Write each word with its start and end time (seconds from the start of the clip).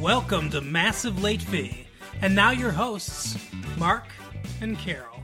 Welcome 0.00 0.50
to 0.50 0.60
Massive 0.60 1.22
Late 1.22 1.42
Fee. 1.42 1.86
And 2.20 2.34
now 2.34 2.50
your 2.50 2.72
hosts, 2.72 3.38
Mark 3.76 4.04
and 4.60 4.78
Carol. 4.78 5.20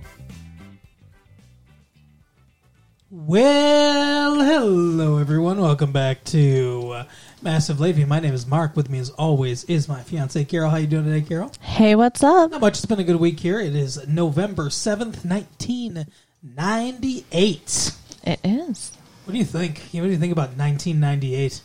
Well, 3.11 4.41
hello 4.41 5.19
everyone. 5.19 5.61
Welcome 5.61 5.93
back 5.93 6.25
to 6.25 6.91
uh, 6.95 7.05
Massive 7.43 7.79
Late 7.81 7.97
Fee. 7.97 8.05
My 8.05 8.21
name 8.21 8.35
is 8.35 8.47
Mark. 8.47 8.77
With 8.77 8.89
me, 8.91 8.99
as 8.99 9.11
always, 9.11 9.65
is 9.65 9.89
my 9.89 10.03
fiance 10.03 10.45
Carol. 10.45 10.71
How 10.71 10.79
you 10.79 10.87
doing 10.87 11.05
today, 11.05 11.23
Carol? 11.23 11.53
Hey, 11.61 11.95
what's 11.95 12.23
up? 12.23 12.51
Not 12.51 12.61
much. 12.61 12.79
It's 12.79 12.87
been 12.87 13.01
a 13.01 13.05
good 13.05 13.17
week 13.17 13.41
here. 13.41 13.61
It 13.61 13.75
is 13.77 14.07
November 14.09 14.71
seventh, 14.71 15.25
nineteen 15.25 16.07
ninety-eight. 16.43 17.93
It 18.25 18.41
is. 18.43 18.93
What 19.25 19.33
do 19.33 19.39
you 19.39 19.45
think? 19.45 19.79
What 19.93 20.03
do 20.05 20.11
you 20.11 20.19
think 20.19 20.33
about 20.33 20.57
nineteen 20.57 21.01
ninety-eight? 21.01 21.61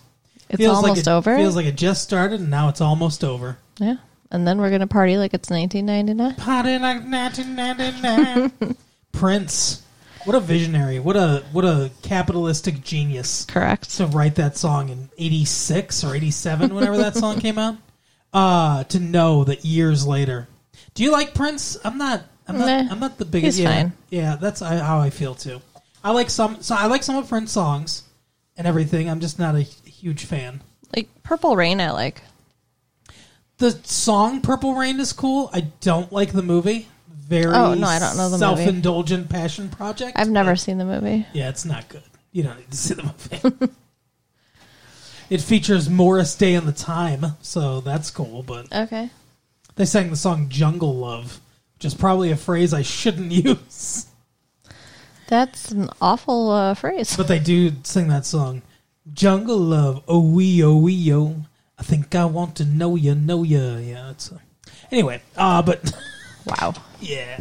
It's 0.50 0.66
almost 0.66 0.88
like 0.88 0.98
it, 0.98 1.08
over. 1.08 1.36
Feels 1.38 1.56
like 1.56 1.66
it 1.68 1.76
just 1.76 2.02
started, 2.04 2.40
and 2.40 2.50
now 2.50 2.70
it's 2.70 2.82
almost 2.82 3.24
over. 3.24 3.58
yeah. 3.80 3.96
And 4.32 4.48
then 4.48 4.60
we're 4.62 4.70
gonna 4.70 4.86
party 4.86 5.18
like 5.18 5.34
it's 5.34 5.50
1999. 5.50 6.36
Party 6.36 6.78
like 6.78 7.02
1999. 7.04 8.76
Prince, 9.12 9.82
what 10.26 10.36
a 10.36 10.40
visionary! 10.40 11.00
What 11.00 11.16
a 11.18 11.44
what 11.52 11.66
a 11.66 11.90
capitalistic 12.04 12.84
genius 12.84 13.46
Correct. 13.46 13.90
to 13.98 14.06
write 14.06 14.36
that 14.36 14.56
song 14.56 14.90
in 14.90 15.10
'86 15.18 16.04
or 16.04 16.14
'87, 16.16 16.76
whenever 16.76 16.98
that 16.98 17.16
song 17.16 17.40
came 17.42 17.58
out. 17.58 17.78
Uh 18.32 18.84
to 18.86 19.00
know 19.00 19.44
that 19.46 19.66
years 19.66 20.06
later. 20.06 20.48
Do 20.94 21.04
you 21.04 21.12
like 21.12 21.34
Prince? 21.34 21.78
I'm 21.84 21.98
not. 21.98 22.22
I'm 22.48 22.60
not. 22.60 22.66
Meh. 22.68 22.88
I'm 22.92 23.00
not 23.00 23.18
the 23.18 23.26
biggest. 23.26 23.58
Yeah, 23.58 23.74
fine. 23.74 23.94
yeah, 24.12 24.36
that's 24.36 24.60
how 24.60 25.00
I 25.00 25.10
feel 25.10 25.34
too. 25.34 25.60
I 26.04 26.12
like 26.12 26.30
some. 26.30 26.62
So 26.62 26.76
I 26.76 26.86
like 26.86 27.02
some 27.02 27.16
of 27.16 27.28
Prince 27.28 27.52
songs 27.52 28.04
and 28.58 28.68
everything. 28.68 29.10
I'm 29.10 29.20
just 29.20 29.40
not 29.40 29.56
a 29.56 29.66
huge 30.00 30.26
fan. 30.26 30.62
Like 30.96 31.10
Purple 31.24 31.56
Rain, 31.56 31.80
I 31.82 31.92
like. 31.92 32.22
The 33.58 33.72
song 33.84 34.42
"Purple 34.42 34.76
Rain" 34.76 35.00
is 35.00 35.12
cool. 35.14 35.50
I 35.54 35.62
don't 35.82 36.12
like 36.12 36.32
the 36.32 36.42
movie. 36.42 36.88
Very 37.10 37.54
Oh, 37.54 37.74
no, 37.76 37.86
I 37.88 38.00
don't 38.00 38.18
know 38.18 38.30
the 38.30 38.38
movie. 38.38 38.64
self-indulgent 38.64 39.30
passion 39.30 39.70
project. 39.70 40.18
I've 40.18 40.30
never 40.30 40.56
seen 40.56 40.78
the 40.80 40.86
movie. 40.86 41.28
Yeah, 41.34 41.50
it's 41.50 41.66
not 41.66 41.88
good. 41.90 42.02
You 42.32 42.44
don't 42.44 42.58
need 42.58 42.72
to 42.72 42.78
see 42.78 42.94
the 42.96 43.04
movie. 43.04 43.74
it 45.30 45.42
features 45.42 45.90
Morris 45.90 46.36
Day 46.36 46.56
and 46.56 46.68
the 46.68 46.72
Time, 46.72 47.26
so 47.42 47.82
that's 47.82 48.10
cool. 48.10 48.42
But 48.44 48.72
Okay. 48.74 49.10
they 49.76 49.86
sang 49.86 50.10
the 50.10 50.16
song 50.16 50.50
"Jungle 50.50 50.96
Love," 50.96 51.40
which 51.76 51.86
is 51.86 51.94
probably 51.94 52.32
a 52.32 52.38
phrase 52.38 52.74
I 52.74 52.82
shouldn't 52.82 53.32
use. 53.46 54.08
That's 55.28 55.70
an 55.72 55.90
awful 56.02 56.50
uh, 56.50 56.74
phrase. 56.74 57.16
But 57.16 57.28
they 57.28 57.38
do 57.40 57.74
sing 57.84 58.08
that 58.08 58.26
song, 58.26 58.64
"Jungle 59.14 59.58
Love." 59.58 60.04
Oh 60.08 60.20
wee, 60.22 60.64
oh 60.64 60.78
wee, 60.78 60.94
yo. 60.94 61.36
I 61.78 61.84
think 61.84 62.14
I 62.16 62.26
want 62.26 62.56
to 62.58 62.66
know 62.66 62.96
you, 62.96 63.16
know 63.16 63.44
you. 63.44 63.60
Yeah. 63.78 64.12
It's 64.12 64.32
uh, 64.32 64.38
anyway. 64.92 65.22
Uh, 65.38 65.62
but 65.62 65.94
Wow. 66.46 66.74
yeah. 67.00 67.40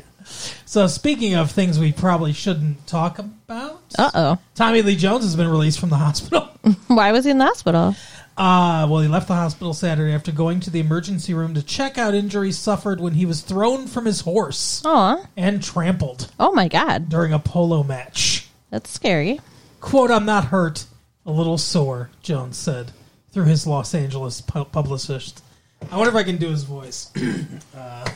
So 0.67 0.87
speaking 0.87 1.35
of 1.35 1.51
things 1.51 1.79
we 1.79 1.93
probably 1.93 2.33
shouldn't 2.33 2.87
talk 2.87 3.19
about, 3.19 3.81
Uh 3.99 4.11
oh. 4.15 4.39
Tommy 4.55 4.83
Lee 4.83 4.97
Jones 4.97 5.25
has 5.25 5.35
been 5.37 5.49
released 5.49 5.81
from 5.81 5.89
the 5.91 5.97
hospital. 6.07 6.49
Why 6.89 7.13
was 7.13 7.25
he 7.25 7.31
in 7.31 7.39
the 7.39 7.47
hospital? 7.47 7.97
Uh, 8.37 8.87
well, 8.89 9.01
he 9.01 9.09
left 9.09 9.27
the 9.27 9.35
hospital 9.35 9.75
Saturday 9.75 10.13
after 10.15 10.31
going 10.31 10.61
to 10.61 10.71
the 10.71 10.79
emergency 10.79 11.35
room 11.35 11.55
to 11.55 11.63
check 11.63 11.99
out 11.99 12.15
injuries 12.15 12.57
suffered 12.57 13.01
when 13.01 13.15
he 13.15 13.27
was 13.27 13.41
thrown 13.41 13.89
from 13.89 14.05
his 14.05 14.21
horse 14.21 14.81
Aw. 14.85 15.27
and 15.37 15.61
trampled 15.61 16.31
Oh 16.39 16.53
my 16.53 16.69
God. 16.69 17.09
during 17.09 17.33
a 17.33 17.41
polo 17.41 17.83
match. 17.83 18.47
That's 18.71 18.91
scary. 18.91 19.41
Quote, 19.81 20.13
I'm 20.13 20.25
not 20.27 20.45
hurt, 20.47 20.85
a 21.29 21.31
little 21.31 21.59
sore, 21.59 22.11
Jones 22.23 22.57
said 22.57 22.91
through 23.33 23.45
his 23.45 23.67
Los 23.67 23.95
Angeles 23.95 24.41
pu- 24.41 24.65
publicist. 24.65 25.45
I 25.93 25.97
wonder 25.97 26.11
if 26.11 26.17
I 26.17 26.23
can 26.25 26.39
do 26.39 26.49
his 26.49 26.65
voice. 26.65 27.13
uh, 27.77 28.09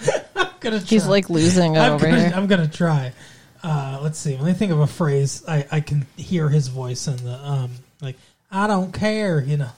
I'm 0.34 0.48
gonna 0.58 0.78
try. 0.78 0.86
He's 0.88 1.06
like 1.06 1.28
losing 1.28 1.76
it 1.76 1.78
I'm 1.78 1.92
over 1.92 2.06
gonna, 2.06 2.18
here. 2.18 2.32
I'm 2.34 2.46
gonna 2.46 2.66
try. 2.66 3.12
Uh, 3.62 4.00
let's 4.02 4.18
see. 4.18 4.36
When 4.36 4.46
I 4.46 4.54
think 4.54 4.72
of 4.72 4.80
a 4.80 4.86
phrase, 4.86 5.44
I, 5.46 5.66
I 5.70 5.80
can 5.80 6.06
hear 6.16 6.48
his 6.48 6.68
voice 6.68 7.06
in 7.06 7.16
the 7.18 7.34
um, 7.34 7.72
like 8.00 8.16
I 8.50 8.66
don't 8.66 8.92
care. 8.92 9.42
You 9.42 9.58
know, 9.58 9.70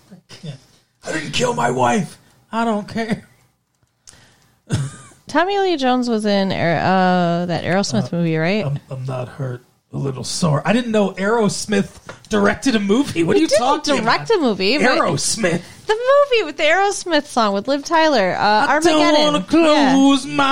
yeah. 0.42 0.54
I 1.04 1.12
didn't 1.12 1.32
kill 1.32 1.54
my 1.54 1.72
wife. 1.72 2.16
I 2.52 2.64
don't 2.64 2.88
care. 2.88 3.28
Tommy 5.28 5.58
Lee 5.58 5.76
Jones 5.76 6.08
was 6.08 6.24
in 6.26 6.50
uh, 6.52 7.46
that 7.46 7.64
Aerosmith 7.64 8.12
movie, 8.12 8.36
right? 8.36 8.64
I'm, 8.66 8.78
I'm 8.90 9.04
not 9.04 9.28
hurt. 9.28 9.62
A 9.90 9.96
little 9.96 10.22
sore. 10.22 10.60
I 10.66 10.74
didn't 10.74 10.92
know 10.92 11.12
Aerosmith 11.12 11.98
directed 12.28 12.76
a 12.76 12.78
movie. 12.78 13.22
What 13.24 13.38
are 13.38 13.40
you 13.40 13.46
didn't 13.46 13.58
talking 13.58 13.96
direct 14.02 14.28
about? 14.28 14.38
a 14.38 14.42
movie. 14.42 14.76
Aerosmith. 14.76 15.62
The 15.86 15.94
movie 15.94 16.44
with 16.44 16.58
the 16.58 16.64
Aerosmith 16.64 17.24
song 17.24 17.54
with 17.54 17.68
Liv 17.68 17.86
Tyler. 17.86 18.34
Uh, 18.36 18.38
I 18.38 18.66
Armageddon. 18.74 19.14
don't 19.14 19.32
want 19.32 19.48
to 19.50 19.58
Yeah. 19.58 19.92
close 19.94 20.26
my 20.26 20.44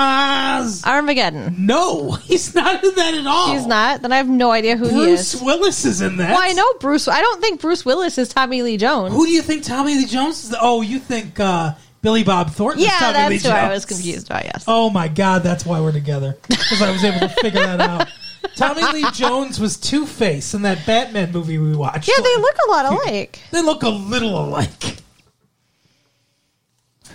eyes. 0.59 0.83
Armageddon. 0.83 1.55
No, 1.67 2.13
he's 2.13 2.55
not 2.55 2.83
in 2.83 2.95
that 2.95 3.13
at 3.13 3.27
all. 3.27 3.53
He's 3.53 3.67
not. 3.67 4.01
Then 4.01 4.11
I 4.11 4.17
have 4.17 4.27
no 4.27 4.49
idea 4.49 4.75
who 4.75 4.87
he 4.87 4.95
Bruce 4.95 5.35
is. 5.35 5.41
Willis 5.43 5.85
is 5.85 6.01
in 6.01 6.17
that. 6.17 6.31
Well, 6.31 6.41
I 6.41 6.53
know 6.53 6.73
Bruce. 6.79 7.07
I 7.07 7.21
don't 7.21 7.39
think 7.39 7.61
Bruce 7.61 7.85
Willis 7.85 8.17
is 8.17 8.29
Tommy 8.29 8.63
Lee 8.63 8.77
Jones. 8.77 9.13
Who 9.13 9.27
do 9.27 9.31
you 9.31 9.43
think 9.43 9.63
Tommy 9.63 9.93
Lee 9.97 10.07
Jones 10.07 10.45
is? 10.45 10.55
Oh, 10.59 10.81
you 10.81 10.97
think 10.97 11.39
uh, 11.39 11.75
Billy 12.07 12.23
Bob 12.23 12.51
Thornton 12.51 12.85
yeah, 12.85 13.11
that's 13.11 13.43
who 13.43 13.49
I 13.49 13.67
was 13.67 13.85
confused 13.85 14.27
about. 14.27 14.45
Yes. 14.45 14.63
Oh 14.65 14.89
my 14.89 15.09
God, 15.09 15.43
that's 15.43 15.65
why 15.65 15.81
we're 15.81 15.91
together 15.91 16.37
because 16.47 16.81
I 16.81 16.89
was 16.89 17.03
able 17.03 17.19
to 17.19 17.27
figure 17.27 17.59
that 17.59 17.81
out. 17.81 18.07
Tommy 18.55 18.81
Lee 18.93 19.11
Jones 19.11 19.59
was 19.59 19.75
Two 19.75 20.05
Face 20.05 20.53
in 20.53 20.61
that 20.61 20.85
Batman 20.85 21.33
movie 21.33 21.57
we 21.57 21.75
watched. 21.75 22.07
yeah, 22.07 22.23
they 22.23 22.37
look 22.37 22.55
a 22.65 22.71
lot 22.71 22.85
alike. 22.85 23.41
They 23.51 23.61
look 23.61 23.83
a 23.83 23.89
little 23.89 24.39
alike. 24.39 25.01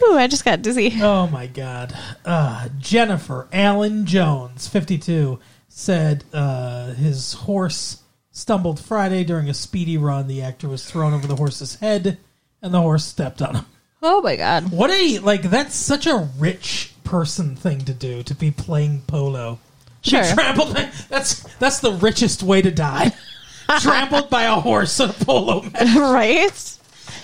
Ooh, 0.02 0.18
I 0.18 0.26
just 0.26 0.44
got 0.44 0.60
dizzy. 0.60 0.92
Oh 1.00 1.26
my 1.26 1.46
God. 1.46 1.96
Uh, 2.22 2.68
Jennifer 2.78 3.48
Allen 3.50 4.04
Jones, 4.04 4.68
52, 4.68 5.38
said 5.70 6.22
uh, 6.34 6.92
his 6.92 7.32
horse 7.32 8.02
stumbled 8.30 8.78
Friday 8.78 9.24
during 9.24 9.48
a 9.48 9.54
speedy 9.54 9.96
run. 9.96 10.26
The 10.26 10.42
actor 10.42 10.68
was 10.68 10.84
thrown 10.84 11.14
over 11.14 11.26
the 11.26 11.36
horse's 11.36 11.76
head, 11.76 12.18
and 12.60 12.74
the 12.74 12.82
horse 12.82 13.06
stepped 13.06 13.40
on 13.40 13.54
him. 13.54 13.64
Oh 14.02 14.20
my 14.20 14.36
god. 14.36 14.70
What 14.72 14.90
a 14.90 15.18
like! 15.20 15.42
That's 15.42 15.74
such 15.76 16.06
a 16.06 16.28
rich 16.38 16.92
person 17.04 17.54
thing 17.54 17.80
to 17.80 17.94
do 17.94 18.22
to 18.24 18.34
be 18.34 18.50
playing 18.50 19.02
polo. 19.06 19.58
Sure. 20.02 20.24
trampled. 20.24 20.76
That's 21.08 21.42
that's 21.58 21.78
the 21.80 21.92
richest 21.92 22.42
way 22.42 22.62
to 22.62 22.70
die. 22.70 23.12
trampled 23.80 24.28
by 24.28 24.44
a 24.44 24.54
horse 24.56 24.98
in 24.98 25.10
a 25.10 25.12
polo 25.12 25.62
match. 25.62 25.96
right? 25.96 26.78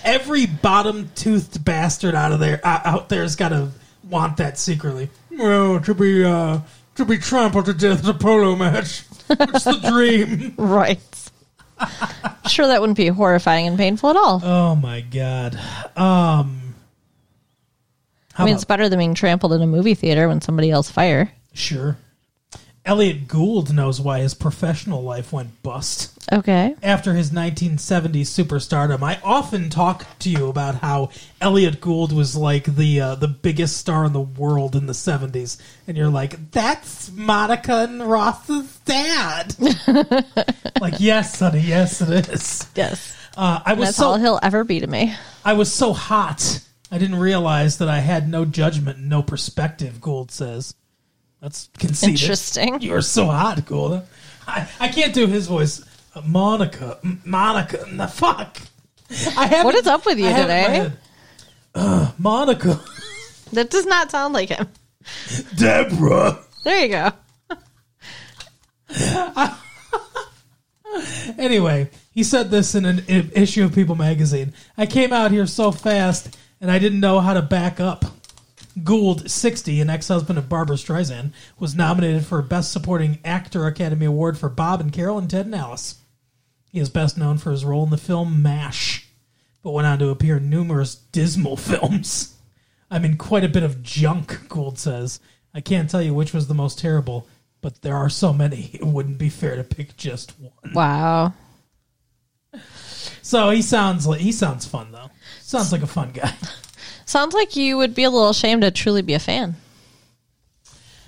Every 0.04 0.46
bottom-toothed 0.46 1.64
bastard 1.64 2.14
out 2.14 2.30
of 2.30 2.38
there 2.38 2.60
uh, 2.62 2.80
out 2.84 3.08
there's 3.08 3.34
got 3.34 3.48
to 3.48 3.70
want 4.08 4.36
that 4.36 4.56
secretly. 4.58 5.10
Well, 5.32 5.80
to 5.80 5.94
be 5.94 6.24
uh, 6.24 6.60
to 6.94 7.04
be 7.04 7.18
trampled 7.18 7.66
to 7.66 7.74
death 7.74 8.04
at 8.06 8.14
a 8.14 8.18
polo 8.18 8.54
match. 8.54 9.02
It's 9.28 9.64
the 9.64 9.80
dream. 9.90 10.54
Right. 10.58 11.00
sure, 12.48 12.66
that 12.66 12.80
wouldn't 12.80 12.96
be 12.96 13.06
horrifying 13.08 13.66
and 13.68 13.76
painful 13.78 14.10
at 14.10 14.16
all. 14.16 14.40
Oh 14.44 14.74
my 14.76 15.00
god. 15.00 15.58
Um. 15.96 16.67
How 18.38 18.44
I 18.44 18.46
mean, 18.46 18.52
about- 18.52 18.58
it's 18.58 18.64
better 18.66 18.88
than 18.88 19.00
being 19.00 19.14
trampled 19.14 19.52
in 19.52 19.60
a 19.62 19.66
movie 19.66 19.94
theater 19.94 20.28
when 20.28 20.40
somebody 20.40 20.70
else 20.70 20.88
fire. 20.88 21.32
Sure. 21.54 21.96
Elliot 22.84 23.26
Gould 23.26 23.72
knows 23.74 24.00
why 24.00 24.20
his 24.20 24.32
professional 24.32 25.02
life 25.02 25.32
went 25.32 25.60
bust. 25.64 26.12
Okay. 26.32 26.76
After 26.82 27.14
his 27.14 27.32
1970s 27.32 28.28
superstardom, 28.28 29.02
I 29.02 29.18
often 29.24 29.70
talk 29.70 30.06
to 30.20 30.30
you 30.30 30.46
about 30.46 30.76
how 30.76 31.10
Elliot 31.40 31.80
Gould 31.80 32.12
was 32.12 32.36
like 32.36 32.64
the 32.64 33.00
uh, 33.00 33.14
the 33.16 33.26
biggest 33.28 33.76
star 33.76 34.04
in 34.04 34.12
the 34.12 34.20
world 34.20 34.76
in 34.76 34.86
the 34.86 34.92
70s, 34.94 35.58
and 35.88 35.96
you're 35.96 36.08
like, 36.08 36.52
"That's 36.52 37.10
Monica 37.10 37.80
and 37.80 38.08
Ross's 38.08 38.78
dad." 38.84 39.56
like, 40.80 40.94
yes, 40.98 41.40
honey, 41.40 41.60
yes, 41.60 42.00
it 42.00 42.28
is. 42.28 42.68
Yes. 42.76 43.16
Uh, 43.36 43.60
I 43.66 43.72
was 43.74 43.88
that's 43.88 43.98
so 43.98 44.06
all 44.06 44.16
he'll 44.16 44.40
ever 44.42 44.64
be 44.64 44.80
to 44.80 44.86
me. 44.86 45.14
I 45.44 45.54
was 45.54 45.70
so 45.72 45.92
hot, 45.92 46.60
I 46.90 46.98
didn't 46.98 47.18
realize 47.18 47.78
that 47.78 47.88
I 47.88 48.00
had 48.00 48.28
no 48.28 48.44
judgment, 48.44 48.98
and 48.98 49.08
no 49.08 49.22
perspective. 49.22 50.00
Gould 50.00 50.30
says, 50.30 50.74
"That's 51.40 51.68
conceited." 51.78 52.20
Interesting. 52.22 52.80
You're 52.80 53.02
so 53.02 53.26
hot, 53.26 53.64
Gould. 53.66 54.02
I, 54.46 54.68
I 54.80 54.88
can't 54.88 55.12
do 55.12 55.26
his 55.26 55.46
voice. 55.46 55.84
Uh, 56.14 56.22
Monica, 56.24 56.98
M- 57.04 57.20
Monica, 57.24 57.84
the 57.90 58.06
fuck. 58.08 58.58
I 59.36 59.46
have 59.46 59.64
What 59.64 59.74
is 59.74 59.86
up 59.86 60.04
with 60.06 60.18
you 60.18 60.26
I 60.26 60.30
have 60.30 60.50
it 60.50 60.52
in 60.52 60.72
my 60.72 60.78
today? 60.84 60.96
Uh, 61.74 62.12
Monica, 62.18 62.80
That 63.52 63.70
does 63.70 63.86
not 63.86 64.10
sound 64.10 64.34
like 64.34 64.48
him. 64.50 64.68
Deborah. 65.56 66.38
There 66.64 66.84
you 66.84 66.88
go. 66.88 67.12
Anyway, 71.38 71.90
he 72.12 72.24
said 72.24 72.50
this 72.50 72.74
in 72.74 72.84
an 72.84 73.04
issue 73.08 73.64
of 73.64 73.74
People 73.74 73.94
magazine. 73.94 74.52
I 74.76 74.86
came 74.86 75.12
out 75.12 75.30
here 75.30 75.46
so 75.46 75.70
fast, 75.70 76.36
and 76.60 76.70
I 76.70 76.78
didn't 76.78 77.00
know 77.00 77.20
how 77.20 77.34
to 77.34 77.42
back 77.42 77.80
up. 77.80 78.04
Gould, 78.84 79.30
60, 79.30 79.80
an 79.80 79.90
ex-husband 79.90 80.38
of 80.38 80.48
Barbra 80.48 80.76
Streisand, 80.76 81.32
was 81.58 81.74
nominated 81.74 82.24
for 82.24 82.40
Best 82.42 82.72
Supporting 82.72 83.18
Actor 83.24 83.66
Academy 83.66 84.06
Award 84.06 84.38
for 84.38 84.48
Bob 84.48 84.80
and 84.80 84.92
Carol 84.92 85.18
and 85.18 85.28
Ted 85.28 85.46
and 85.46 85.54
Alice. 85.54 85.96
He 86.70 86.78
is 86.78 86.90
best 86.90 87.18
known 87.18 87.38
for 87.38 87.50
his 87.50 87.64
role 87.64 87.84
in 87.84 87.90
the 87.90 87.96
film 87.96 88.42
MASH, 88.42 89.08
but 89.62 89.72
went 89.72 89.86
on 89.86 89.98
to 89.98 90.10
appear 90.10 90.36
in 90.36 90.50
numerous 90.50 90.94
dismal 90.94 91.56
films. 91.56 92.36
I'm 92.90 93.04
in 93.04 93.16
quite 93.16 93.44
a 93.44 93.48
bit 93.48 93.62
of 93.62 93.82
junk, 93.82 94.48
Gould 94.48 94.78
says. 94.78 95.20
I 95.54 95.60
can't 95.60 95.90
tell 95.90 96.02
you 96.02 96.14
which 96.14 96.32
was 96.32 96.46
the 96.46 96.54
most 96.54 96.78
terrible, 96.78 97.26
but 97.60 97.82
there 97.82 97.96
are 97.96 98.10
so 98.10 98.32
many, 98.32 98.70
it 98.74 98.86
wouldn't 98.86 99.18
be 99.18 99.28
fair 99.28 99.56
to 99.56 99.64
pick 99.64 99.96
just 99.96 100.38
one. 100.38 100.72
Wow. 100.72 101.32
So 103.22 103.50
he 103.50 103.62
sounds 103.62 104.06
like 104.06 104.20
he 104.20 104.32
sounds 104.32 104.66
fun 104.66 104.92
though. 104.92 105.10
Sounds 105.48 105.72
like 105.72 105.82
a 105.82 105.86
fun 105.86 106.10
guy. 106.12 106.30
Sounds 107.06 107.32
like 107.34 107.56
you 107.56 107.78
would 107.78 107.94
be 107.94 108.04
a 108.04 108.10
little 108.10 108.28
ashamed 108.28 108.60
to 108.62 108.70
truly 108.70 109.00
be 109.00 109.14
a 109.14 109.18
fan. 109.18 109.56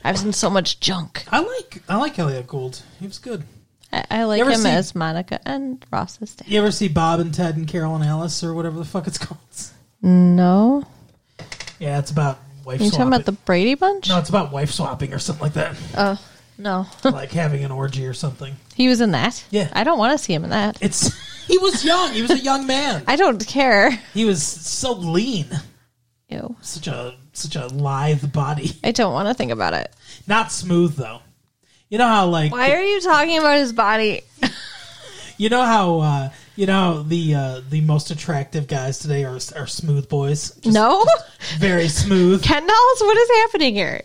I've 0.02 0.18
seen 0.18 0.32
so 0.32 0.48
much 0.48 0.80
junk. 0.80 1.26
I 1.30 1.40
like 1.40 1.82
I 1.88 1.96
like 1.98 2.18
Elliot 2.18 2.46
Gould. 2.46 2.80
He 2.98 3.06
was 3.06 3.18
good. 3.18 3.44
I, 3.92 4.04
I 4.10 4.24
like 4.24 4.38
You 4.38 4.44
ever 4.44 4.52
him 4.54 4.60
see- 4.60 4.70
as 4.70 4.94
Monica 4.94 5.40
and 5.46 5.84
Ross's 5.92 6.34
dad. 6.34 6.48
You 6.48 6.58
ever 6.58 6.70
see 6.70 6.88
Bob 6.88 7.20
and 7.20 7.34
Ted 7.34 7.56
and 7.58 7.68
Carol 7.68 7.94
and 7.96 8.02
Alice 8.04 8.42
or 8.42 8.54
whatever 8.54 8.78
the 8.78 8.84
fuck 8.86 9.06
it's 9.06 9.18
called? 9.26 9.38
No. 10.00 10.84
Yeah, 11.78 11.98
it's 11.98 12.10
about 12.10 12.38
wife 12.64 12.80
You 12.80 12.86
swapping. 12.88 12.90
talking 12.98 13.08
about 13.08 13.26
the 13.26 13.32
Brady 13.32 13.74
Bunch? 13.74 14.08
no, 14.08 14.18
it's 14.18 14.30
about 14.30 14.52
wife 14.52 14.70
swapping 14.70 15.12
or 15.12 15.18
something 15.18 15.42
like 15.42 15.52
that. 15.52 15.76
Uh, 15.94 16.16
no. 16.56 16.86
like 17.04 17.32
having 17.32 17.62
an 17.62 17.70
orgy 17.70 18.06
or 18.06 18.14
something. 18.14 18.56
he 18.74 18.88
was 18.88 19.02
in 19.02 19.10
that? 19.10 19.44
Yeah. 19.50 19.68
I 19.74 19.84
don't 19.84 19.98
want 19.98 20.18
to 20.18 20.24
see 20.24 20.32
him 20.32 20.44
in 20.44 20.50
that. 20.50 20.78
It's 20.80 21.10
he 21.50 21.58
was 21.58 21.84
young. 21.84 22.12
He 22.12 22.22
was 22.22 22.30
a 22.30 22.38
young 22.38 22.66
man. 22.66 23.02
I 23.06 23.16
don't 23.16 23.44
care. 23.46 23.90
He 24.14 24.24
was 24.24 24.42
so 24.42 24.92
lean. 24.92 25.46
Ew. 26.28 26.56
Such 26.60 26.86
a 26.86 27.16
such 27.32 27.56
a 27.56 27.66
lithe 27.66 28.32
body. 28.32 28.72
I 28.84 28.92
don't 28.92 29.12
want 29.12 29.28
to 29.28 29.34
think 29.34 29.50
about 29.50 29.74
it. 29.74 29.92
Not 30.26 30.52
smooth 30.52 30.96
though. 30.96 31.20
You 31.88 31.98
know 31.98 32.06
how 32.06 32.26
like 32.26 32.52
Why 32.52 32.72
are 32.72 32.82
you 32.82 33.00
talking 33.00 33.38
about 33.38 33.58
his 33.58 33.72
body? 33.72 34.22
you 35.36 35.48
know 35.48 35.62
how 35.62 35.98
uh, 35.98 36.30
you 36.54 36.66
know 36.66 37.02
the 37.02 37.34
uh, 37.34 37.60
the 37.68 37.80
most 37.80 38.10
attractive 38.10 38.68
guys 38.68 39.00
today 39.00 39.24
are 39.24 39.38
are 39.56 39.66
smooth 39.66 40.08
boys. 40.08 40.54
Just 40.56 40.74
no? 40.74 41.04
very 41.58 41.88
smooth. 41.88 42.42
Ken 42.42 42.64
dolls? 42.66 43.00
What 43.00 43.16
is 43.16 43.28
happening 43.42 43.74
here? 43.74 44.02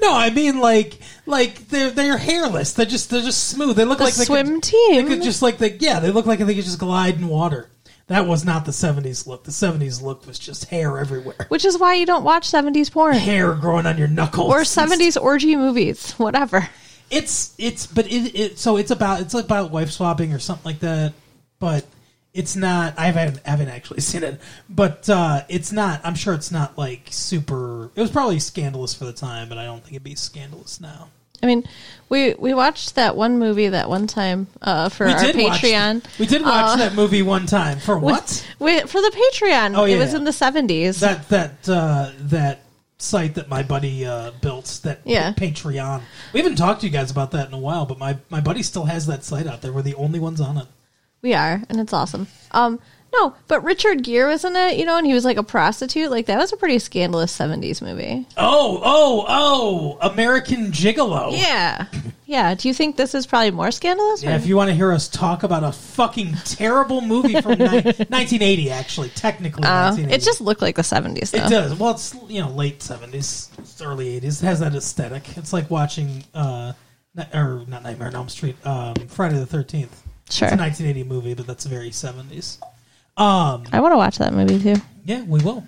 No, 0.00 0.14
I 0.14 0.30
mean 0.30 0.60
like 0.60 1.00
like 1.30 1.68
they're 1.68 1.90
they're 1.90 2.18
hairless. 2.18 2.72
They're 2.74 2.86
just 2.86 3.10
they're 3.10 3.22
just 3.22 3.48
smooth. 3.48 3.76
They 3.76 3.84
look 3.84 3.98
The 3.98 4.04
like 4.04 4.14
they 4.14 4.24
swim 4.24 4.54
could, 4.54 4.62
team. 4.64 5.04
They 5.08 5.14
could 5.16 5.22
just 5.22 5.40
like 5.42 5.58
they 5.58 5.76
yeah 5.80 6.00
they 6.00 6.10
look 6.10 6.26
like 6.26 6.38
they 6.40 6.54
could 6.54 6.64
just 6.64 6.78
glide 6.78 7.16
in 7.16 7.28
water. 7.28 7.68
That 8.08 8.26
was 8.26 8.44
not 8.44 8.64
the 8.64 8.72
'70s 8.72 9.26
look. 9.26 9.44
The 9.44 9.52
'70s 9.52 10.02
look 10.02 10.26
was 10.26 10.38
just 10.38 10.64
hair 10.66 10.98
everywhere, 10.98 11.46
Which 11.48 11.64
is 11.64 11.78
why 11.78 11.94
you 11.94 12.06
don't 12.06 12.24
watch 12.24 12.50
70s 12.50 12.90
porn. 12.90 13.14
hair 13.14 13.54
growing 13.54 13.86
on 13.86 13.98
your 13.98 14.08
knuckles, 14.08 14.52
Or 14.52 14.62
70s 14.62 15.20
orgy 15.20 15.54
movies. 15.54 16.12
Whatever. 16.18 16.68
It's 17.10 17.54
it's 17.58 17.86
but 17.86 18.06
it, 18.06 18.34
it 18.38 18.58
so 18.58 18.76
it's 18.76 18.90
about 18.90 19.20
it's 19.20 19.34
about 19.34 19.70
wife 19.70 19.90
swapping 19.92 20.32
or 20.32 20.38
something 20.40 20.64
like 20.64 20.80
that. 20.80 21.12
But 21.60 21.84
it's 22.34 22.54
not. 22.56 22.94
I 22.98 23.06
haven't 23.10 23.44
haven't 23.46 23.68
actually 23.68 24.00
seen 24.10 24.22
it, 24.24 24.40
but 24.68 25.08
uh, 25.10 25.42
it's 25.48 25.70
not. 25.72 26.00
I'm 26.04 26.14
sure 26.16 26.34
it's 26.34 26.50
not 26.50 26.76
like 26.78 27.08
super. 27.10 27.90
It 27.94 28.00
was 28.00 28.10
probably 28.10 28.38
scandalous 28.40 28.92
for 28.94 29.04
the 29.04 29.12
time, 29.12 29.48
but 29.48 29.58
I 29.58 29.64
don't 29.64 29.80
think 29.82 29.92
it'd 29.94 30.02
be 30.04 30.14
scandalous 30.16 30.80
now. 30.80 31.08
I 31.42 31.46
mean, 31.46 31.64
we 32.08 32.34
we 32.34 32.54
watched 32.54 32.96
that 32.96 33.16
one 33.16 33.38
movie 33.38 33.68
that 33.68 33.88
one 33.88 34.06
time 34.06 34.46
uh, 34.60 34.88
for 34.88 35.06
our 35.06 35.18
Patreon. 35.18 36.02
Watch, 36.04 36.18
we 36.18 36.26
did 36.26 36.42
watch 36.42 36.74
Uh, 36.74 36.76
that 36.76 36.94
movie 36.94 37.22
one 37.22 37.46
time 37.46 37.78
for 37.78 37.98
what? 37.98 38.46
We, 38.58 38.80
for 38.80 39.00
the 39.00 39.10
Patreon. 39.32 39.76
Oh, 39.76 39.84
yeah, 39.84 39.94
It 39.94 39.98
yeah. 39.98 40.04
was 40.04 40.14
in 40.14 40.24
the 40.24 40.30
70s. 40.32 41.00
That 41.00 41.28
that 41.28 41.68
uh, 41.68 42.10
that 42.18 42.60
site 42.98 43.34
that 43.36 43.48
my 43.48 43.62
buddy 43.62 44.04
uh, 44.04 44.32
built. 44.42 44.80
That 44.82 45.00
Yeah. 45.04 45.32
Patreon. 45.32 46.02
We 46.32 46.40
haven't 46.40 46.56
talked 46.56 46.80
to 46.82 46.86
you 46.86 46.92
guys 46.92 47.10
about 47.10 47.30
that 47.30 47.48
in 47.48 47.54
a 47.54 47.58
while, 47.58 47.86
but 47.86 47.98
my 47.98 48.18
my 48.28 48.40
buddy 48.40 48.62
still 48.62 48.84
has 48.84 49.06
that 49.06 49.24
site 49.24 49.46
out 49.46 49.62
there. 49.62 49.72
We're 49.72 49.82
the 49.82 49.94
only 49.94 50.18
ones 50.20 50.40
on 50.40 50.58
it. 50.58 50.66
We 51.22 51.34
are, 51.34 51.62
and 51.68 51.78
it's 51.80 51.92
awesome. 51.92 52.26
Um, 52.50 52.80
no, 53.12 53.34
but 53.48 53.64
Richard 53.64 54.02
Gere 54.04 54.28
was 54.28 54.44
in 54.44 54.54
it, 54.56 54.76
you 54.78 54.84
know, 54.84 54.96
and 54.96 55.06
he 55.06 55.12
was 55.14 55.24
like 55.24 55.36
a 55.36 55.42
prostitute. 55.42 56.10
Like 56.10 56.26
that 56.26 56.38
was 56.38 56.52
a 56.52 56.56
pretty 56.56 56.78
scandalous 56.78 57.36
'70s 57.36 57.82
movie. 57.82 58.26
Oh 58.36 58.80
oh 58.84 59.24
oh! 59.28 59.98
American 60.10 60.70
Gigolo. 60.72 61.36
Yeah, 61.36 61.86
yeah. 62.26 62.54
Do 62.54 62.68
you 62.68 62.74
think 62.74 62.96
this 62.96 63.14
is 63.14 63.26
probably 63.26 63.50
more 63.50 63.70
scandalous? 63.70 64.22
Yeah, 64.22 64.32
or- 64.32 64.36
if 64.36 64.46
you 64.46 64.56
want 64.56 64.68
to 64.70 64.74
hear 64.74 64.92
us 64.92 65.08
talk 65.08 65.42
about 65.42 65.64
a 65.64 65.72
fucking 65.72 66.34
terrible 66.44 67.00
movie 67.00 67.40
from 67.40 67.58
ni- 67.58 67.66
1980, 67.66 68.70
actually, 68.70 69.08
technically, 69.10 69.64
Uh, 69.64 69.90
1980. 69.90 70.14
it 70.14 70.24
just 70.24 70.40
looked 70.40 70.62
like 70.62 70.76
the 70.76 70.82
'70s, 70.82 71.30
though. 71.32 71.44
it 71.44 71.48
does. 71.50 71.74
Well, 71.78 71.90
it's 71.90 72.14
you 72.28 72.40
know 72.40 72.50
late 72.50 72.78
70s, 72.80 73.48
early 73.84 74.20
80s. 74.20 74.42
It 74.42 74.46
has 74.46 74.60
that 74.60 74.74
aesthetic. 74.74 75.36
It's 75.36 75.52
like 75.52 75.68
watching, 75.70 76.22
uh, 76.32 76.72
or 77.34 77.64
not 77.66 77.82
Nightmare 77.82 78.08
on 78.08 78.14
Elm 78.14 78.28
Street, 78.28 78.54
um, 78.64 78.94
Friday 79.08 79.38
the 79.38 79.46
13th. 79.46 79.88
Sure. 80.30 80.46
It's 80.46 80.54
a 80.54 80.56
1980 80.56 81.02
movie, 81.04 81.34
but 81.34 81.44
that's 81.48 81.64
very 81.64 81.90
70s. 81.90 82.58
Um, 83.20 83.64
I 83.72 83.80
want 83.80 83.92
to 83.92 83.96
watch 83.98 84.18
that 84.18 84.32
movie 84.32 84.58
too. 84.60 84.80
yeah, 85.04 85.22
we 85.22 85.40
will. 85.42 85.64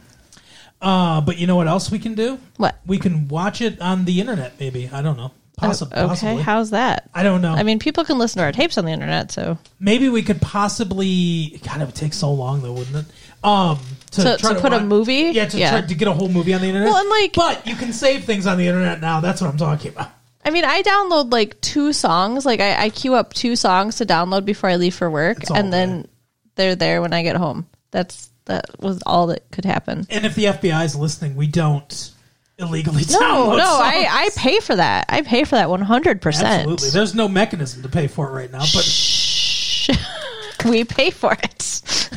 Uh, 0.81 1.21
but 1.21 1.39
you 1.39 1.47
know 1.47 1.57
what 1.57 1.69
else 1.69 1.91
we 1.91 1.99
can 1.99 2.15
do? 2.15 2.39
What? 2.57 2.77
We 2.87 2.99
can 2.99 3.29
watch 3.29 3.61
it 3.61 3.81
on 3.81 4.05
the 4.05 4.21
internet, 4.21 4.55
maybe. 4.59 4.89
I 4.93 5.03
don't 5.03 5.17
know. 5.17 5.31
Possi- 5.61 5.87
okay, 5.93 6.07
Possibly. 6.07 6.43
how's 6.43 6.71
that? 6.71 7.09
I 7.15 7.23
don't 7.23 7.41
know. 7.43 7.53
I 7.53 7.63
mean, 7.63 7.79
people 7.79 8.05
can 8.05 8.19
listen 8.19 8.39
to 8.39 8.45
our 8.45 8.53
tapes 8.53 8.79
on 8.79 8.85
the 8.87 8.91
internet, 8.91 9.31
so 9.31 9.59
Maybe 9.79 10.09
we 10.09 10.23
could 10.23 10.41
possibly. 10.41 11.61
God, 11.65 11.81
it 11.83 11.85
would 11.85 11.95
take 11.95 12.15
so 12.15 12.33
long 12.33 12.63
though, 12.63 12.73
wouldn't 12.73 12.97
it? 12.97 13.05
Um, 13.45 13.79
To- 14.13 14.37
to 14.39 14.55
put 14.61 14.73
a 14.73 14.81
movie? 14.81 15.31
Yeah, 15.33 15.47
to 15.47 15.59
Yeah. 15.59 15.71
try 15.71 15.81
to 15.83 15.95
get 15.95 16.09
a 16.09 16.13
whole 16.13 16.29
movie 16.29 16.55
on 16.55 16.63
the 16.63 16.69
internet. 16.69 16.89
Well, 16.89 16.99
and, 17.01 17.09
like- 17.11 17.35
but 17.35 17.67
you 17.67 17.77
can 17.77 17.93
save 17.93 18.25
things 18.25 18.47
on 18.47 18.57
the 18.59 18.67
internet 18.67 19.01
now. 19.01 19.21
That's 19.21 19.41
what 19.41 19.51
I'm 19.51 19.57
talking 19.59 19.93
about. 19.93 20.11
I 20.45 20.51
mean, 20.51 20.65
I 20.65 20.83
download 20.83 21.31
like 21.31 21.61
two 21.61 21.93
songs. 21.93 22.45
Like 22.45 22.61
I, 22.61 22.85
I 22.85 22.89
queue 22.91 23.15
up 23.15 23.33
two 23.35 23.55
songs 23.55 23.97
to 23.97 24.07
download 24.07 24.45
before 24.45 24.71
I 24.71 24.77
leave 24.77 24.95
for 24.95 25.09
work, 25.11 25.39
and 25.55 25.73
then 25.73 26.09
they're 26.57 26.77
there 26.77 27.01
when 27.03 27.13
I 27.13 27.23
get 27.23 27.37
home. 27.37 27.67
That's 27.91 28.31
that 28.47 28.67
was 28.81 29.03
all 29.07 29.29
that 29.29 29.51
could 29.51 29.65
happen. 29.65 30.07
And 30.11 30.25
if 30.27 30.35
the 30.35 30.45
FBI 30.47 30.85
is 30.85 30.97
listening, 30.97 31.37
we 31.37 31.47
don't 31.47 32.11
illegally 32.59 33.03
No, 33.11 33.19
download. 33.21 33.57
no, 33.59 33.65
songs. 33.65 33.81
I, 33.85 34.07
I 34.11 34.31
pay 34.37 34.61
for 34.61 34.77
that. 34.77 35.07
I 35.09 35.23
pay 35.23 35.45
for 35.45 35.55
that 35.57 35.71
one 35.71 35.81
hundred 35.83 36.21
percent. 36.23 36.47
absolutely. 36.49 36.91
There's 36.91 37.15
no 37.15 37.29
mechanism 37.29 37.83
to 37.83 37.89
pay 37.89 38.07
for 38.09 38.29
it 38.29 38.33
right 38.33 38.51
now, 38.51 38.61
but 38.61 38.85
Shh. 38.85 39.91
we 40.65 40.85
pay 40.85 41.11
for 41.11 41.33
it. 41.43 42.09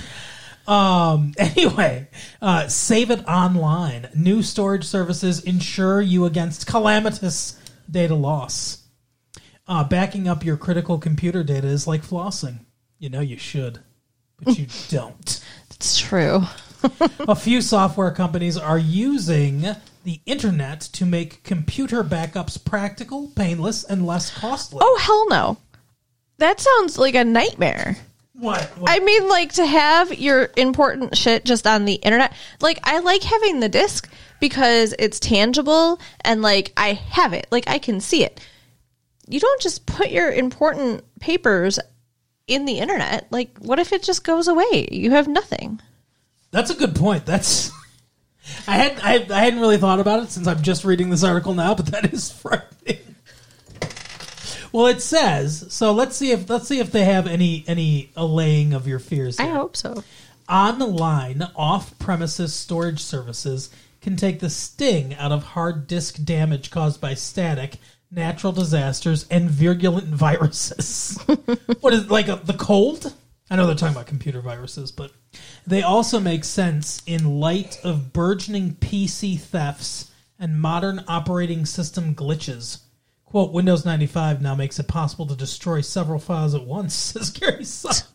Um. 0.67 1.33
Anyway, 1.39 2.07
uh, 2.41 2.67
save 2.67 3.11
it 3.11 3.23
online. 3.27 4.09
New 4.15 4.41
storage 4.41 4.83
services 4.85 5.41
insure 5.43 6.01
you 6.01 6.25
against 6.25 6.65
calamitous 6.67 7.59
data 7.89 8.15
loss. 8.15 8.81
Uh, 9.67 9.83
backing 9.83 10.27
up 10.27 10.43
your 10.43 10.57
critical 10.57 10.97
computer 10.97 11.43
data 11.43 11.67
is 11.67 11.85
like 11.87 12.01
flossing. 12.03 12.59
You 12.99 13.09
know 13.09 13.19
you 13.19 13.37
should, 13.37 13.79
but 14.41 14.57
you 14.57 14.67
don't. 14.89 15.43
It's 15.71 15.97
true. 15.97 16.43
A 17.27 17.35
few 17.35 17.61
software 17.61 18.11
companies 18.11 18.57
are 18.57 18.77
using 18.77 19.65
the 20.03 20.21
internet 20.25 20.81
to 20.81 21.05
make 21.05 21.43
computer 21.43 22.03
backups 22.03 22.63
practical, 22.63 23.29
painless, 23.35 23.83
and 23.83 24.05
less 24.05 24.31
costly. 24.35 24.79
Oh 24.81 24.99
hell 25.01 25.27
no. 25.29 25.57
That 26.37 26.59
sounds 26.59 26.97
like 26.97 27.15
a 27.15 27.23
nightmare. 27.23 27.97
what? 28.33 28.61
what? 28.77 28.91
I 28.91 28.99
mean, 28.99 29.27
like 29.27 29.53
to 29.53 29.65
have 29.65 30.13
your 30.19 30.51
important 30.57 31.17
shit 31.17 31.43
just 31.45 31.65
on 31.65 31.85
the 31.85 31.93
internet. 31.95 32.33
Like, 32.61 32.79
I 32.83 32.99
like 32.99 33.23
having 33.23 33.61
the 33.61 33.69
disc 33.69 34.09
because 34.39 34.93
it's 34.99 35.19
tangible 35.19 35.99
and 36.21 36.41
like 36.41 36.71
I 36.77 36.93
have 36.93 37.33
it, 37.33 37.47
like 37.51 37.67
I 37.67 37.79
can 37.79 37.99
see 38.01 38.23
it. 38.23 38.39
You 39.27 39.39
don't 39.39 39.61
just 39.61 39.85
put 39.87 40.11
your 40.11 40.31
important 40.31 41.03
papers 41.19 41.79
in 42.47 42.65
the 42.65 42.79
internet. 42.79 43.27
Like, 43.31 43.57
what 43.59 43.79
if 43.79 43.93
it 43.93 44.03
just 44.03 44.23
goes 44.23 44.47
away? 44.47 44.87
You 44.91 45.11
have 45.11 45.27
nothing. 45.27 45.81
That's 46.51 46.69
a 46.69 46.75
good 46.75 46.95
point. 46.95 47.25
That's 47.25 47.71
I 48.67 48.77
had 48.77 48.99
I, 49.01 49.35
I 49.35 49.39
hadn't 49.43 49.59
really 49.59 49.77
thought 49.77 49.99
about 49.99 50.23
it 50.23 50.29
since 50.29 50.47
I'm 50.47 50.61
just 50.61 50.85
reading 50.85 51.09
this 51.09 51.23
article 51.23 51.53
now, 51.53 51.75
but 51.75 51.87
that 51.87 52.13
is 52.13 52.31
frightening. 52.41 52.99
Well, 54.71 54.87
it 54.87 55.01
says 55.01 55.65
so. 55.69 55.93
Let's 55.93 56.15
see 56.15 56.31
if 56.31 56.49
let's 56.49 56.67
see 56.67 56.79
if 56.79 56.91
they 56.91 57.05
have 57.05 57.27
any 57.27 57.63
any 57.67 58.11
allaying 58.15 58.73
of 58.73 58.87
your 58.87 58.99
fears. 58.99 59.39
I 59.39 59.47
hope 59.47 59.75
so. 59.75 60.03
Online 60.47 61.49
off-premises 61.55 62.53
storage 62.53 62.99
services 62.99 63.71
can 64.01 64.15
take 64.15 64.39
the 64.39 64.49
sting 64.49 65.15
out 65.15 65.31
of 65.31 65.43
hard 65.43 65.87
disk 65.87 66.23
damage 66.23 66.69
caused 66.69 67.01
by 67.01 67.15
static, 67.15 67.77
natural 68.11 68.53
disasters, 68.53 69.27
and 69.29 69.49
virulent 69.49 70.07
viruses. 70.07 71.17
what 71.81 71.93
is 71.93 72.09
like 72.09 72.27
a, 72.27 72.39
the 72.43 72.53
cold? 72.53 73.13
I 73.49 73.55
know 73.55 73.67
they're 73.67 73.75
talking 73.75 73.95
about 73.95 74.07
computer 74.07 74.41
viruses, 74.41 74.91
but 74.91 75.11
they 75.67 75.83
also 75.83 76.19
make 76.19 76.43
sense 76.43 77.03
in 77.05 77.39
light 77.39 77.79
of 77.83 78.11
burgeoning 78.13 78.75
PC 78.75 79.39
thefts 79.39 80.11
and 80.39 80.59
modern 80.59 81.03
operating 81.07 81.65
system 81.65 82.15
glitches. 82.15 82.81
Quote, 83.25 83.51
Windows 83.51 83.85
95 83.85 84.41
now 84.41 84.55
makes 84.55 84.79
it 84.79 84.87
possible 84.87 85.25
to 85.27 85.35
destroy 85.35 85.81
several 85.81 86.19
files 86.19 86.55
at 86.55 86.65
once, 86.65 86.93
says 86.95 87.29
Gary 87.29 87.65
Sun. 87.65 88.07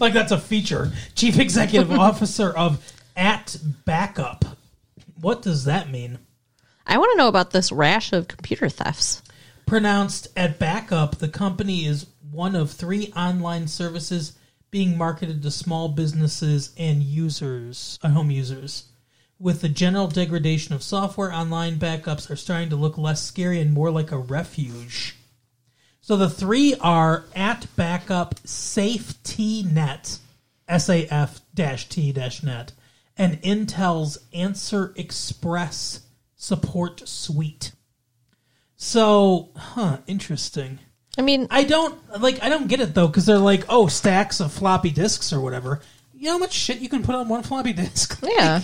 like 0.00 0.12
that's 0.12 0.32
a 0.32 0.38
feature. 0.38 0.92
Chief 1.14 1.38
Executive 1.38 1.90
Officer 1.98 2.56
of 2.56 2.92
At 3.16 3.56
Backup. 3.84 4.44
What 5.20 5.42
does 5.42 5.64
that 5.64 5.90
mean? 5.90 6.18
I 6.86 6.98
want 6.98 7.12
to 7.12 7.18
know 7.18 7.28
about 7.28 7.50
this 7.50 7.72
rash 7.72 8.12
of 8.12 8.28
computer 8.28 8.68
thefts. 8.68 9.22
Pronounced 9.66 10.28
at 10.36 10.58
Backup, 10.58 11.16
the 11.16 11.28
company 11.28 11.86
is 11.86 12.06
one 12.30 12.54
of 12.54 12.70
three 12.70 13.12
online 13.16 13.66
services 13.66 14.34
being 14.70 14.96
marketed 14.96 15.42
to 15.42 15.50
small 15.50 15.88
businesses 15.88 16.72
and 16.78 17.02
users, 17.02 17.98
uh, 18.02 18.10
home 18.10 18.30
users. 18.30 18.84
With 19.38 19.60
the 19.60 19.68
general 19.68 20.06
degradation 20.06 20.74
of 20.74 20.82
software, 20.82 21.32
online 21.32 21.78
backups 21.78 22.30
are 22.30 22.36
starting 22.36 22.70
to 22.70 22.76
look 22.76 22.96
less 22.96 23.22
scary 23.22 23.60
and 23.60 23.72
more 23.72 23.90
like 23.90 24.12
a 24.12 24.18
refuge. 24.18 25.16
So 26.00 26.16
the 26.16 26.30
three 26.30 26.74
are 26.80 27.24
at 27.34 27.66
backup 27.74 28.36
SafeTNet, 28.44 30.18
S 30.68 30.88
A 30.88 31.06
F 31.08 31.40
T 31.54 32.12
net, 32.12 32.72
and 33.18 33.42
Intel's 33.42 34.18
Answer 34.32 34.92
Express 34.96 36.00
support 36.36 37.08
suite. 37.08 37.72
So, 38.76 39.50
huh, 39.56 39.98
interesting. 40.06 40.78
I 41.18 41.22
mean, 41.22 41.46
I 41.50 41.64
don't 41.64 41.98
like. 42.20 42.42
I 42.42 42.48
don't 42.50 42.68
get 42.68 42.80
it 42.80 42.94
though 42.94 43.06
because 43.06 43.24
they're 43.24 43.38
like, 43.38 43.64
oh, 43.68 43.86
stacks 43.86 44.40
of 44.40 44.52
floppy 44.52 44.90
disks 44.90 45.32
or 45.32 45.40
whatever. 45.40 45.80
You 46.14 46.26
know 46.26 46.32
how 46.32 46.38
much 46.38 46.52
shit 46.52 46.78
you 46.78 46.88
can 46.88 47.02
put 47.02 47.14
on 47.14 47.28
one 47.28 47.42
floppy 47.42 47.72
disk? 47.72 48.18
yeah. 48.22 48.60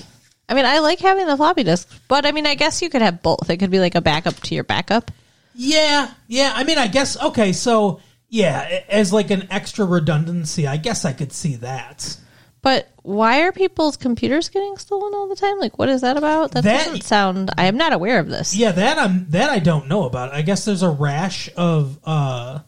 I 0.49 0.55
mean, 0.55 0.67
I 0.67 0.81
like 0.81 0.99
having 0.99 1.27
the 1.27 1.37
floppy 1.37 1.63
disk, 1.63 1.89
but 2.09 2.27
I 2.27 2.33
mean, 2.33 2.47
I 2.47 2.55
guess 2.55 2.83
you 2.83 2.91
could 2.91 3.01
have 3.01 3.23
both. 3.23 3.49
It 3.49 3.57
could 3.57 3.71
be 3.71 3.79
like 3.79 3.95
a 3.95 4.03
backup 4.03 4.35
to 4.41 4.55
your 4.55 4.65
backup. 4.65 5.11
yeah, 5.55 6.11
yeah. 6.29 6.53
I 6.55 6.65
mean, 6.65 6.77
I 6.77 6.89
guess 6.89 7.21
okay. 7.23 7.55
So 7.55 8.01
yeah, 8.29 8.83
as 8.89 9.13
like 9.15 9.31
an 9.31 9.49
extra 9.51 9.87
redundancy, 9.87 10.67
I 10.67 10.77
guess 10.77 11.07
I 11.07 11.15
could 11.15 11.33
see 11.33 11.57
that. 11.57 12.17
But 12.63 12.89
why 13.03 13.43
are 13.43 13.51
people's 13.53 13.97
computers 13.97 14.49
getting 14.49 14.77
stolen 14.77 15.13
all 15.15 15.29
the 15.29 15.35
time? 15.37 15.59
Like, 15.59 15.79
what 15.79 15.89
is 15.89 16.01
that 16.03 16.17
about? 16.17 16.53
That, 16.53 16.63
That- 16.65 16.85
doesn't 16.87 17.03
sound. 17.03 17.51
I 17.59 17.65
am 17.67 17.77
not 17.77 17.93
aware 17.93 18.21
of 18.21 18.29
this. 18.29 18.55
Yeah, 18.55 18.71
that 18.73 18.99
I'm 18.99 19.29
that 19.31 19.51
I 19.51 19.59
don't 19.59 19.89
know 19.89 20.05
about. 20.05 20.33
I 20.33 20.43
guess 20.43 20.65
there's 20.65 20.83
a 20.85 20.91
rash 20.91 21.51
of 21.57 21.99
uh 22.05 22.61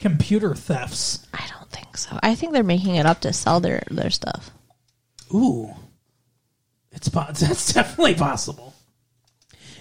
computer 0.00 0.54
thefts. 0.54 1.26
I 1.34 1.46
don't 1.48 1.70
think 1.70 1.96
so. 1.98 2.18
I 2.22 2.34
think 2.34 2.52
they're 2.52 2.62
making 2.62 2.96
it 2.96 3.04
up 3.06 3.20
to 3.20 3.32
sell 3.32 3.60
their 3.60 3.82
their 3.90 4.10
stuff. 4.10 4.50
Ooh, 5.34 5.70
it's 6.90 7.08
that's 7.10 7.72
definitely 7.74 8.14
possible. 8.14 8.74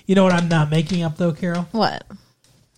You 0.06 0.16
know 0.16 0.24
what 0.26 0.34
I'm 0.34 0.50
not 0.50 0.70
making 0.70 1.04
up 1.04 1.16
though, 1.16 1.32
Carol? 1.32 1.68
What? 1.72 2.04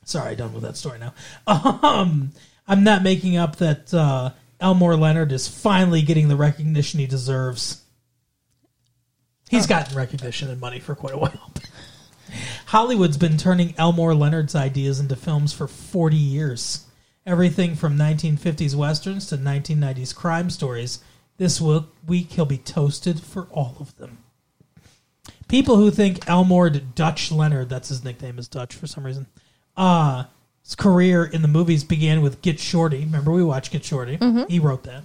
Sorry, 0.06 0.36
done 0.36 0.54
with 0.54 0.64
that 0.64 0.78
story 0.78 1.00
now. 1.00 1.14
Um, 1.48 2.34
I'm 2.68 2.84
not 2.84 3.02
making 3.04 3.36
up 3.38 3.56
that 3.58 3.92
uh, 3.94 4.30
Elmore 4.64 4.96
Leonard 4.96 5.34
is 5.34 5.48
finally 5.48 6.02
getting 6.02 6.30
the 6.30 6.38
recognition 6.38 7.00
he 7.00 7.06
deserves. 7.06 7.84
He's 9.50 9.68
gotten 9.68 9.96
recognition 9.96 10.50
and 10.50 10.60
money 10.60 10.80
for 10.80 10.96
quite 10.96 11.14
a 11.14 11.18
while. 11.18 11.54
Hollywood's 12.68 13.18
been 13.18 13.38
turning 13.38 13.76
Elmore 13.78 14.16
Leonard's 14.16 14.56
ideas 14.56 15.02
into 15.02 15.18
films 15.18 15.52
for 15.52 15.68
40 15.68 16.16
years. 16.16 16.88
Everything 17.26 17.76
from 17.76 17.98
1950s 17.98 18.74
westerns 18.74 19.28
to 19.28 19.38
1990s 19.38 20.16
crime 20.16 20.50
stories. 20.50 21.00
This 21.38 21.62
week 21.62 22.32
he'll 22.32 22.46
be 22.46 22.58
toasted 22.58 23.20
for 23.20 23.48
all 23.52 23.76
of 23.82 23.96
them. 23.98 24.20
People 25.50 25.76
who 25.76 25.92
think 25.92 26.28
Elmore 26.28 26.70
Dutch 26.70 27.32
Leonard, 27.32 27.68
that's 27.68 27.90
his 27.90 28.04
nickname 28.04 28.40
is 28.40 28.48
Dutch 28.48 28.74
for 28.74 28.88
some 28.88 29.06
reason, 29.06 29.28
uh, 29.76 30.24
his 30.64 30.76
career 30.76 31.26
in 31.26 31.42
the 31.42 31.48
movies 31.48 31.84
began 31.84 32.22
with 32.22 32.42
Get 32.42 32.60
Shorty. 32.60 33.00
Remember 33.00 33.32
we 33.32 33.44
watched 33.44 33.72
Get 33.72 33.84
Shorty? 33.84 34.18
He 34.48 34.60
wrote 34.60 34.84
that. 34.84 35.04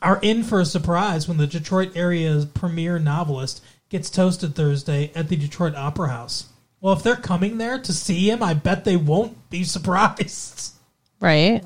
Are 0.00 0.20
in 0.22 0.42
for 0.44 0.60
a 0.60 0.64
surprise 0.64 1.26
when 1.26 1.38
the 1.38 1.46
Detroit 1.46 1.96
area's 1.96 2.44
premier 2.44 2.98
novelist 2.98 3.62
gets 3.88 4.10
toasted 4.10 4.54
Thursday 4.54 5.10
at 5.14 5.28
the 5.28 5.36
Detroit 5.36 5.74
Opera 5.74 6.08
House. 6.08 6.48
Well, 6.80 6.94
if 6.94 7.02
they're 7.02 7.16
coming 7.16 7.58
there 7.58 7.78
to 7.78 7.92
see 7.92 8.30
him, 8.30 8.42
I 8.42 8.54
bet 8.54 8.84
they 8.84 8.96
won't 8.96 9.50
be 9.50 9.64
surprised. 9.64 10.72
Right? 11.20 11.62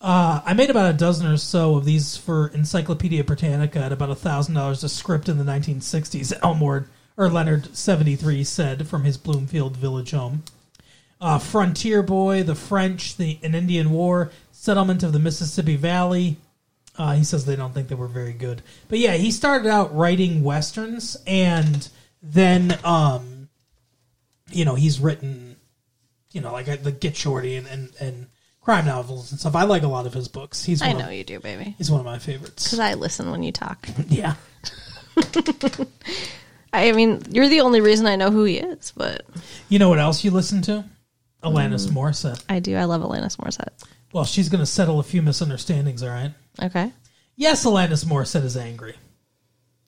Uh, 0.00 0.40
I 0.44 0.52
made 0.54 0.70
about 0.70 0.94
a 0.94 0.96
dozen 0.96 1.26
or 1.26 1.36
so 1.36 1.76
of 1.76 1.84
these 1.84 2.16
for 2.16 2.48
Encyclopedia 2.48 3.24
Britannica 3.24 3.80
at 3.80 3.92
about 3.92 4.16
thousand 4.18 4.54
dollars 4.54 4.84
a 4.84 4.88
script 4.88 5.28
in 5.28 5.38
the 5.38 5.44
1960s. 5.44 6.32
Elmore 6.42 6.88
or 7.16 7.28
Leonard 7.28 7.74
73 7.76 8.44
said 8.44 8.86
from 8.86 9.04
his 9.04 9.16
Bloomfield 9.16 9.76
village 9.76 10.12
home. 10.12 10.44
Uh, 11.20 11.38
Frontier 11.38 12.02
Boy, 12.02 12.42
The 12.44 12.54
French, 12.54 13.16
the 13.16 13.38
an 13.42 13.54
Indian 13.54 13.90
War, 13.90 14.30
Settlement 14.52 15.02
of 15.02 15.12
the 15.12 15.18
Mississippi 15.18 15.76
Valley. 15.76 16.36
Uh, 16.96 17.12
he 17.14 17.24
says 17.24 17.44
they 17.44 17.56
don't 17.56 17.72
think 17.72 17.88
they 17.88 17.94
were 17.94 18.08
very 18.08 18.32
good, 18.32 18.62
but 18.88 18.98
yeah, 18.98 19.14
he 19.14 19.30
started 19.30 19.68
out 19.68 19.94
writing 19.94 20.42
westerns, 20.42 21.16
and 21.26 21.88
then 22.22 22.76
um, 22.84 23.48
you 24.50 24.64
know 24.64 24.74
he's 24.74 24.98
written, 24.98 25.54
you 26.32 26.40
know, 26.40 26.52
like 26.52 26.68
uh, 26.68 26.76
the 26.82 26.90
Get 26.90 27.16
Shorty 27.16 27.54
and, 27.54 27.66
and 27.68 27.90
and 28.00 28.26
crime 28.60 28.84
novels 28.84 29.30
and 29.30 29.38
stuff. 29.40 29.54
I 29.56 29.62
like 29.64 29.82
a 29.84 29.88
lot 29.88 30.06
of 30.06 30.12
his 30.12 30.26
books. 30.28 30.64
He's 30.64 30.82
I 30.82 30.92
know 30.92 31.06
Of, 31.06 31.12
you 31.12 31.24
do, 31.24 31.38
baby. 31.40 31.74
he's 31.78 31.90
one 31.90 32.00
of 32.00 32.06
my 32.06 32.18
favorites. 32.18 32.64
Because 32.64 32.80
I 32.80 32.94
listen 32.94 33.30
when 33.30 33.42
you 33.42 33.52
talk. 33.52 33.88
Yeah. 34.08 34.34
I 36.72 36.92
mean, 36.92 37.22
you're 37.30 37.48
the 37.48 37.60
only 37.62 37.80
reason 37.80 38.06
I 38.06 38.16
know 38.16 38.30
who 38.30 38.44
he 38.44 38.58
is, 38.58 38.92
but 38.96 39.24
You 39.68 39.78
know 39.78 39.88
what 39.88 39.98
else 39.98 40.22
you 40.22 40.30
listen 40.30 40.62
to? 40.62 40.84
Alanis 41.42 41.88
Morissette. 41.88 42.44
I 42.48 42.60
do. 42.60 42.76
I 42.76 42.84
love 42.84 43.02
Alanis 43.02 43.36
Morissette. 43.36 43.84
Well, 44.12 44.24
she's 44.24 44.48
going 44.48 44.60
to 44.60 44.66
settle 44.66 44.98
a 44.98 45.04
few 45.04 45.22
misunderstandings, 45.22 46.02
all 46.02 46.08
right? 46.08 46.32
Okay. 46.62 46.92
Yes, 47.36 47.64
Alanis 47.64 48.04
Morissette 48.04 48.44
is 48.44 48.56
angry. 48.56 48.96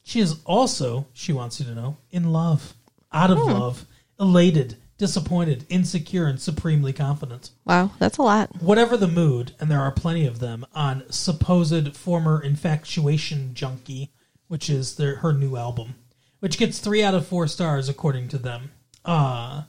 She 0.02 0.20
is 0.20 0.40
also, 0.44 1.06
she 1.12 1.32
wants 1.32 1.60
you 1.60 1.66
to 1.66 1.74
know, 1.74 1.96
in 2.10 2.32
love, 2.32 2.74
out 3.12 3.30
of 3.30 3.38
love, 3.38 3.86
elated, 4.18 4.76
disappointed, 4.98 5.64
insecure, 5.68 6.26
and 6.26 6.40
supremely 6.40 6.92
confident. 6.92 7.50
Wow, 7.64 7.92
that's 7.98 8.18
a 8.18 8.22
lot. 8.22 8.50
Whatever 8.62 8.96
the 8.96 9.08
mood, 9.08 9.52
and 9.58 9.70
there 9.70 9.80
are 9.80 9.90
plenty 9.90 10.26
of 10.26 10.38
them 10.38 10.66
on 10.74 11.04
supposed 11.10 11.96
former 11.96 12.42
infatuation 12.42 13.54
junkie, 13.54 14.12
which 14.48 14.68
is 14.68 14.96
their 14.96 15.16
her 15.16 15.32
new 15.32 15.56
album, 15.56 15.94
which 16.40 16.58
gets 16.58 16.78
three 16.78 17.02
out 17.02 17.14
of 17.14 17.26
four 17.26 17.46
stars 17.46 17.88
according 17.88 18.28
to 18.28 18.38
them. 18.38 18.72
Uh 19.04 19.62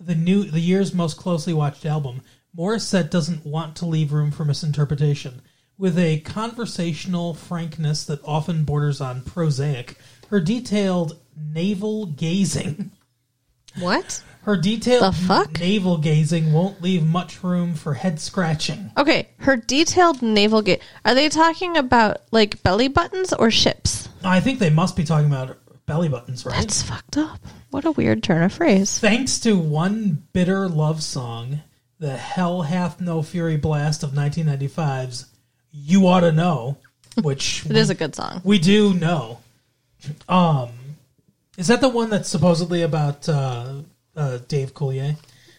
the 0.00 0.14
new 0.14 0.44
the 0.44 0.60
year's 0.60 0.94
most 0.94 1.16
closely 1.16 1.52
watched 1.52 1.84
album. 1.84 2.22
Morissette 2.56 3.10
doesn't 3.10 3.46
want 3.46 3.76
to 3.76 3.86
leave 3.86 4.12
room 4.12 4.30
for 4.30 4.44
misinterpretation. 4.44 5.42
With 5.78 5.98
a 5.98 6.20
conversational 6.20 7.34
frankness 7.34 8.04
that 8.04 8.20
often 8.24 8.64
borders 8.64 9.00
on 9.00 9.22
prosaic, 9.22 9.96
her 10.28 10.40
detailed 10.40 11.18
navel 11.36 12.06
gazing 12.06 12.90
What? 13.78 14.22
her 14.42 14.56
detailed 14.56 15.02
The 15.02 15.12
fuck? 15.26 15.60
navel 15.60 15.96
gazing 15.98 16.52
won't 16.52 16.82
leave 16.82 17.06
much 17.06 17.42
room 17.44 17.74
for 17.74 17.94
head 17.94 18.18
scratching. 18.20 18.90
Okay, 18.96 19.28
her 19.38 19.56
detailed 19.56 20.20
navel 20.22 20.60
gate. 20.60 20.82
Are 21.04 21.14
they 21.14 21.28
talking 21.28 21.76
about 21.76 22.22
like 22.32 22.62
belly 22.62 22.88
buttons 22.88 23.32
or 23.32 23.50
ships? 23.50 24.08
I 24.24 24.40
think 24.40 24.58
they 24.58 24.70
must 24.70 24.96
be 24.96 25.04
talking 25.04 25.28
about 25.28 25.56
belly 25.90 26.08
buttons, 26.08 26.46
right? 26.46 26.54
That's 26.60 26.82
fucked 26.82 27.16
up. 27.16 27.40
What 27.70 27.84
a 27.84 27.90
weird 27.90 28.22
turn 28.22 28.42
of 28.44 28.52
phrase. 28.52 29.00
Thanks 29.00 29.40
to 29.40 29.58
one 29.58 30.22
bitter 30.32 30.68
love 30.68 31.02
song, 31.02 31.62
the 31.98 32.16
Hell 32.16 32.62
Hath 32.62 33.00
No 33.00 33.22
Fury 33.22 33.56
blast 33.56 34.04
of 34.04 34.10
1995's 34.12 35.26
You 35.72 36.06
Ought 36.06 36.20
to 36.20 36.30
Know, 36.30 36.76
which 37.22 37.66
It 37.66 37.76
is 37.76 37.90
a 37.90 37.96
good 37.96 38.14
song. 38.14 38.40
we 38.44 38.60
do 38.60 38.94
know. 38.94 39.40
Um, 40.28 40.68
is 41.58 41.66
that 41.66 41.80
the 41.80 41.88
one 41.88 42.08
that's 42.08 42.28
supposedly 42.28 42.82
about 42.82 43.28
uh, 43.28 43.72
uh, 44.14 44.38
Dave 44.46 44.72
Coulier 44.74 45.16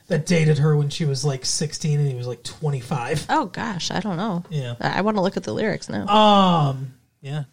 that 0.08 0.26
dated 0.26 0.60
her 0.60 0.78
when 0.78 0.88
she 0.90 1.04
was 1.04 1.26
like 1.26 1.44
16 1.46 2.00
and 2.00 2.08
he 2.08 2.16
was 2.16 2.26
like 2.26 2.42
25? 2.44 3.26
Oh 3.30 3.48
gosh, 3.48 3.92
I 3.92 4.00
don't 4.00 4.16
know. 4.18 4.46
Yeah. 4.50 4.76
I 4.80 5.00
I 5.00 5.02
want 5.02 5.18
to 5.18 5.22
look 5.22 5.36
at 5.36 5.44
the 5.44 5.54
lyrics 5.54 5.90
now. 5.90 6.08
Um, 6.08 6.94
yeah. 7.22 7.44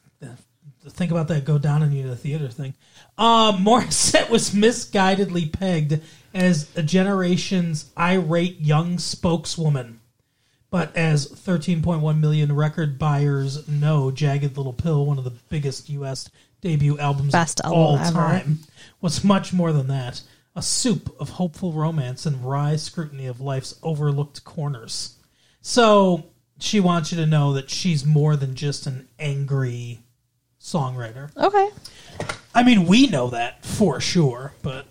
Think 0.88 1.10
about 1.10 1.28
that 1.28 1.44
go 1.44 1.58
down 1.58 1.82
on 1.82 1.92
you 1.92 2.08
the 2.08 2.16
theater 2.16 2.48
thing. 2.48 2.74
Um, 3.16 3.64
Morissette 3.64 4.30
was 4.30 4.50
misguidedly 4.50 5.52
pegged 5.52 6.00
as 6.34 6.68
a 6.76 6.82
generation's 6.82 7.90
irate 7.96 8.60
young 8.60 8.98
spokeswoman. 8.98 10.00
But 10.70 10.94
as 10.96 11.26
13.1 11.26 12.20
million 12.20 12.54
record 12.54 12.98
buyers 12.98 13.66
know, 13.66 14.10
Jagged 14.10 14.56
Little 14.56 14.74
Pill, 14.74 15.06
one 15.06 15.16
of 15.16 15.24
the 15.24 15.32
biggest 15.48 15.88
U.S. 15.88 16.28
debut 16.60 16.98
albums 16.98 17.32
Best 17.32 17.60
of 17.60 17.72
all 17.72 17.96
time, 17.96 18.58
was 19.00 19.24
much 19.24 19.52
more 19.52 19.72
than 19.72 19.88
that. 19.88 20.20
A 20.54 20.60
soup 20.60 21.14
of 21.18 21.30
hopeful 21.30 21.72
romance 21.72 22.26
and 22.26 22.44
wry 22.44 22.76
scrutiny 22.76 23.26
of 23.26 23.40
life's 23.40 23.78
overlooked 23.82 24.44
corners. 24.44 25.16
So 25.62 26.26
she 26.58 26.80
wants 26.80 27.12
you 27.12 27.18
to 27.18 27.26
know 27.26 27.54
that 27.54 27.70
she's 27.70 28.04
more 28.04 28.36
than 28.36 28.54
just 28.54 28.86
an 28.86 29.08
angry 29.18 30.00
songwriter. 30.72 31.30
Okay. 31.36 31.68
I 32.54 32.62
mean, 32.62 32.86
we 32.86 33.06
know 33.06 33.30
that 33.30 33.64
for 33.64 34.00
sure, 34.00 34.52
but 34.62 34.86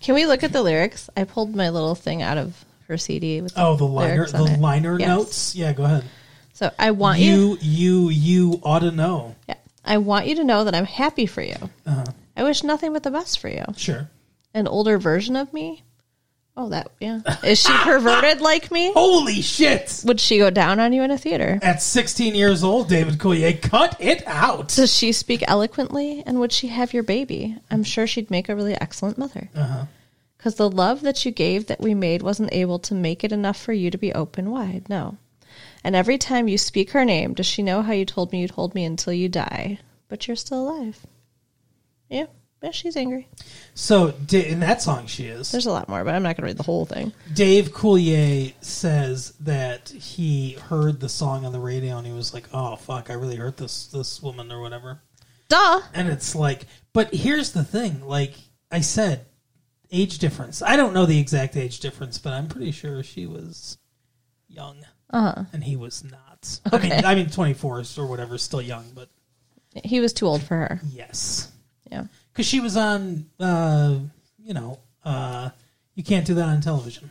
Can 0.00 0.14
we 0.14 0.26
look 0.26 0.42
at 0.42 0.52
the 0.52 0.62
lyrics? 0.62 1.08
I 1.16 1.24
pulled 1.24 1.54
my 1.54 1.68
little 1.70 1.94
thing 1.94 2.22
out 2.22 2.38
of 2.38 2.64
her 2.88 2.96
CD 2.98 3.40
with 3.40 3.54
the 3.54 3.62
oh, 3.64 3.76
the 3.76 3.84
liner, 3.84 4.14
lyrics 4.14 4.32
the 4.32 4.38
on 4.38 4.48
it. 4.50 4.60
liner 4.60 4.98
Yes. 4.98 5.08
notes. 5.08 5.54
Yeah, 5.56 5.72
go 5.72 5.84
ahead. 5.84 6.04
So 6.52 6.70
I 6.78 6.92
want 6.92 7.18
you, 7.20 7.58
You, 7.60 8.08
you, 8.08 8.08
you 8.10 8.60
ought 8.62 8.80
to 8.80 8.90
know. 8.90 9.34
yeah, 9.48 9.56
I 9.84 9.98
want 9.98 10.26
you 10.26 10.36
to 10.36 10.44
know 10.44 10.64
that 10.64 10.74
I'm 10.74 10.84
happy 10.84 11.26
for 11.26 11.42
you. 11.42 11.56
Uh-huh. 11.86 12.04
I 12.36 12.44
wish 12.44 12.62
nothing 12.62 12.92
but 12.92 13.02
the 13.02 13.10
best 13.10 13.38
for 13.40 13.48
you. 13.48 13.64
Sure. 13.76 14.08
An 14.54 14.68
older 14.68 14.98
version 14.98 15.34
of 15.36 15.52
me 15.52 15.82
Oh, 16.56 16.68
that 16.68 16.92
yeah. 17.00 17.20
Is 17.42 17.60
she 17.60 17.72
perverted 17.78 18.40
like 18.40 18.70
me? 18.70 18.92
Holy 18.92 19.42
shit! 19.42 20.02
Would 20.04 20.20
she 20.20 20.38
go 20.38 20.50
down 20.50 20.78
on 20.78 20.92
you 20.92 21.02
in 21.02 21.10
a 21.10 21.18
theater? 21.18 21.58
At 21.62 21.82
16 21.82 22.36
years 22.36 22.62
old, 22.62 22.88
David 22.88 23.18
Coulier, 23.18 23.60
cut 23.60 23.96
it 23.98 24.24
out. 24.26 24.68
Does 24.68 24.94
she 24.94 25.10
speak 25.10 25.42
eloquently? 25.48 26.22
And 26.24 26.38
would 26.38 26.52
she 26.52 26.68
have 26.68 26.94
your 26.94 27.02
baby? 27.02 27.56
I'm 27.72 27.82
sure 27.82 28.06
she'd 28.06 28.30
make 28.30 28.48
a 28.48 28.54
really 28.54 28.80
excellent 28.80 29.18
mother. 29.18 29.50
Uh-huh. 29.54 29.86
Because 30.36 30.54
the 30.54 30.70
love 30.70 31.00
that 31.00 31.24
you 31.24 31.32
gave 31.32 31.66
that 31.66 31.80
we 31.80 31.94
made 31.94 32.22
wasn't 32.22 32.52
able 32.52 32.78
to 32.80 32.94
make 32.94 33.24
it 33.24 33.32
enough 33.32 33.60
for 33.60 33.72
you 33.72 33.90
to 33.90 33.98
be 33.98 34.12
open 34.12 34.50
wide. 34.50 34.88
No. 34.88 35.16
And 35.82 35.96
every 35.96 36.18
time 36.18 36.48
you 36.48 36.58
speak 36.58 36.90
her 36.90 37.04
name, 37.04 37.34
does 37.34 37.46
she 37.46 37.62
know 37.62 37.82
how 37.82 37.92
you 37.92 38.04
told 38.04 38.30
me 38.30 38.42
you'd 38.42 38.52
hold 38.52 38.74
me 38.74 38.84
until 38.84 39.12
you 39.12 39.28
die? 39.28 39.78
But 40.08 40.28
you're 40.28 40.36
still 40.36 40.68
alive. 40.68 41.04
Yeah. 42.08 42.26
Yeah, 42.64 42.70
she's 42.70 42.96
angry. 42.96 43.28
So, 43.74 44.12
Da- 44.12 44.48
in 44.48 44.60
that 44.60 44.80
song, 44.80 45.06
she 45.06 45.26
is. 45.26 45.52
There's 45.52 45.66
a 45.66 45.70
lot 45.70 45.86
more, 45.86 46.02
but 46.02 46.14
I'm 46.14 46.22
not 46.22 46.28
going 46.36 46.44
to 46.44 46.50
read 46.52 46.56
the 46.56 46.62
whole 46.62 46.86
thing. 46.86 47.12
Dave 47.34 47.72
Coulier 47.74 48.54
says 48.62 49.34
that 49.40 49.90
he 49.90 50.52
heard 50.54 50.98
the 50.98 51.10
song 51.10 51.44
on 51.44 51.52
the 51.52 51.60
radio 51.60 51.98
and 51.98 52.06
he 52.06 52.12
was 52.14 52.32
like, 52.32 52.48
"Oh 52.54 52.76
fuck, 52.76 53.10
I 53.10 53.14
really 53.14 53.36
hurt 53.36 53.58
this 53.58 53.88
this 53.88 54.22
woman 54.22 54.50
or 54.50 54.62
whatever." 54.62 55.02
Duh. 55.50 55.82
And 55.92 56.08
it's 56.08 56.34
like, 56.34 56.64
but 56.94 57.12
here's 57.14 57.52
the 57.52 57.64
thing: 57.64 58.06
like 58.06 58.32
I 58.70 58.80
said, 58.80 59.26
age 59.92 60.18
difference. 60.18 60.62
I 60.62 60.76
don't 60.76 60.94
know 60.94 61.04
the 61.04 61.20
exact 61.20 61.58
age 61.58 61.80
difference, 61.80 62.16
but 62.18 62.32
I'm 62.32 62.48
pretty 62.48 62.72
sure 62.72 63.02
she 63.02 63.26
was 63.26 63.76
young 64.48 64.78
Uh-huh. 65.10 65.44
and 65.52 65.62
he 65.62 65.76
was 65.76 66.02
not. 66.02 66.60
I 66.72 66.78
mean, 66.78 66.92
I 67.04 67.14
mean, 67.14 67.28
24 67.28 67.82
or 67.98 68.06
whatever, 68.06 68.38
still 68.38 68.62
young, 68.62 68.86
but 68.94 69.10
He 69.84 70.00
was 70.00 70.12
too 70.14 70.26
old 70.26 70.42
for 70.42 70.56
her. 70.56 70.80
yes, 70.90 71.50
Yeah. 71.90 72.04
Because 72.34 72.46
she 72.46 72.60
was 72.60 72.76
on. 72.76 73.26
Uh, 73.38 73.98
you 74.42 74.52
know, 74.52 74.78
uh, 75.04 75.48
you 75.94 76.02
can't 76.02 76.26
do 76.26 76.34
that 76.34 76.48
on 76.48 76.60
television. 76.60 77.10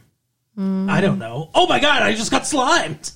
I 0.55 1.01
don't 1.01 1.17
know. 1.17 1.49
Oh 1.55 1.65
my 1.65 1.79
god! 1.79 2.03
I 2.03 2.13
just 2.13 2.29
got 2.29 2.45
slimed. 2.45 3.11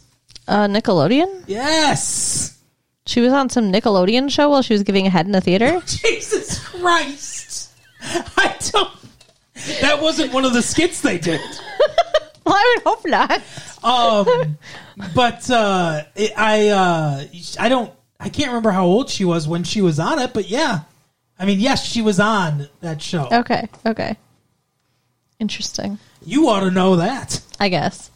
Uh, 0.48 0.66
Nickelodeon? 0.66 1.44
Yes. 1.46 2.58
She 3.06 3.20
was 3.22 3.32
on 3.32 3.50
some 3.50 3.72
Nickelodeon 3.72 4.32
show 4.32 4.50
while 4.50 4.62
she 4.62 4.74
was 4.74 4.84
giving 4.84 5.06
a 5.06 5.10
head 5.10 5.26
in 5.26 5.34
the 5.34 5.42
theater? 5.42 5.82
Jesus 5.86 6.60
Christ! 6.60 7.72
I 8.02 8.56
don't. 8.72 8.90
That 9.82 10.02
wasn't 10.02 10.34
one 10.34 10.46
of 10.46 10.54
the 10.54 10.62
skits 10.62 11.02
they 11.02 11.18
did. 11.18 11.42
well, 12.46 12.56
I 12.56 12.76
would 12.76 12.84
hope 12.84 13.06
not. 13.06 13.42
Um, 13.84 14.58
but 15.14 15.50
uh, 15.52 16.04
it, 16.16 16.32
I 16.38 16.70
uh, 16.70 17.26
I 17.60 17.70
don't 17.70 17.94
I 18.20 18.30
can't 18.30 18.48
remember 18.48 18.72
how 18.72 18.86
old 18.86 19.10
she 19.10 19.26
was 19.26 19.48
when 19.48 19.64
she 19.64 19.82
was 19.82 20.00
on 20.00 20.20
it. 20.20 20.34
But 20.34 20.50
yeah, 20.50 20.82
I 21.40 21.46
mean, 21.46 21.60
yes, 21.60 21.86
she 21.86 22.02
was 22.02 22.20
on 22.20 22.68
that 22.82 23.02
show. 23.02 23.28
Okay. 23.32 23.68
Okay. 23.86 24.18
Interesting. 25.40 26.00
You 26.26 26.50
ought 26.50 26.62
to 26.62 26.72
know 26.72 26.96
that. 26.98 27.42
I 27.60 27.70
guess. 27.70 28.10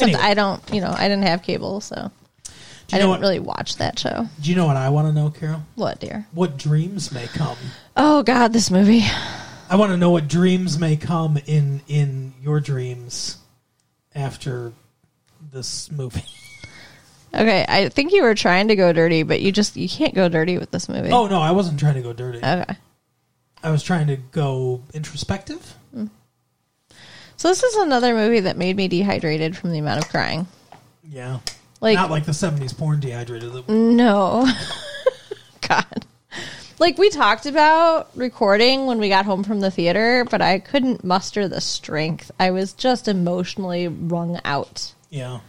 Anyway. 0.00 0.20
I 0.20 0.34
don't, 0.34 0.62
you 0.72 0.80
know, 0.80 0.90
I 0.96 1.08
didn't 1.08 1.24
have 1.24 1.42
cable, 1.42 1.80
so 1.80 1.94
Do 1.96 2.00
I 2.00 2.50
you 2.50 2.50
know 2.50 2.98
didn't 2.98 3.08
what? 3.10 3.20
really 3.20 3.40
watch 3.40 3.76
that 3.76 3.98
show. 3.98 4.26
Do 4.40 4.50
you 4.50 4.56
know 4.56 4.66
what 4.66 4.76
I 4.76 4.88
want 4.88 5.08
to 5.08 5.12
know, 5.12 5.30
Carol? 5.30 5.62
What, 5.74 6.00
dear? 6.00 6.26
What 6.32 6.56
dreams 6.56 7.12
may 7.12 7.26
come? 7.26 7.58
Oh 7.96 8.22
God, 8.22 8.52
this 8.52 8.70
movie. 8.70 9.02
I 9.68 9.76
want 9.76 9.90
to 9.92 9.96
know 9.98 10.10
what 10.10 10.26
dreams 10.28 10.78
may 10.78 10.96
come 10.96 11.38
in 11.46 11.82
in 11.88 12.32
your 12.42 12.60
dreams 12.60 13.36
after 14.14 14.72
this 15.52 15.90
movie. 15.90 16.24
Okay, 17.32 17.64
I 17.68 17.88
think 17.90 18.12
you 18.12 18.22
were 18.22 18.34
trying 18.34 18.68
to 18.68 18.76
go 18.76 18.92
dirty, 18.92 19.22
but 19.22 19.40
you 19.40 19.52
just 19.52 19.76
you 19.76 19.88
can't 19.88 20.14
go 20.14 20.28
dirty 20.28 20.58
with 20.58 20.70
this 20.72 20.88
movie. 20.88 21.10
Oh 21.10 21.26
no, 21.28 21.40
I 21.40 21.52
wasn't 21.52 21.78
trying 21.78 21.94
to 21.94 22.02
go 22.02 22.12
dirty. 22.12 22.38
Okay. 22.38 22.76
I 23.62 23.70
was 23.70 23.82
trying 23.82 24.06
to 24.08 24.16
go 24.16 24.82
introspective. 24.94 25.74
Hmm. 25.94 26.06
So 27.36 27.48
this 27.48 27.62
is 27.62 27.76
another 27.76 28.14
movie 28.14 28.40
that 28.40 28.56
made 28.56 28.76
me 28.76 28.88
dehydrated 28.88 29.56
from 29.56 29.70
the 29.72 29.78
amount 29.78 30.02
of 30.02 30.08
crying. 30.10 30.46
Yeah. 31.04 31.38
Like 31.80 31.94
Not 31.94 32.10
like 32.10 32.24
the 32.24 32.32
70s 32.32 32.76
porn 32.76 33.00
dehydrated. 33.00 33.52
that- 33.52 33.68
no. 33.68 34.46
God. 35.68 36.06
Like 36.78 36.96
we 36.98 37.10
talked 37.10 37.44
about 37.46 38.10
recording 38.16 38.86
when 38.86 38.98
we 38.98 39.08
got 39.10 39.26
home 39.26 39.44
from 39.44 39.60
the 39.60 39.70
theater, 39.70 40.26
but 40.30 40.40
I 40.42 40.58
couldn't 40.58 41.04
muster 41.04 41.46
the 41.48 41.60
strength. 41.60 42.30
I 42.40 42.50
was 42.50 42.72
just 42.72 43.06
emotionally 43.08 43.86
wrung 43.88 44.40
out. 44.44 44.94
Yeah. 45.10 45.40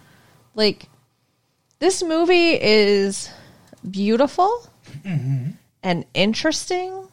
like 0.56 0.88
this 1.82 2.02
movie 2.02 2.52
is 2.54 3.30
beautiful 3.90 4.66
mm-hmm. 5.04 5.50
and 5.84 6.06
interesting. 6.14 7.10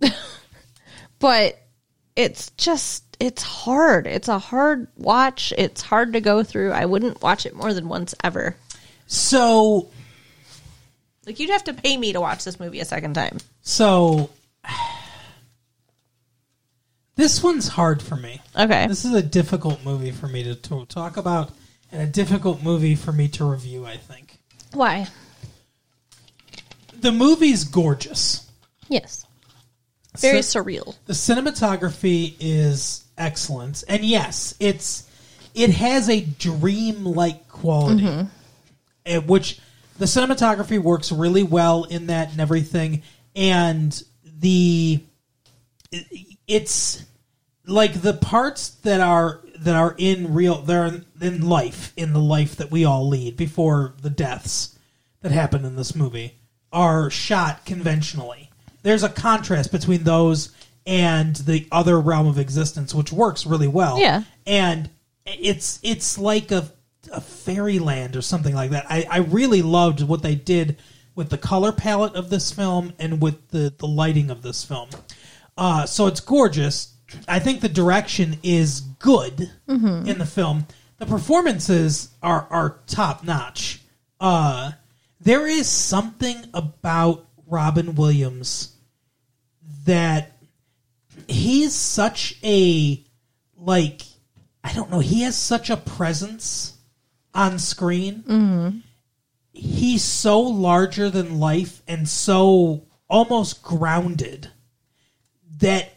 But 1.18 1.58
it's 2.14 2.50
just 2.56 3.04
it's 3.18 3.42
hard. 3.42 4.06
It's 4.06 4.28
a 4.28 4.38
hard 4.38 4.88
watch. 4.96 5.52
It's 5.56 5.82
hard 5.82 6.12
to 6.12 6.20
go 6.20 6.42
through. 6.42 6.72
I 6.72 6.84
wouldn't 6.84 7.22
watch 7.22 7.46
it 7.46 7.54
more 7.54 7.72
than 7.72 7.88
once 7.88 8.14
ever. 8.22 8.56
So, 9.06 9.88
like 11.26 11.40
you'd 11.40 11.50
have 11.50 11.64
to 11.64 11.74
pay 11.74 11.96
me 11.96 12.12
to 12.12 12.20
watch 12.20 12.44
this 12.44 12.60
movie 12.60 12.80
a 12.80 12.84
second 12.84 13.14
time. 13.14 13.38
so 13.62 14.30
this 17.14 17.42
one's 17.42 17.68
hard 17.68 18.02
for 18.02 18.16
me. 18.16 18.42
okay. 18.54 18.86
This 18.86 19.04
is 19.04 19.14
a 19.14 19.22
difficult 19.22 19.84
movie 19.84 20.10
for 20.10 20.28
me 20.28 20.42
to, 20.44 20.54
to 20.54 20.84
talk 20.86 21.16
about 21.16 21.50
and 21.96 22.06
a 22.08 22.12
difficult 22.12 22.62
movie 22.62 22.94
for 22.94 23.10
me 23.10 23.26
to 23.28 23.44
review, 23.44 23.86
I 23.86 23.96
think. 23.96 24.38
why? 24.74 25.06
The 27.00 27.10
movie's 27.12 27.64
gorgeous. 27.64 28.46
yes. 28.88 29.24
Very 30.18 30.42
So- 30.42 30.62
surreal. 30.62 30.94
The 31.06 31.12
cinematography 31.12 32.34
is 32.40 33.04
excellent, 33.18 33.82
and 33.88 34.04
yes, 34.04 34.54
it's 34.60 35.04
it 35.54 35.70
has 35.70 36.08
a 36.10 36.20
dream-like 36.20 37.48
quality, 37.48 38.26
eh, 39.06 39.18
which 39.18 39.58
the 39.98 40.04
cinematography 40.06 40.78
works 40.82 41.10
really 41.12 41.42
well 41.42 41.84
in 41.84 42.06
that 42.08 42.30
and 42.32 42.40
everything, 42.40 43.02
and 43.34 44.02
the 44.24 45.00
it's 46.48 47.04
like 47.66 48.00
the 48.02 48.14
parts 48.14 48.68
that 48.84 49.00
are 49.00 49.40
that 49.60 49.74
are 49.74 49.94
in 49.98 50.34
real 50.34 50.62
they're 50.62 51.02
in 51.20 51.48
life 51.48 51.92
in 51.96 52.12
the 52.12 52.20
life 52.20 52.56
that 52.56 52.70
we 52.70 52.84
all 52.84 53.08
lead 53.08 53.36
before 53.36 53.94
the 54.02 54.10
deaths 54.10 54.78
that 55.22 55.32
happen 55.32 55.64
in 55.64 55.76
this 55.76 55.94
movie 55.94 56.38
are 56.72 57.10
shot 57.10 57.64
conventionally. 57.64 58.50
There's 58.82 59.02
a 59.02 59.08
contrast 59.08 59.72
between 59.72 60.04
those 60.04 60.52
and 60.86 61.34
the 61.34 61.66
other 61.72 61.98
realm 61.98 62.26
of 62.28 62.38
existence, 62.38 62.94
which 62.94 63.12
works 63.12 63.46
really 63.46 63.68
well. 63.68 63.98
Yeah. 63.98 64.22
and 64.46 64.90
it's 65.26 65.80
it's 65.82 66.18
like 66.18 66.52
a 66.52 66.70
a 67.12 67.20
fairyland 67.20 68.16
or 68.16 68.22
something 68.22 68.54
like 68.54 68.70
that. 68.70 68.86
I, 68.88 69.06
I 69.10 69.18
really 69.18 69.62
loved 69.62 70.02
what 70.02 70.22
they 70.22 70.34
did 70.34 70.76
with 71.14 71.30
the 71.30 71.38
color 71.38 71.72
palette 71.72 72.14
of 72.14 72.30
this 72.30 72.52
film 72.52 72.92
and 72.98 73.20
with 73.20 73.48
the 73.48 73.72
the 73.76 73.86
lighting 73.86 74.30
of 74.30 74.42
this 74.42 74.64
film. 74.64 74.88
Uh, 75.56 75.86
so 75.86 76.06
it's 76.06 76.20
gorgeous. 76.20 76.92
I 77.28 77.38
think 77.38 77.60
the 77.60 77.68
direction 77.68 78.38
is 78.42 78.80
good 78.98 79.50
in 80.08 80.18
the 80.18 80.26
film. 80.26 80.66
The 80.98 81.06
performances 81.06 82.10
are 82.22 82.46
are 82.50 82.78
top 82.86 83.24
notch. 83.24 83.80
Uh, 84.20 84.72
there 85.20 85.46
is 85.46 85.68
something 85.68 86.36
about 86.54 87.26
Robin 87.46 87.94
Williams 87.94 88.72
that 89.84 90.32
he's 91.28 91.74
such 91.74 92.38
a 92.42 93.02
like 93.56 94.02
I 94.64 94.72
don't 94.72 94.90
know. 94.90 95.00
He 95.00 95.22
has 95.22 95.36
such 95.36 95.70
a 95.70 95.76
presence 95.76 96.76
on 97.34 97.58
screen. 97.58 98.24
He's 99.52 100.02
so 100.02 100.40
larger 100.40 101.08
than 101.08 101.38
life 101.38 101.82
and 101.86 102.08
so 102.08 102.86
almost 103.08 103.62
grounded 103.62 104.50
that 105.58 105.95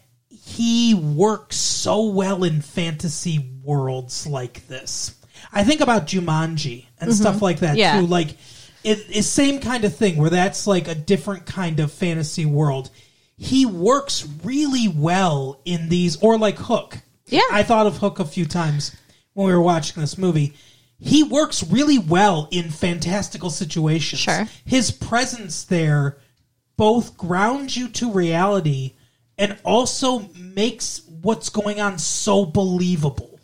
he 0.60 0.92
works 0.92 1.56
so 1.56 2.08
well 2.08 2.44
in 2.44 2.60
fantasy 2.60 3.50
worlds 3.62 4.26
like 4.26 4.68
this. 4.68 5.14
I 5.50 5.64
think 5.64 5.80
about 5.80 6.06
Jumanji 6.06 6.84
and 7.00 7.10
mm-hmm. 7.10 7.18
stuff 7.18 7.40
like 7.40 7.60
that 7.60 7.78
Yeah. 7.78 7.98
too. 7.98 8.06
Like 8.06 8.32
it, 8.84 9.06
it's 9.08 9.26
same 9.26 9.60
kind 9.60 9.86
of 9.86 9.96
thing 9.96 10.18
where 10.18 10.28
that's 10.28 10.66
like 10.66 10.86
a 10.86 10.94
different 10.94 11.46
kind 11.46 11.80
of 11.80 11.90
fantasy 11.90 12.44
world. 12.44 12.90
He 13.38 13.64
works 13.64 14.28
really 14.44 14.86
well 14.86 15.62
in 15.64 15.88
these, 15.88 16.16
or 16.22 16.36
like 16.36 16.58
Hook. 16.58 16.98
Yeah. 17.24 17.40
I 17.50 17.62
thought 17.62 17.86
of 17.86 17.96
Hook 17.96 18.18
a 18.18 18.26
few 18.26 18.44
times 18.44 18.94
when 19.32 19.46
we 19.46 19.54
were 19.54 19.62
watching 19.62 20.02
this 20.02 20.18
movie. 20.18 20.52
He 20.98 21.22
works 21.22 21.62
really 21.62 21.98
well 21.98 22.48
in 22.50 22.68
fantastical 22.68 23.48
situations. 23.48 24.20
Sure. 24.20 24.46
His 24.66 24.90
presence 24.90 25.64
there 25.64 26.18
both 26.76 27.16
grounds 27.16 27.78
you 27.78 27.88
to 27.88 28.12
reality 28.12 28.92
and 29.40 29.56
also 29.64 30.28
makes 30.36 31.02
what's 31.22 31.48
going 31.48 31.80
on 31.80 31.98
so 31.98 32.44
believable 32.44 33.40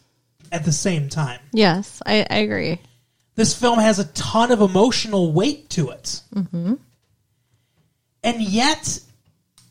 at 0.52 0.64
the 0.64 0.72
same 0.72 1.09
time. 1.09 1.40
yes 1.52 2.00
i, 2.06 2.24
I 2.30 2.37
agree 2.46 2.78
This 3.35 3.52
film 3.59 3.78
has 3.78 3.98
a 3.98 4.04
ton 4.12 4.50
of 4.52 4.61
emotional 4.62 5.32
weight 5.32 5.68
to 5.76 5.90
it. 5.90 6.22
Mm-hmm. 6.35 6.74
And 8.22 8.40
yet, 8.40 8.98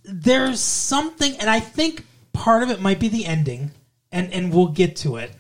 there's 0.03 0.59
something, 0.59 1.35
and 1.39 1.49
I 1.49 1.59
think 1.59 2.05
part 2.31 2.61
of 2.63 2.69
it 2.69 2.79
might 2.79 2.99
be 2.99 3.07
the 3.09 3.25
ending. 3.25 3.71
and 4.11 4.31
and 4.33 4.53
we'll 4.53 4.67
get 4.81 4.95
to 4.97 5.17
it. 5.17 5.31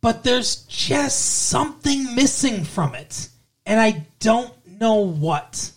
But 0.00 0.22
there's 0.24 0.64
just 0.66 1.18
something 1.48 2.14
missing 2.14 2.64
from 2.64 2.94
it, 2.94 3.28
and 3.66 3.80
I 3.80 4.06
don't 4.20 4.54
know 4.80 5.00
what. 5.04 5.72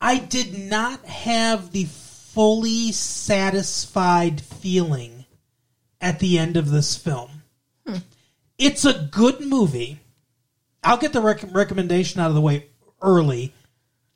I 0.00 0.16
did 0.18 0.58
not 0.58 1.04
have 1.04 1.70
the 1.72 1.84
fully 2.40 2.90
satisfied 2.90 4.40
feeling 4.40 5.26
at 6.00 6.20
the 6.20 6.38
end 6.38 6.56
of 6.56 6.70
this 6.70 6.96
film. 6.96 7.28
Hmm. 7.86 7.96
It's 8.56 8.86
a 8.86 8.94
good 8.94 9.42
movie. 9.42 9.98
I'll 10.82 10.96
get 10.96 11.12
the 11.12 11.20
rec- 11.20 11.52
recommendation 11.52 12.18
out 12.18 12.30
of 12.30 12.34
the 12.34 12.40
way 12.40 12.68
early. 13.02 13.52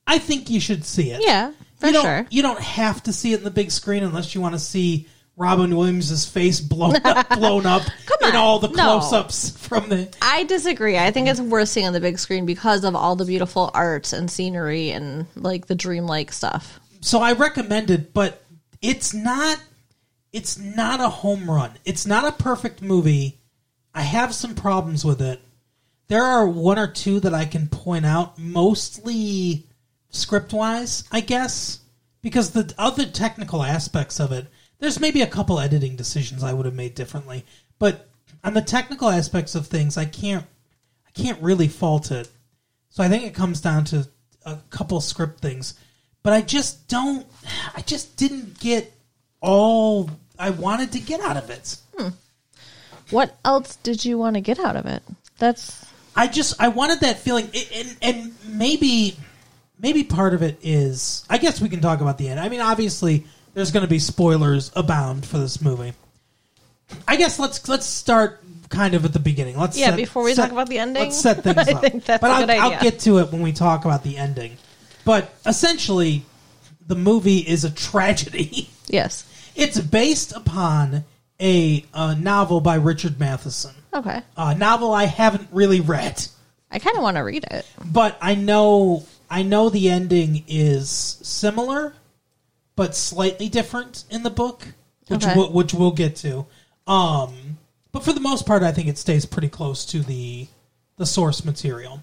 I 0.06 0.16
think 0.16 0.48
you 0.48 0.58
should 0.58 0.86
see 0.86 1.10
it. 1.10 1.20
Yeah, 1.22 1.52
for 1.76 1.88
you 1.88 1.92
don't, 1.92 2.02
sure. 2.02 2.26
You 2.30 2.40
don't 2.40 2.60
have 2.60 3.02
to 3.02 3.12
see 3.12 3.34
it 3.34 3.40
in 3.40 3.44
the 3.44 3.50
big 3.50 3.70
screen 3.70 4.02
unless 4.02 4.34
you 4.34 4.40
want 4.40 4.54
to 4.54 4.58
see 4.58 5.06
Robin 5.36 5.76
Williams' 5.76 6.24
face 6.24 6.60
blown 6.60 6.96
up, 7.04 7.28
blown 7.38 7.66
up 7.66 7.82
Come 8.06 8.30
in 8.30 8.36
on. 8.36 8.36
all 8.36 8.58
the 8.58 8.68
close-ups 8.68 9.50
from 9.58 9.90
the. 9.90 10.08
I 10.22 10.44
disagree. 10.44 10.96
I 10.96 11.10
think 11.10 11.28
it's 11.28 11.42
worth 11.42 11.68
seeing 11.68 11.88
on 11.88 11.92
the 11.92 12.00
big 12.00 12.18
screen 12.18 12.46
because 12.46 12.84
of 12.84 12.96
all 12.96 13.16
the 13.16 13.26
beautiful 13.26 13.70
art 13.74 14.14
and 14.14 14.30
scenery 14.30 14.92
and 14.92 15.26
like 15.36 15.66
the 15.66 15.74
dreamlike 15.74 16.32
stuff. 16.32 16.80
So 17.04 17.20
I 17.20 17.34
recommend 17.34 17.90
it, 17.90 18.14
but 18.14 18.42
it's 18.80 19.12
not. 19.12 19.60
It's 20.32 20.56
not 20.58 21.00
a 21.00 21.10
home 21.10 21.50
run. 21.50 21.72
It's 21.84 22.06
not 22.06 22.24
a 22.24 22.42
perfect 22.42 22.80
movie. 22.80 23.38
I 23.94 24.00
have 24.00 24.34
some 24.34 24.54
problems 24.54 25.04
with 25.04 25.20
it. 25.20 25.42
There 26.08 26.22
are 26.22 26.48
one 26.48 26.78
or 26.78 26.86
two 26.86 27.20
that 27.20 27.34
I 27.34 27.44
can 27.44 27.68
point 27.68 28.06
out, 28.06 28.38
mostly 28.38 29.66
script 30.08 30.54
wise, 30.54 31.04
I 31.12 31.20
guess, 31.20 31.80
because 32.22 32.52
the 32.52 32.74
other 32.78 33.04
technical 33.04 33.62
aspects 33.62 34.18
of 34.18 34.32
it, 34.32 34.46
there's 34.78 34.98
maybe 34.98 35.20
a 35.20 35.26
couple 35.26 35.60
editing 35.60 35.96
decisions 35.96 36.42
I 36.42 36.54
would 36.54 36.64
have 36.64 36.74
made 36.74 36.94
differently, 36.94 37.44
but 37.78 38.08
on 38.42 38.54
the 38.54 38.62
technical 38.62 39.10
aspects 39.10 39.54
of 39.54 39.66
things, 39.66 39.98
I 39.98 40.06
can't, 40.06 40.46
I 41.06 41.10
can't 41.10 41.42
really 41.42 41.68
fault 41.68 42.10
it. 42.10 42.30
So 42.88 43.02
I 43.02 43.08
think 43.08 43.24
it 43.24 43.34
comes 43.34 43.60
down 43.60 43.84
to 43.86 44.08
a 44.46 44.56
couple 44.70 45.00
script 45.02 45.40
things, 45.40 45.74
but 46.24 46.32
I 46.32 46.40
just 46.40 46.88
don't, 46.88 47.24
I 47.76 47.82
just 47.82 48.16
didn't 48.16 48.58
get 48.58 48.92
all 49.40 50.10
I 50.38 50.50
wanted 50.50 50.90
to 50.92 50.98
get 51.00 51.20
out 51.20 51.36
of 51.36 51.50
it. 51.50 51.76
Hmm. 51.96 52.08
What 53.10 53.36
else 53.44 53.76
did 53.76 54.04
you 54.04 54.18
want 54.18 54.34
to 54.34 54.40
get 54.40 54.58
out 54.58 54.74
of 54.74 54.86
it? 54.86 55.02
That's 55.38 55.84
I 56.16 56.26
just 56.26 56.60
I 56.60 56.68
wanted 56.68 57.00
that 57.00 57.18
feeling, 57.18 57.48
and, 57.74 57.96
and 58.02 58.34
maybe 58.48 59.16
maybe 59.78 60.02
part 60.04 60.32
of 60.34 60.42
it 60.42 60.58
is 60.62 61.24
I 61.28 61.38
guess 61.38 61.60
we 61.60 61.68
can 61.68 61.80
talk 61.80 62.00
about 62.00 62.18
the 62.18 62.28
end. 62.28 62.40
I 62.40 62.48
mean, 62.48 62.60
obviously, 62.60 63.26
there's 63.52 63.70
going 63.70 63.84
to 63.84 63.90
be 63.90 63.98
spoilers 63.98 64.72
abound 64.74 65.26
for 65.26 65.38
this 65.38 65.60
movie. 65.60 65.92
I 67.06 67.16
guess 67.16 67.38
let's 67.38 67.68
let's 67.68 67.86
start 67.86 68.42
kind 68.70 68.94
of 68.94 69.04
at 69.04 69.12
the 69.12 69.18
beginning. 69.18 69.58
Let's 69.58 69.78
Yeah, 69.78 69.90
set- 69.90 69.96
before 69.96 70.22
we 70.24 70.34
set- 70.34 70.44
talk 70.44 70.52
about 70.52 70.68
the 70.68 70.78
ending. 70.78 71.02
Let's 71.02 71.20
set 71.20 71.42
things 71.44 71.58
I 71.68 71.72
up. 71.72 71.80
think 71.82 72.04
that's 72.04 72.20
but 72.22 72.30
a 72.30 72.34
I'll, 72.34 72.46
good 72.46 72.50
I'll 72.58 72.82
get 72.82 73.00
to 73.00 73.18
it 73.18 73.30
when 73.30 73.42
we 73.42 73.52
talk 73.52 73.84
about 73.84 74.02
the 74.02 74.16
ending. 74.16 74.56
But 75.04 75.34
essentially, 75.46 76.24
the 76.86 76.94
movie 76.94 77.38
is 77.38 77.64
a 77.64 77.70
tragedy. 77.70 78.68
yes. 78.86 79.24
it's 79.54 79.80
based 79.80 80.32
upon 80.32 81.04
a, 81.40 81.84
a 81.94 82.14
novel 82.14 82.60
by 82.60 82.76
Richard 82.76 83.18
Matheson. 83.20 83.74
Okay. 83.92 84.22
A 84.36 84.54
novel 84.54 84.92
I 84.92 85.04
haven't 85.04 85.48
really 85.52 85.80
read. 85.80 86.26
I 86.70 86.78
kind 86.78 86.96
of 86.96 87.02
want 87.02 87.16
to 87.16 87.22
read 87.22 87.44
it. 87.50 87.66
but 87.84 88.16
I 88.20 88.34
know 88.34 89.06
I 89.30 89.42
know 89.42 89.68
the 89.68 89.88
ending 89.90 90.44
is 90.48 90.90
similar, 90.90 91.94
but 92.76 92.94
slightly 92.96 93.48
different 93.48 94.04
in 94.10 94.22
the 94.22 94.30
book, 94.30 94.66
which 95.08 95.24
Okay. 95.24 95.34
we'll, 95.36 95.52
which 95.52 95.72
we'll 95.74 95.92
get 95.92 96.16
to. 96.16 96.46
Um, 96.86 97.58
but 97.92 98.04
for 98.04 98.12
the 98.12 98.20
most 98.20 98.44
part, 98.46 98.62
I 98.62 98.72
think 98.72 98.88
it 98.88 98.98
stays 98.98 99.24
pretty 99.26 99.48
close 99.48 99.84
to 99.86 100.00
the 100.00 100.48
the 100.96 101.06
source 101.06 101.44
material. 101.44 102.02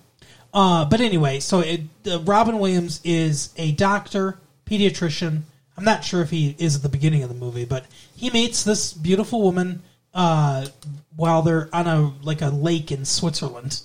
Uh, 0.53 0.85
but 0.85 1.01
anyway, 1.01 1.39
so 1.39 1.59
it, 1.59 1.81
uh, 2.09 2.19
Robin 2.21 2.59
Williams 2.59 2.99
is 3.03 3.53
a 3.57 3.71
doctor, 3.71 4.37
pediatrician. 4.65 5.41
I'm 5.77 5.85
not 5.85 6.03
sure 6.03 6.21
if 6.21 6.29
he 6.29 6.55
is 6.59 6.75
at 6.75 6.81
the 6.81 6.89
beginning 6.89 7.23
of 7.23 7.29
the 7.29 7.35
movie, 7.35 7.65
but 7.65 7.85
he 8.15 8.29
meets 8.29 8.63
this 8.63 8.93
beautiful 8.93 9.41
woman 9.41 9.81
uh, 10.13 10.67
while 11.15 11.41
they're 11.41 11.69
on 11.73 11.87
a 11.87 12.13
like 12.21 12.41
a 12.41 12.49
lake 12.49 12.91
in 12.91 13.05
Switzerland. 13.05 13.81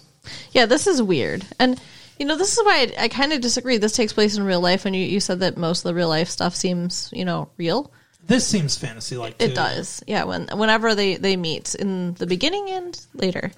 Yeah, 0.50 0.66
this 0.66 0.86
is 0.86 1.00
weird. 1.00 1.46
And, 1.60 1.80
you 2.18 2.26
know, 2.26 2.36
this 2.36 2.58
is 2.58 2.64
why 2.64 2.92
I, 2.98 3.04
I 3.04 3.08
kind 3.08 3.32
of 3.32 3.40
disagree. 3.40 3.76
This 3.76 3.92
takes 3.92 4.12
place 4.12 4.36
in 4.36 4.42
real 4.42 4.60
life, 4.60 4.86
and 4.86 4.96
you, 4.96 5.02
you 5.02 5.20
said 5.20 5.40
that 5.40 5.56
most 5.56 5.80
of 5.80 5.84
the 5.84 5.94
real 5.94 6.08
life 6.08 6.28
stuff 6.28 6.56
seems, 6.56 7.10
you 7.12 7.24
know, 7.24 7.48
real. 7.56 7.92
This 8.26 8.44
seems 8.44 8.76
fantasy 8.76 9.16
like. 9.16 9.40
It 9.40 9.54
does. 9.54 10.02
Yeah, 10.06 10.24
when 10.24 10.48
whenever 10.48 10.96
they, 10.96 11.14
they 11.14 11.36
meet 11.36 11.76
in 11.76 12.14
the 12.14 12.26
beginning 12.26 12.70
and 12.70 13.00
later, 13.14 13.52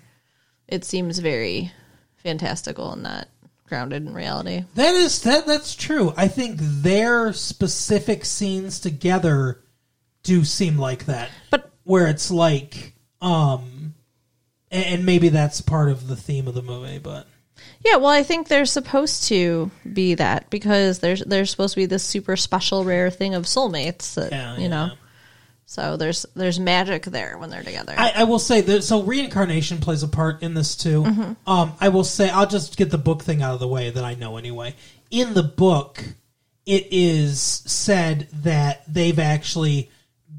it 0.68 0.84
seems 0.84 1.18
very 1.20 1.72
fantastical 2.18 2.92
and 2.92 3.02
not 3.02 3.28
grounded 3.66 4.06
in 4.06 4.14
reality. 4.14 4.64
That 4.74 4.94
is 4.94 5.22
that. 5.22 5.46
That's 5.46 5.74
true. 5.74 6.12
I 6.16 6.28
think 6.28 6.56
their 6.58 7.32
specific 7.32 8.24
scenes 8.24 8.80
together 8.80 9.60
do 10.22 10.44
seem 10.44 10.78
like 10.78 11.04
that. 11.06 11.30
But 11.50 11.70
where 11.84 12.06
it's 12.06 12.30
like, 12.30 12.94
um, 13.20 13.94
and, 14.70 14.84
and 14.84 15.06
maybe 15.06 15.28
that's 15.30 15.60
part 15.60 15.88
of 15.90 16.06
the 16.08 16.16
theme 16.16 16.48
of 16.48 16.54
the 16.54 16.62
movie. 16.62 16.98
But 16.98 17.26
yeah, 17.84 17.96
well, 17.96 18.08
I 18.10 18.22
think 18.22 18.48
they're 18.48 18.64
supposed 18.66 19.24
to 19.28 19.70
be 19.92 20.14
that 20.14 20.48
because 20.50 20.98
there's 21.00 21.22
there's 21.24 21.50
supposed 21.50 21.74
to 21.74 21.80
be 21.80 21.86
this 21.86 22.04
super 22.04 22.36
special 22.36 22.84
rare 22.84 23.10
thing 23.10 23.34
of 23.34 23.44
soulmates 23.44 24.14
that 24.14 24.32
Yeah, 24.32 24.56
you 24.56 24.62
yeah. 24.62 24.68
know. 24.68 24.90
So 25.70 25.98
there's 25.98 26.24
there's 26.34 26.58
magic 26.58 27.04
there 27.04 27.36
when 27.36 27.50
they're 27.50 27.62
together. 27.62 27.94
I, 27.94 28.12
I 28.16 28.24
will 28.24 28.38
say 28.38 28.62
that 28.62 28.84
so 28.84 29.02
reincarnation 29.02 29.80
plays 29.80 30.02
a 30.02 30.08
part 30.08 30.42
in 30.42 30.54
this 30.54 30.74
too. 30.74 31.36
Um, 31.46 31.74
I 31.78 31.90
will 31.90 32.04
say 32.04 32.30
I'll 32.30 32.46
just 32.46 32.78
get 32.78 32.90
the 32.90 32.96
book 32.96 33.22
thing 33.22 33.42
out 33.42 33.52
of 33.52 33.60
the 33.60 33.68
way 33.68 33.90
that 33.90 34.02
I 34.02 34.14
know 34.14 34.38
anyway. 34.38 34.74
In 35.10 35.34
the 35.34 35.42
book, 35.42 36.02
it 36.64 36.88
is 36.90 37.38
said 37.42 38.28
that 38.44 38.82
they've 38.88 39.18
actually 39.18 39.90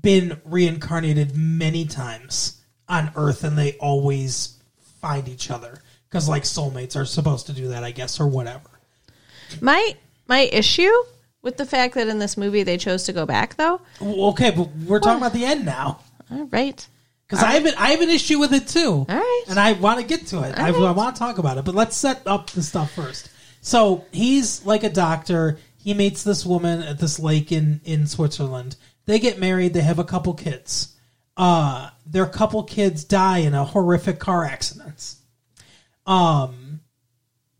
been 0.02 0.42
reincarnated 0.46 1.38
many 1.38 1.86
times 1.86 2.60
on 2.88 3.12
Earth, 3.15 3.44
and 3.44 3.56
they 3.56 3.74
always 3.74 4.58
find 5.00 5.30
each 5.30 5.52
other 5.52 5.80
because 6.10 6.28
like 6.28 6.42
soulmates 6.42 6.96
are 6.96 7.06
supposed 7.06 7.46
to 7.46 7.54
do 7.54 7.68
that, 7.68 7.84
I 7.84 7.92
guess, 7.92 8.20
or 8.20 8.28
whatever. 8.28 8.72
My 9.62 9.96
my 10.28 10.50
issue 10.52 10.92
with 11.41 11.58
the 11.58 11.65
fact 11.65 11.95
that 11.95 12.08
in 12.08 12.19
this 12.19 12.38
movie 12.38 12.63
they 12.63 12.78
chose 12.78 13.04
to 13.04 13.13
go 13.13 13.25
back 13.25 13.56
though. 13.56 13.82
Well, 13.99 14.30
Okay, 14.30 14.52
but 14.52 14.69
we're 14.86 14.99
talking 14.99 15.19
about 15.21 15.34
the 15.34 15.45
end 15.45 15.65
now. 15.65 15.99
All 16.32 16.45
right. 16.45 16.86
Because 17.28 17.43
I 17.43 17.52
have 17.52 17.65
an, 17.65 17.73
I 17.78 17.91
have 17.91 18.02
an 18.02 18.10
issue 18.10 18.39
with 18.39 18.54
it 18.54 18.67
too. 18.67 19.06
All 19.08 19.15
right. 19.15 19.43
And 19.47 19.60
I 19.60 19.73
want 19.73 19.99
to 19.99 20.06
get 20.06 20.25
to 20.28 20.38
it. 20.43 20.58
I, 20.58 20.71
right. 20.71 20.75
I 20.75 20.91
want 20.91 21.15
to 21.15 21.19
talk 21.19 21.38
about 21.38 21.58
it. 21.60 21.65
But 21.65 21.75
let's 21.75 21.95
set 21.95 22.23
up 22.25 22.49
the 22.49 22.63
stuff 22.63 22.91
first. 22.91 23.30
So 23.62 24.06
he's 24.12 24.65
like 24.65 24.84
a 24.84 24.89
doctor. 24.89 25.60
He 25.78 25.93
meets 25.93 26.23
this 26.23 26.43
woman 26.45 26.82
at 26.82 26.97
this 26.97 27.19
lake 27.19 27.52
in, 27.52 27.82
in 27.84 28.08
Switzerland. 28.08 28.78
They 29.06 29.19
get 29.19 29.38
married. 29.39 29.73
They 29.75 29.82
have 29.82 29.99
a 29.99 30.04
couple 30.04 30.34
kids. 30.34 30.95
Uh, 31.38 31.89
their 32.06 32.25
couple 32.25 32.63
kids 32.63 33.04
die 33.04 33.39
in 33.39 33.54
a 33.54 33.63
horrific 33.63 34.17
car 34.19 34.43
accident. 34.43 35.15
Um, 36.06 36.82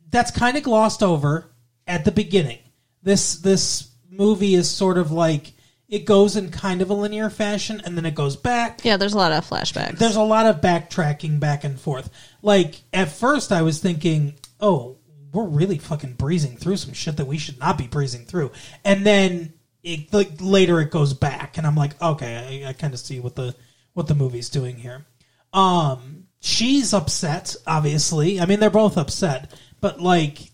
that's 0.10 0.32
kind 0.32 0.58
of 0.58 0.64
glossed 0.64 1.04
over 1.04 1.52
at 1.86 2.06
the 2.06 2.12
beginning. 2.12 2.60
This 3.04 3.36
this 3.36 3.90
movie 4.10 4.56
is 4.56 4.70
sort 4.70 4.98
of 4.98 5.12
like 5.12 5.54
it 5.88 6.06
goes 6.06 6.36
in 6.36 6.52
kind 6.52 6.82
of 6.82 6.90
a 6.90 6.94
linear 6.94 7.30
fashion 7.30 7.82
and 7.86 7.98
then 7.98 8.06
it 8.06 8.14
goes 8.14 8.36
back 8.36 8.82
Yeah, 8.84 8.98
there's 8.98 9.14
a 9.14 9.18
lot 9.18 9.32
of 9.32 9.48
flashbacks. 9.50 9.98
there's 9.98 10.18
a 10.18 10.22
lot 10.22 10.46
of 10.46 10.62
backtracking 10.62 11.40
back 11.40 11.64
and 11.64 11.80
forth. 11.80 12.10
Like 12.42 12.82
at 12.94 13.10
first, 13.12 13.52
I 13.52 13.62
was 13.64 13.80
thinking, 13.80 14.36
"Oh, 14.60 14.98
we're 15.32 15.46
really 15.48 15.78
fucking 15.78 16.14
breezing 16.14 16.58
through 16.58 16.78
some 16.78 16.94
shit 16.94 17.18
that 17.18 17.28
we 17.28 17.38
should 17.38 17.60
not 17.60 17.78
be 17.78 17.88
breezing 17.88 18.26
through," 18.26 18.52
and 18.84 19.06
then 19.06 19.54
it 19.84 20.12
like 20.14 20.32
later 20.42 20.82
it 20.82 20.92
goes 20.92 21.14
back, 21.14 21.58
and 21.58 21.66
I'm 21.66 21.76
like, 21.76 22.00
"Okay, 22.02 22.62
I, 22.66 22.70
I 22.70 22.74
kind 22.74 22.94
of 22.94 23.00
see 23.00 23.20
what 23.20 23.36
the 23.36 23.56
what 23.94 24.08
the 24.08 24.16
movie's 24.16 24.50
doing 24.50 24.76
here." 24.76 25.06
Um, 25.54 26.26
she's 26.42 26.94
upset, 26.94 27.56
obviously. 27.66 28.40
I 28.40 28.46
mean, 28.46 28.60
they're 28.60 28.70
both 28.70 28.98
upset, 28.98 29.52
but 29.82 30.00
like 30.02 30.49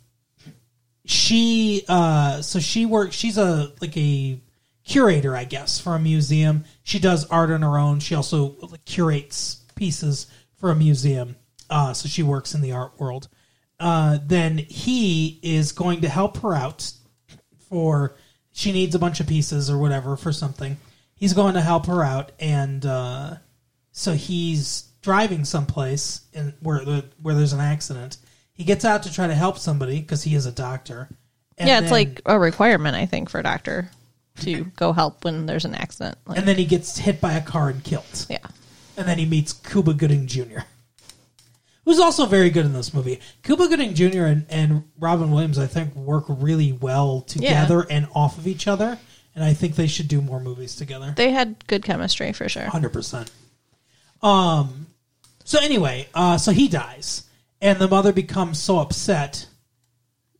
she 1.05 1.85
uh 1.87 2.41
so 2.41 2.59
she 2.59 2.85
works 2.85 3.15
she's 3.15 3.37
a 3.37 3.71
like 3.79 3.95
a 3.95 4.39
curator 4.83 5.35
i 5.35 5.43
guess 5.43 5.79
for 5.79 5.95
a 5.95 5.99
museum. 5.99 6.63
She 6.83 6.99
does 6.99 7.25
art 7.27 7.49
on 7.51 7.61
her 7.61 7.77
own. 7.77 7.99
She 7.99 8.15
also 8.15 8.49
curates 8.85 9.63
pieces 9.75 10.27
for 10.55 10.71
a 10.71 10.75
museum. 10.75 11.35
Uh 11.69 11.93
so 11.93 12.07
she 12.07 12.23
works 12.23 12.53
in 12.53 12.61
the 12.61 12.71
art 12.71 12.99
world. 12.99 13.27
Uh 13.79 14.19
then 14.25 14.57
he 14.57 15.39
is 15.41 15.71
going 15.71 16.01
to 16.01 16.09
help 16.09 16.37
her 16.37 16.53
out 16.53 16.91
for 17.69 18.15
she 18.51 18.71
needs 18.71 18.95
a 18.95 18.99
bunch 18.99 19.19
of 19.19 19.27
pieces 19.27 19.69
or 19.69 19.77
whatever 19.77 20.15
for 20.15 20.31
something. 20.31 20.77
He's 21.15 21.33
going 21.33 21.55
to 21.55 21.61
help 21.61 21.87
her 21.87 22.03
out 22.03 22.31
and 22.39 22.85
uh 22.85 23.35
so 23.91 24.13
he's 24.13 24.89
driving 25.01 25.45
someplace 25.45 26.21
in 26.33 26.53
where 26.61 26.83
where 27.21 27.35
there's 27.35 27.53
an 27.53 27.59
accident. 27.59 28.17
He 28.55 28.63
gets 28.63 28.83
out 28.83 29.03
to 29.03 29.13
try 29.13 29.27
to 29.27 29.35
help 29.35 29.59
somebody 29.59 29.99
because 29.99 30.23
he 30.23 30.33
is 30.33 30.45
a 30.47 30.51
doctor. 30.51 31.07
And 31.57 31.67
yeah, 31.67 31.75
it's 31.79 31.85
then- 31.85 31.91
like 31.91 32.21
a 32.25 32.39
requirement, 32.39 32.95
I 32.95 33.05
think, 33.05 33.29
for 33.29 33.39
a 33.39 33.43
doctor 33.43 33.91
to 34.41 34.63
go 34.75 34.91
help 34.93 35.23
when 35.23 35.45
there's 35.45 35.65
an 35.65 35.75
accident. 35.75 36.17
Like, 36.25 36.39
and 36.39 36.47
then 36.47 36.55
he 36.57 36.65
gets 36.65 36.97
hit 36.97 37.21
by 37.21 37.33
a 37.33 37.41
car 37.41 37.69
and 37.69 37.83
killed. 37.83 38.25
yeah. 38.29 38.39
and 38.97 39.07
then 39.07 39.17
he 39.17 39.25
meets 39.25 39.53
Cuba 39.53 39.93
Gooding 39.93 40.25
Jr., 40.27 40.59
who's 41.85 41.99
also 41.99 42.25
very 42.25 42.49
good 42.49 42.65
in 42.65 42.73
this 42.73 42.93
movie. 42.93 43.19
Cuba 43.43 43.67
Gooding 43.67 43.93
Jr. 43.93 44.23
and, 44.25 44.45
and 44.49 44.83
Robin 44.99 45.31
Williams, 45.31 45.59
I 45.59 45.67
think, 45.67 45.93
work 45.95 46.25
really 46.27 46.71
well 46.71 47.21
together 47.21 47.85
and 47.89 48.07
off 48.15 48.37
of 48.37 48.47
each 48.47 48.67
other, 48.67 48.97
and 49.35 49.43
I 49.43 49.53
think 49.53 49.75
they 49.75 49.87
should 49.87 50.07
do 50.07 50.19
more 50.21 50.39
movies 50.39 50.75
together. 50.75 51.13
They 51.15 51.31
had 51.31 51.65
good 51.67 51.83
chemistry 51.83 52.31
for 52.33 52.47
sure. 52.49 52.63
Hundred 52.63 52.93
percent. 52.93 53.29
Um. 54.21 54.87
So 55.43 55.59
anyway, 55.61 56.07
uh, 56.15 56.37
so 56.39 56.51
he 56.51 56.67
dies, 56.67 57.23
and 57.65 57.79
the 57.79 57.87
mother 57.87 58.13
becomes 58.13 58.59
so 58.59 58.77
upset 58.77 59.47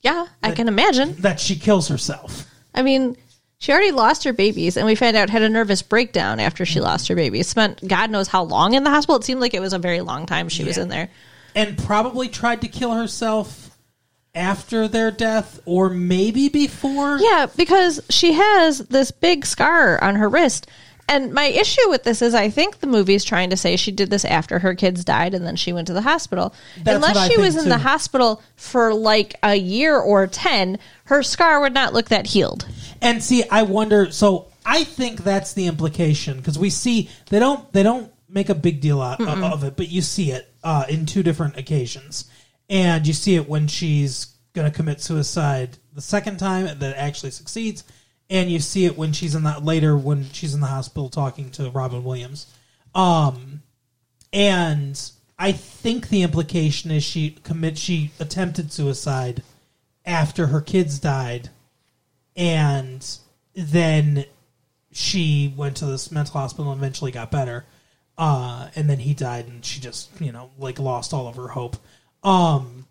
Yeah, 0.02 0.28
I 0.44 0.52
can 0.52 0.68
imagine. 0.68 1.16
that 1.22 1.40
she 1.40 1.56
kills 1.56 1.88
herself. 1.88 2.46
I 2.74 2.84
mean, 2.84 3.18
she 3.58 3.72
already 3.72 3.92
lost 3.92 4.24
her 4.26 4.34
babies, 4.34 4.78
and 4.78 4.86
we 4.86 4.94
found 4.96 5.18
out 5.18 5.30
had 5.32 5.42
a 5.42 5.50
nervous 5.50 5.82
breakdown 5.82 6.40
after 6.40 6.66
she 6.66 6.76
mm-hmm. 6.76 6.84
lost 6.84 7.08
her 7.08 7.16
babies. 7.16 7.48
Spent 7.48 7.86
God 7.88 8.12
knows 8.12 8.28
how 8.28 8.44
long 8.44 8.74
in 8.76 8.84
the 8.84 8.92
hospital. 8.92 9.16
It 9.16 9.24
seemed 9.24 9.42
like 9.42 9.54
it 9.56 9.60
was 9.60 9.74
a 9.74 9.80
very 9.80 10.02
long 10.02 10.26
time 10.28 10.50
she 10.50 10.64
was 10.64 10.78
Yeah. 10.78 10.84
in 10.84 10.90
there. 10.90 11.10
and 11.56 11.78
probably 11.78 12.28
tried 12.28 12.62
to 12.62 12.68
kill 12.68 12.92
herself 12.94 13.72
after 14.36 14.90
their 14.90 15.10
death 15.10 15.62
or 15.66 15.90
maybe 15.90 16.50
before. 16.50 17.18
Yeah, 17.18 17.48
because 17.56 18.02
she 18.10 18.34
has 18.34 18.80
this 18.80 19.10
big 19.12 19.46
scar 19.46 20.04
on 20.04 20.16
her 20.16 20.28
wrist. 20.30 20.68
And 21.08 21.34
my 21.34 21.46
issue 21.46 21.90
with 21.90 22.04
this 22.04 22.22
is 22.22 22.34
I 22.34 22.50
think 22.50 22.80
the 22.80 22.88
movie's 22.88 23.24
trying 23.24 23.52
to 23.52 23.58
say 23.58 23.76
she 23.76 23.92
did 23.92 24.10
this 24.10 24.26
after 24.26 24.60
her 24.60 24.74
kids 24.74 25.06
died 25.06 25.34
and 25.34 25.46
then 25.46 25.56
she 25.56 25.72
went 25.72 25.88
to 25.88 25.94
the 25.94 26.02
hospital. 26.02 26.54
That's 26.84 26.96
Unless 26.96 27.32
she 27.32 27.38
was 27.38 27.56
in 27.56 27.70
the 27.70 27.78
hospital 27.78 28.42
for 28.56 28.94
like 28.94 29.36
a 29.44 29.56
year 29.56 29.98
or 29.98 30.26
10, 30.28 30.80
her 31.06 31.22
scar 31.22 31.62
would 31.62 31.74
not 31.74 31.94
look 31.94 32.10
that 32.10 32.28
healed. 32.28 32.68
And 33.02 33.24
see, 33.24 33.44
I 33.50 33.64
wonder. 33.64 34.12
So 34.12 34.48
I 34.66 34.84
think 34.84 35.24
that's 35.24 35.54
the 35.54 35.68
implication 35.68 36.38
because 36.38 36.58
we 36.58 36.72
see 36.72 37.10
they 37.30 37.40
don't 37.40 37.72
they 37.72 37.84
don't 37.84 38.12
make 38.28 38.50
a 38.50 38.56
big 38.56 38.82
deal 38.82 39.02
out 39.02 39.22
of, 39.22 39.44
of 39.44 39.64
it, 39.64 39.78
but 39.78 39.90
you 39.90 40.02
see 40.02 40.32
it 40.32 40.52
uh, 40.64 40.86
in 40.90 41.06
two 41.06 41.22
different 41.22 41.58
occasions, 41.58 42.30
and 42.70 43.06
you 43.06 43.14
see 43.14 43.36
it 43.36 43.48
when 43.48 43.68
she's 43.68 44.36
going 44.54 44.70
to 44.70 44.76
commit 44.76 45.02
suicide 45.02 45.78
the 45.94 46.02
second 46.02 46.38
time 46.38 46.80
that 46.80 46.98
actually 46.98 47.32
succeeds, 47.32 47.84
and 48.30 48.52
you 48.52 48.60
see 48.60 48.86
it 48.86 48.98
when 48.98 49.14
she's 49.14 49.36
in 49.36 49.44
that 49.44 49.64
later 49.64 49.98
when 49.98 50.30
she's 50.32 50.54
in 50.54 50.62
the 50.62 50.68
hospital 50.68 51.10
talking 51.10 51.52
to 51.52 51.70
Robin 51.70 52.04
Williams. 52.04 52.48
Um, 52.94 53.62
and 54.34 55.00
I 55.38 55.52
think 55.52 56.10
the 56.10 56.24
implication 56.24 56.92
is 56.92 57.04
she 57.04 57.32
commit 57.44 57.78
she 57.78 58.12
attempted 58.20 58.72
suicide 58.72 59.44
after 60.06 60.48
her 60.48 60.62
kids 60.62 61.00
died, 61.00 61.50
and 62.36 63.06
then 63.54 64.26
she 64.92 65.54
went 65.56 65.78
to 65.78 65.86
this 65.86 66.12
mental 66.12 66.40
hospital 66.40 66.72
and 66.72 66.80
eventually 66.80 67.12
got 67.12 67.32
better. 67.32 67.66
Uh, 68.18 68.70
and 68.76 68.90
then 68.90 69.00
he 69.00 69.14
died, 69.14 69.46
and 69.46 69.64
she 69.66 69.82
just 69.82 70.10
you 70.22 70.32
know 70.32 70.50
like 70.58 70.80
lost 70.80 71.14
all 71.14 71.28
of 71.28 71.36
her 71.36 71.50
hope. 71.50 71.76
Um, 72.24 72.88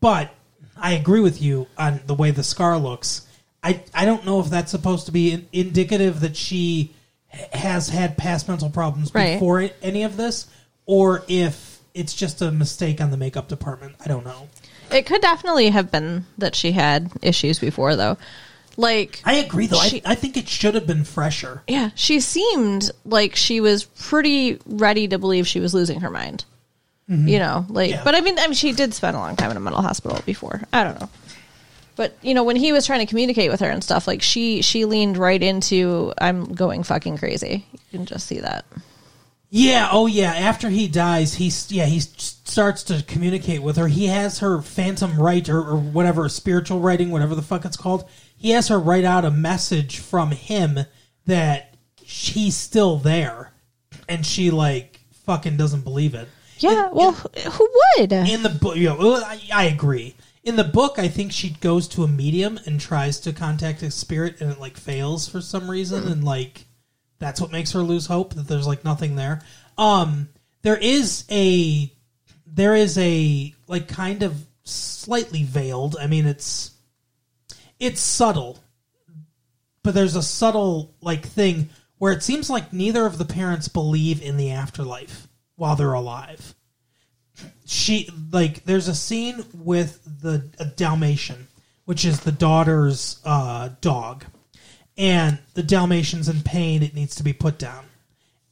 but 0.00 0.34
I 0.76 0.92
agree 0.94 1.20
with 1.20 1.40
you 1.40 1.66
on 1.76 2.00
the 2.06 2.14
way 2.14 2.30
the 2.30 2.42
scar 2.42 2.78
looks. 2.78 3.23
I 3.64 3.82
I 3.94 4.04
don't 4.04 4.24
know 4.24 4.38
if 4.40 4.50
that's 4.50 4.70
supposed 4.70 5.06
to 5.06 5.12
be 5.12 5.32
in- 5.32 5.48
indicative 5.52 6.20
that 6.20 6.36
she 6.36 6.94
has 7.52 7.88
had 7.88 8.16
past 8.16 8.48
mental 8.48 8.70
problems 8.70 9.12
Right. 9.12 9.34
before 9.34 9.60
it, 9.62 9.74
any 9.82 10.04
of 10.04 10.16
this, 10.16 10.46
or 10.86 11.24
if 11.26 11.80
it's 11.94 12.14
just 12.14 12.42
a 12.42 12.52
mistake 12.52 13.00
on 13.00 13.10
the 13.10 13.16
makeup 13.16 13.48
department. 13.48 13.94
I 14.04 14.08
don't 14.08 14.24
know. 14.24 14.48
It 14.92 15.06
could 15.06 15.20
definitely 15.22 15.70
have 15.70 15.90
been 15.90 16.26
that 16.38 16.54
she 16.54 16.70
had 16.72 17.10
issues 17.22 17.58
before, 17.58 17.96
though. 17.96 18.18
Like, 18.76 19.20
I 19.24 19.34
agree, 19.36 19.66
though. 19.68 19.78
She- 19.80 20.04
I, 20.04 20.12
I 20.12 20.14
think 20.16 20.36
it 20.36 20.48
should 20.48 20.74
have 20.74 20.86
been 20.86 21.04
fresher. 21.04 21.62
yeah, 21.68 21.90
she 21.94 22.20
seemed 22.20 22.90
like 23.04 23.34
she 23.36 23.60
was 23.60 23.84
pretty 23.84 24.58
ready 24.66 25.08
to 25.08 25.18
believe 25.18 25.46
she 25.48 25.60
was 25.60 25.72
losing 25.74 26.00
her 26.00 26.10
mind. 26.10 26.44
Mm-hmm. 27.08 27.28
You 27.28 27.38
know, 27.38 27.66
like, 27.68 27.90
Yeah. 27.90 28.02
but 28.04 28.14
I 28.14 28.20
mean, 28.20 28.38
I 28.38 28.46
mean, 28.46 28.54
she 28.54 28.72
did 28.72 28.92
spend 28.94 29.16
a 29.16 29.20
long 29.20 29.36
time 29.36 29.50
in 29.50 29.56
a 29.56 29.60
mental 29.60 29.82
hospital 29.82 30.20
before. 30.26 30.62
I 30.72 30.82
don't 30.84 31.00
know, 31.00 31.08
but 31.96 32.16
you 32.22 32.34
know, 32.34 32.44
when 32.44 32.56
he 32.56 32.72
was 32.72 32.86
trying 32.86 33.00
to 33.00 33.06
communicate 33.06 33.50
with 33.50 33.60
her 33.60 33.70
and 33.70 33.82
stuff, 33.82 34.06
like 34.06 34.22
she 34.22 34.62
she 34.62 34.84
leaned 34.84 35.16
right 35.16 35.42
into 35.42 36.12
"I'm 36.18 36.52
going 36.54 36.82
fucking 36.82 37.18
crazy." 37.18 37.66
You 37.72 37.98
can 37.98 38.06
just 38.06 38.26
see 38.26 38.40
that. 38.40 38.64
Yeah. 39.50 39.88
Oh, 39.92 40.06
yeah. 40.06 40.32
After 40.32 40.68
he 40.68 40.88
dies, 40.88 41.34
he's 41.34 41.70
yeah 41.70 41.86
he 41.86 42.00
starts 42.00 42.82
to 42.84 43.04
communicate 43.06 43.62
with 43.62 43.76
her. 43.76 43.86
He 43.86 44.06
has 44.06 44.40
her 44.40 44.60
phantom 44.60 45.16
write 45.16 45.48
or, 45.48 45.60
or 45.60 45.76
whatever 45.76 46.28
spiritual 46.28 46.80
writing, 46.80 47.10
whatever 47.10 47.34
the 47.34 47.42
fuck 47.42 47.64
it's 47.64 47.76
called. 47.76 48.08
He 48.36 48.50
has 48.50 48.68
her 48.68 48.78
write 48.78 49.04
out 49.04 49.24
a 49.24 49.30
message 49.30 50.00
from 50.00 50.32
him 50.32 50.80
that 51.26 51.76
she's 52.04 52.56
still 52.56 52.98
there, 52.98 53.52
and 54.08 54.26
she 54.26 54.50
like 54.50 55.00
fucking 55.24 55.56
doesn't 55.56 55.82
believe 55.82 56.14
it. 56.14 56.28
Yeah, 56.58 56.90
well, 56.92 57.12
who 57.12 57.70
would? 57.98 58.12
In 58.12 58.42
the 58.42 58.48
book, 58.48 58.76
you 58.76 58.88
know, 58.88 59.16
I, 59.16 59.40
I 59.52 59.64
agree. 59.64 60.14
In 60.44 60.56
the 60.56 60.64
book, 60.64 60.98
I 60.98 61.08
think 61.08 61.32
she 61.32 61.50
goes 61.50 61.88
to 61.88 62.04
a 62.04 62.08
medium 62.08 62.60
and 62.66 62.78
tries 62.78 63.18
to 63.20 63.32
contact 63.32 63.82
a 63.82 63.90
spirit, 63.90 64.42
and 64.42 64.52
it 64.52 64.60
like 64.60 64.76
fails 64.76 65.26
for 65.26 65.40
some 65.40 65.70
reason, 65.70 66.06
and 66.06 66.22
like 66.22 66.66
that's 67.18 67.40
what 67.40 67.50
makes 67.50 67.72
her 67.72 67.80
lose 67.80 68.06
hope 68.06 68.34
that 68.34 68.46
there's 68.46 68.66
like 68.66 68.84
nothing 68.84 69.16
there. 69.16 69.40
Um, 69.78 70.28
there 70.60 70.76
is 70.76 71.24
a 71.30 71.90
there 72.46 72.74
is 72.74 72.98
a 72.98 73.54
like 73.66 73.88
kind 73.88 74.22
of 74.22 74.46
slightly 74.64 75.44
veiled. 75.44 75.96
I 75.98 76.08
mean, 76.08 76.26
it's 76.26 76.72
it's 77.80 78.00
subtle, 78.02 78.58
but 79.82 79.94
there's 79.94 80.14
a 80.14 80.22
subtle 80.22 80.94
like 81.00 81.24
thing 81.24 81.70
where 81.96 82.12
it 82.12 82.22
seems 82.22 82.50
like 82.50 82.70
neither 82.70 83.06
of 83.06 83.16
the 83.16 83.24
parents 83.24 83.68
believe 83.68 84.20
in 84.20 84.36
the 84.36 84.50
afterlife 84.50 85.26
while 85.56 85.74
they're 85.74 85.94
alive 85.94 86.54
she 87.64 88.10
like 88.30 88.64
there's 88.64 88.88
a 88.88 88.94
scene 88.94 89.44
with 89.54 90.00
the 90.22 90.38
Dalmatian, 90.76 91.48
which 91.84 92.04
is 92.04 92.20
the 92.20 92.32
daughter's 92.32 93.20
uh, 93.24 93.70
dog, 93.80 94.24
and 94.96 95.38
the 95.54 95.62
Dalmatian's 95.62 96.28
in 96.28 96.42
pain. 96.42 96.82
It 96.82 96.94
needs 96.94 97.14
to 97.16 97.22
be 97.22 97.32
put 97.32 97.58
down, 97.58 97.84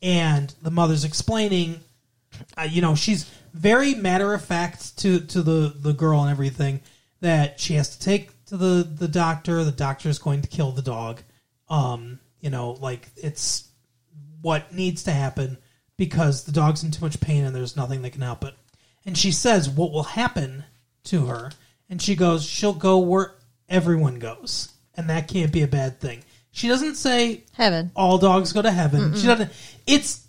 and 0.01 0.55
the 0.63 0.71
mother's 0.71 1.05
explaining, 1.05 1.81
uh, 2.57 2.63
you 2.63 2.81
know, 2.81 2.95
she's 2.95 3.31
very 3.53 3.95
matter 3.95 4.33
of 4.33 4.45
fact 4.45 4.97
to 4.99 5.21
to 5.21 5.43
the 5.43 5.75
the 5.77 5.93
girl 5.93 6.23
and 6.23 6.31
everything 6.31 6.81
that 7.21 7.61
she 7.61 7.75
has 7.75 7.97
to 7.97 8.01
take 8.03 8.45
to 8.47 8.57
the 8.57 8.83
the 8.83 9.09
doctor. 9.09 9.63
The 9.63 9.73
doctor 9.73 10.09
is 10.09 10.19
going 10.19 10.43
to 10.43 10.49
kill 10.49 10.73
the 10.73 10.83
dog. 10.83 11.21
Um, 11.69 12.19
you 12.41 12.51
know, 12.51 12.73
like 12.73 13.09
it's 13.17 13.69
what 14.41 14.73
needs 14.75 15.05
to 15.05 15.13
happen 15.13 15.59
because 15.97 16.45
the 16.45 16.53
dog's 16.53 16.83
in 16.83 16.91
too 16.91 17.05
much 17.05 17.21
pain 17.21 17.45
and 17.45 17.55
there's 17.55 17.77
nothing 17.77 18.03
that 18.03 18.11
can 18.11 18.23
help 18.23 18.45
it. 18.45 18.55
And 19.05 19.17
she 19.19 19.33
says 19.33 19.69
what 19.69 19.93
will 19.93 20.03
happen 20.05 20.65
to 21.05 21.27
her, 21.27 21.51
and 21.91 22.01
she 22.01 22.15
goes, 22.15 22.45
she'll 22.45 22.73
go 22.73 22.99
where 22.99 23.35
everyone 23.69 24.19
goes, 24.19 24.73
and 24.95 25.11
that 25.11 25.29
can't 25.29 25.53
be 25.53 25.63
a 25.63 25.69
bad 25.69 26.01
thing. 26.01 26.23
She 26.53 26.69
doesn't 26.69 26.97
say 26.97 27.45
Heaven. 27.55 27.91
all 27.97 28.19
dogs 28.19 28.53
go 28.53 28.63
to 28.63 28.71
heaven. 28.71 29.15
She 29.17 29.27
doesn't. 29.27 29.51
It's. 29.87 30.27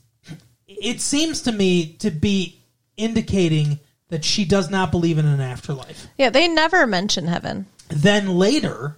It 0.67 1.01
seems 1.01 1.41
to 1.43 1.51
me 1.51 1.93
to 1.99 2.09
be 2.11 2.59
indicating 2.97 3.79
that 4.09 4.23
she 4.25 4.45
does 4.45 4.69
not 4.69 4.91
believe 4.91 5.17
in 5.17 5.25
an 5.25 5.41
afterlife. 5.41 6.07
Yeah, 6.17 6.29
they 6.29 6.47
never 6.47 6.87
mention 6.87 7.27
heaven. 7.27 7.65
Then 7.89 8.37
later, 8.37 8.97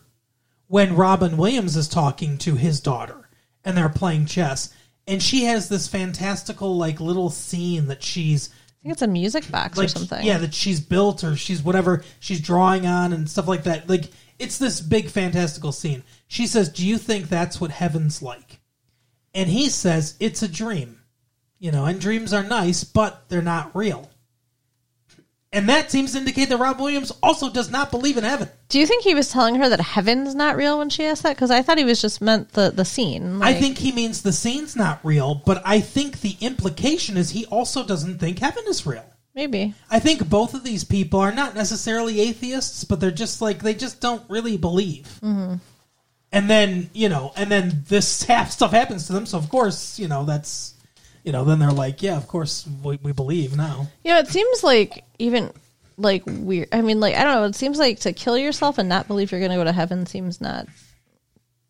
when 0.68 0.96
Robin 0.96 1.38
Williams 1.38 1.76
is 1.76 1.88
talking 1.88 2.38
to 2.40 2.56
his 2.56 2.80
daughter 2.80 3.28
and 3.64 3.76
they're 3.78 3.90
playing 3.90 4.26
chess, 4.28 4.74
and 5.08 5.22
she 5.22 5.46
has 5.46 5.68
this 5.70 5.88
fantastical 5.88 6.78
like 6.78 7.00
little 7.00 7.30
scene 7.30 7.88
that 7.88 8.04
she's 8.04 8.50
think 8.86 8.94
it's 8.94 9.02
a 9.02 9.08
music 9.08 9.50
box 9.52 9.78
like 9.78 9.86
or 9.86 9.90
something. 9.90 10.24
yeah 10.24 10.38
that 10.38 10.54
she's 10.54 10.80
built 10.80 11.24
or 11.24 11.36
she's 11.36 11.64
whatever 11.64 12.04
she's 12.20 12.40
drawing 12.40 12.86
on 12.86 13.14
and 13.14 13.28
stuff 13.30 13.48
like 13.48 13.64
that. 13.64 13.90
Like 13.90 14.12
it's 14.38 14.58
this 14.60 14.80
big 14.80 15.10
fantastical 15.10 15.72
scene. 15.72 16.04
She 16.28 16.46
says, 16.46 16.70
"Do 16.70 16.86
you 16.86 16.98
think 16.98 17.28
that's 17.28 17.60
what 17.60 17.72
heaven's 17.72 18.22
like?" 18.22 18.60
And 19.34 19.50
he 19.50 19.70
says, 19.70 20.16
"It's 20.20 20.44
a 20.44 20.48
dream." 20.48 21.00
You 21.58 21.72
know, 21.72 21.86
and 21.86 22.00
dreams 22.00 22.34
are 22.34 22.44
nice, 22.44 22.84
but 22.84 23.28
they're 23.30 23.42
not 23.42 23.76
real. 23.76 24.12
And 25.56 25.70
that 25.70 25.90
seems 25.90 26.12
to 26.12 26.18
indicate 26.18 26.50
that 26.50 26.58
Rob 26.58 26.82
Williams 26.82 27.14
also 27.24 27.50
does 27.50 27.72
not 27.72 27.90
believe 27.90 28.18
in 28.18 28.26
heaven. 28.26 28.50
Do 28.68 28.78
you 28.78 28.86
think 28.86 29.06
he 29.06 29.16
was 29.16 29.30
telling 29.32 29.56
her 29.56 29.70
that 29.70 29.80
heaven's 29.80 30.36
not 30.36 30.58
real 30.58 30.78
when 30.78 30.90
she 30.90 31.06
asked 31.06 31.24
that? 31.24 31.38
Because 31.38 31.50
I 31.50 31.62
thought 31.62 31.78
he 31.78 31.86
was 31.86 32.02
just 32.02 32.20
meant 32.22 32.50
the 32.50 32.72
the 32.72 32.84
scene. 32.84 33.42
I 33.42 33.54
think 33.54 33.78
he 33.78 33.94
means 33.94 34.22
the 34.22 34.34
scene's 34.34 34.76
not 34.76 35.00
real, 35.02 35.34
but 35.46 35.62
I 35.66 35.80
think 35.80 36.20
the 36.20 36.36
implication 36.42 37.16
is 37.16 37.30
he 37.30 37.46
also 37.46 37.86
doesn't 37.86 38.20
think 38.20 38.40
heaven 38.40 38.66
is 38.68 38.86
real. 38.86 39.06
maybe. 39.34 39.74
I 39.90 40.00
think 40.00 40.30
both 40.30 40.54
of 40.56 40.66
these 40.66 40.84
people 40.84 41.22
are 41.22 41.32
not 41.32 41.56
necessarily 41.56 42.20
atheists, 42.20 42.84
but 42.84 43.00
they're 43.00 43.12
just 43.12 43.42
like 43.42 43.64
they 43.64 43.76
just 43.76 44.02
don't 44.02 44.30
really 44.30 44.58
believe. 44.58 45.08
Mm-hmm. 45.24 45.56
And 46.34 46.50
then 46.50 46.90
you 46.94 47.08
know, 47.08 47.32
and 47.38 47.50
then 47.50 47.86
this 47.88 48.24
half 48.28 48.52
stuff 48.52 48.72
happens 48.72 49.08
to 49.08 49.14
them. 49.14 49.26
So 49.26 49.38
of 49.38 49.50
course, 49.50 49.98
you 50.00 50.10
know, 50.10 50.26
that's 50.26 50.75
you 51.26 51.32
know, 51.32 51.44
then 51.44 51.60
they're 51.60 51.72
like, 51.72 52.02
yeah, 52.04 52.16
of 52.16 52.28
course 52.28 52.68
we, 52.84 52.98
we 53.02 53.12
believe 53.12 53.58
now. 53.58 53.88
Yeah, 54.04 54.20
it 54.20 54.28
seems 54.28 54.64
like 54.64 55.04
even 55.20 55.52
like 55.98 56.24
weird. 56.26 56.70
I 56.72 56.82
mean, 56.82 57.00
like 57.00 57.16
I 57.16 57.24
don't 57.24 57.36
know. 57.36 57.44
It 57.46 57.56
seems 57.56 57.80
like 57.80 58.00
to 58.02 58.14
kill 58.14 58.38
yourself 58.38 58.78
and 58.78 58.88
not 58.88 59.08
believe 59.08 59.32
you're 59.32 59.40
going 59.42 59.52
to 59.52 59.58
go 59.58 59.64
to 59.64 59.72
heaven 59.72 60.06
seems 60.06 60.40
not 60.40 60.68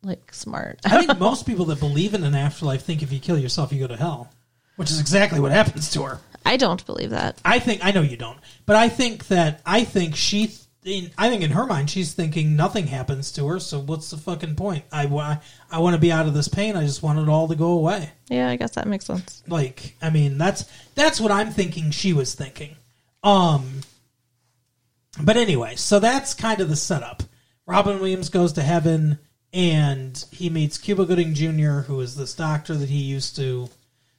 like 0.03 0.33
smart. 0.33 0.79
I 0.85 1.03
think 1.05 1.17
most 1.19 1.45
people 1.47 1.65
that 1.65 1.79
believe 1.79 2.13
in 2.13 2.23
an 2.23 2.35
afterlife 2.35 2.83
think 2.83 3.01
if 3.01 3.11
you 3.11 3.19
kill 3.19 3.37
yourself, 3.39 3.71
you 3.71 3.79
go 3.79 3.87
to 3.87 3.97
hell. 3.97 4.29
which 4.75 4.91
is 4.91 4.99
exactly 4.99 5.39
what 5.39 5.51
happens 5.51 5.89
to 5.91 6.03
her. 6.03 6.19
I 6.45 6.57
don't 6.57 6.85
believe 6.85 7.09
that. 7.11 7.39
I 7.43 7.59
think 7.59 7.83
I 7.83 7.91
know 7.91 8.01
you 8.01 8.17
don't, 8.17 8.37
but 8.65 8.75
I 8.75 8.89
think 8.89 9.27
that 9.29 9.61
I 9.65 9.83
think 9.83 10.15
she. 10.15 10.51
In, 10.85 11.09
I 11.17 11.29
think 11.29 11.41
in 11.43 11.49
her 11.51 11.65
mind, 11.65 11.89
she's 11.89 12.13
thinking 12.13 12.55
nothing 12.55 12.85
happens 12.87 13.31
to 13.33 13.47
her. 13.47 13.59
So 13.59 13.79
what's 13.79 14.11
the 14.11 14.17
fucking 14.17 14.55
point? 14.55 14.85
I, 14.91 15.07
wa- 15.07 15.37
I 15.71 15.79
want 15.79 15.95
to 15.95 15.99
be 15.99 16.11
out 16.11 16.27
of 16.27 16.35
this 16.35 16.47
pain. 16.47 16.75
I 16.75 16.85
just 16.85 17.01
want 17.01 17.17
it 17.17 17.27
all 17.27 17.47
to 17.47 17.55
go 17.55 17.71
away. 17.71 18.11
Yeah, 18.29 18.47
I 18.49 18.55
guess 18.55 18.71
that 18.75 18.87
makes 18.87 19.05
sense. 19.05 19.41
Like, 19.47 19.95
I 20.01 20.11
mean, 20.11 20.37
that's 20.37 20.65
that's 20.93 21.19
what 21.19 21.31
I'm 21.31 21.49
thinking. 21.51 21.89
She 21.91 22.13
was 22.13 22.35
thinking. 22.35 22.75
Um. 23.23 23.81
But 25.21 25.37
anyway, 25.37 25.75
so 25.75 25.99
that's 25.99 26.33
kind 26.33 26.59
of 26.59 26.69
the 26.69 26.75
setup. 26.75 27.23
Robin 27.65 27.99
Williams 27.99 28.29
goes 28.29 28.53
to 28.53 28.61
heaven, 28.61 29.17
and 29.53 30.23
he 30.31 30.49
meets 30.49 30.77
Cuba 30.77 31.05
Gooding 31.05 31.33
Jr., 31.33 31.79
who 31.87 31.99
is 32.01 32.15
this 32.15 32.35
doctor 32.35 32.75
that 32.75 32.89
he 32.89 32.97
used 32.99 33.35
to 33.37 33.69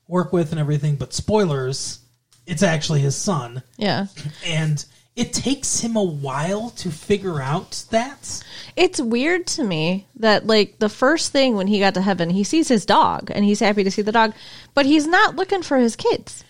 work 0.09 0.33
with 0.33 0.53
and 0.53 0.61
everything. 0.61 0.97
But 0.97 1.13
spoilers, 1.13 2.01
it's 2.47 2.63
actually 2.63 3.01
his 3.01 3.15
son 3.15 3.63
Yeah. 3.77 4.07
and 4.47 4.85
it 5.17 5.33
takes 5.33 5.81
him 5.81 5.97
a 5.97 6.03
while 6.03 6.71
to 6.71 6.91
figure 6.91 7.41
out 7.41 7.85
that. 7.91 8.43
It's 8.77 9.01
weird 9.01 9.47
to 9.49 9.65
me 9.65 10.07
that 10.17 10.47
like 10.47 10.79
the 10.79 10.91
first 10.91 11.33
thing 11.33 11.57
when 11.57 11.67
he 11.67 11.81
got 11.81 11.95
to 11.95 12.03
heaven, 12.03 12.29
he 12.29 12.45
sees 12.45 12.69
his 12.69 12.85
dog 12.85 13.31
and 13.35 13.45
he's 13.45 13.61
happy 13.61 13.83
to 13.83 13.91
see 13.91 14.03
the 14.03 14.13
dog, 14.13 14.35
but 14.75 14.85
he's 14.85 15.07
not 15.07 15.35
looking 15.35 15.63
for 15.63 15.79
his 15.79 15.97
kids. 15.97 16.45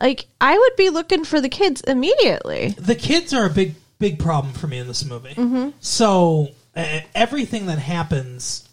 Like 0.00 0.26
I 0.40 0.56
would 0.56 0.76
be 0.76 0.88
looking 0.88 1.24
for 1.24 1.40
the 1.40 1.50
kids 1.50 1.82
immediately. 1.82 2.70
The 2.78 2.94
kids 2.94 3.34
are 3.34 3.44
a 3.44 3.50
big, 3.50 3.74
big 3.98 4.18
problem 4.18 4.54
for 4.54 4.66
me 4.66 4.78
in 4.78 4.86
this 4.86 5.04
movie. 5.04 5.34
So 5.80 6.48
uh, 6.74 7.00
everything 7.14 7.66
that 7.66 7.78
happens 7.78 8.66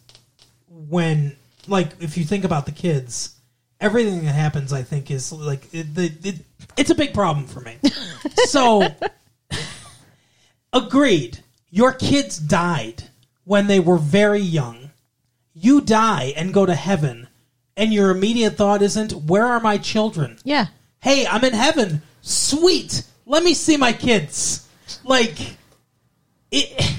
when, 0.68 1.36
like, 1.68 1.90
if 2.00 2.18
you 2.18 2.24
think 2.24 2.44
about 2.44 2.66
the 2.68 2.72
kids, 2.72 3.36
everything 3.82 4.24
that 4.26 4.36
happens, 4.36 4.72
I 4.72 4.84
think, 4.84 5.10
is 5.10 5.32
like 5.32 5.74
it, 5.74 5.94
the, 5.96 6.12
it, 6.24 6.36
it's 6.78 6.92
a 6.92 6.96
big 6.96 7.14
problem 7.14 7.48
for 7.48 7.62
me. 7.62 7.78
so, 8.46 8.88
agreed. 10.76 11.40
Your 11.72 11.92
kids 11.94 12.38
died 12.38 13.06
when 13.46 13.68
they 13.68 13.80
were 13.80 13.98
very 13.98 14.42
young. 14.42 14.92
You 15.54 15.82
die 15.82 16.34
and 16.36 16.54
go 16.54 16.66
to 16.66 16.76
heaven, 16.76 17.28
and 17.78 17.94
your 17.94 18.12
immediate 18.12 18.58
thought 18.58 18.82
isn't, 18.82 19.14
"Where 19.14 19.46
are 19.48 19.60
my 19.60 19.78
children?" 19.78 20.38
Yeah. 20.44 20.68
hey, 21.00 21.26
I'm 21.28 21.44
in 21.44 21.54
heaven. 21.54 22.02
Sweet. 22.22 23.04
Let 23.26 23.44
me 23.44 23.54
see 23.54 23.78
my 23.78 23.94
kids. 23.94 24.68
Like 25.04 25.56
it 26.52 26.94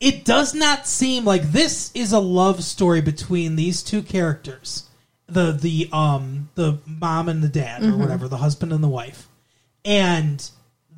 it 0.00 0.24
does 0.24 0.54
not 0.54 0.86
seem 0.86 1.24
like 1.24 1.52
this 1.52 1.90
is 1.94 2.12
a 2.12 2.18
love 2.18 2.62
story 2.62 3.00
between 3.00 3.56
these 3.56 3.82
two 3.82 4.02
characters. 4.02 4.84
The 5.26 5.52
the 5.52 5.88
um 5.92 6.50
the 6.54 6.78
mom 6.86 7.28
and 7.28 7.42
the 7.42 7.48
dad 7.48 7.82
or 7.82 7.96
whatever, 7.96 8.28
the 8.28 8.36
husband 8.36 8.72
and 8.72 8.84
the 8.84 8.88
wife. 8.88 9.28
And 9.84 10.48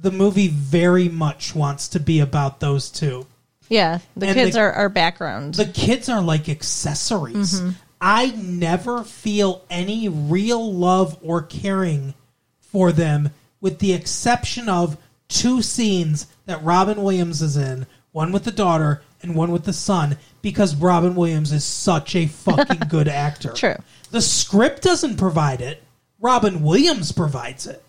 the 0.01 0.11
movie 0.13 0.49
very 0.49 1.09
much 1.09 1.55
wants 1.55 1.89
to 1.89 2.01
be 2.01 2.21
about 2.21 2.61
those 2.61 2.91
two. 2.91 3.27
Yeah. 3.69 3.99
The 4.17 4.27
And 4.29 4.35
kids 4.35 4.55
the- 4.55 4.61
are, 4.61 4.73
are 4.73 4.89
background. 4.89 5.55
The 5.55 5.67
kids 5.67 6.09
are 6.09 6.23
like 6.23 6.49
accessories. 6.49 7.61
Mm-hmm. 7.61 7.71
I 8.01 8.27
never 8.31 9.03
feel 9.03 9.65
any 9.69 10.09
real 10.09 10.73
love 10.73 11.19
or 11.21 11.43
caring 11.43 12.15
for 12.61 12.93
them, 12.93 13.31
with 13.61 13.81
the 13.81 13.93
exception 13.93 14.69
of 14.69 14.97
two 15.27 15.63
scenes 15.63 16.27
that 16.47 16.63
Robin 16.63 17.03
Williams 17.03 17.43
is 17.43 17.57
in 17.57 17.87
one 18.13 18.31
with 18.33 18.45
the 18.45 18.53
daughter 18.53 19.03
and 19.21 19.35
one 19.35 19.51
with 19.51 19.65
the 19.65 19.73
son, 19.73 20.17
because 20.43 20.77
Robin 20.77 21.15
Williams 21.17 21.53
is 21.53 21.65
such 21.65 22.15
a 22.15 22.27
fucking 22.27 22.83
good 22.89 23.09
actor. 23.09 23.53
True. 23.53 23.75
The 24.13 24.23
script 24.23 24.83
doesn't 24.83 25.17
provide 25.17 25.61
it, 25.61 25.83
Robin 26.21 26.63
Williams 26.63 27.11
provides 27.13 27.67
it. 27.67 27.83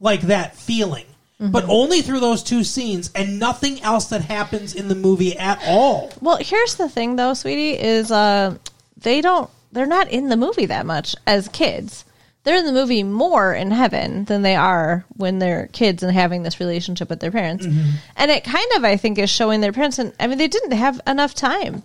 Like 0.00 0.22
that 0.22 0.56
feeling. 0.56 1.04
But 1.38 1.64
only 1.68 2.00
through 2.00 2.20
those 2.20 2.42
two 2.42 2.64
scenes 2.64 3.10
and 3.14 3.38
nothing 3.38 3.82
else 3.82 4.06
that 4.06 4.22
happens 4.22 4.74
in 4.74 4.88
the 4.88 4.94
movie 4.94 5.36
at 5.38 5.60
all. 5.66 6.10
Well, 6.22 6.38
here's 6.38 6.76
the 6.76 6.88
thing 6.88 7.16
though, 7.16 7.34
sweetie, 7.34 7.78
is 7.78 8.10
uh 8.10 8.56
they 8.96 9.20
don't 9.20 9.50
they're 9.70 9.84
not 9.86 10.10
in 10.10 10.30
the 10.30 10.36
movie 10.36 10.66
that 10.66 10.86
much 10.86 11.14
as 11.26 11.48
kids. 11.48 12.06
They're 12.44 12.56
in 12.56 12.64
the 12.64 12.72
movie 12.72 13.02
more 13.02 13.52
in 13.52 13.70
heaven 13.70 14.24
than 14.24 14.42
they 14.42 14.56
are 14.56 15.04
when 15.16 15.38
they're 15.38 15.66
kids 15.72 16.02
and 16.02 16.12
having 16.12 16.42
this 16.42 16.60
relationship 16.60 17.10
with 17.10 17.20
their 17.20 17.32
parents. 17.32 17.66
And 17.66 18.30
it 18.30 18.44
kind 18.44 18.70
of 18.76 18.84
I 18.84 18.96
think 18.96 19.18
is 19.18 19.28
showing 19.28 19.60
their 19.60 19.72
parents 19.72 19.98
and 19.98 20.14
I 20.18 20.28
mean 20.28 20.38
they 20.38 20.48
didn't 20.48 20.72
have 20.72 21.00
enough 21.06 21.34
time 21.34 21.82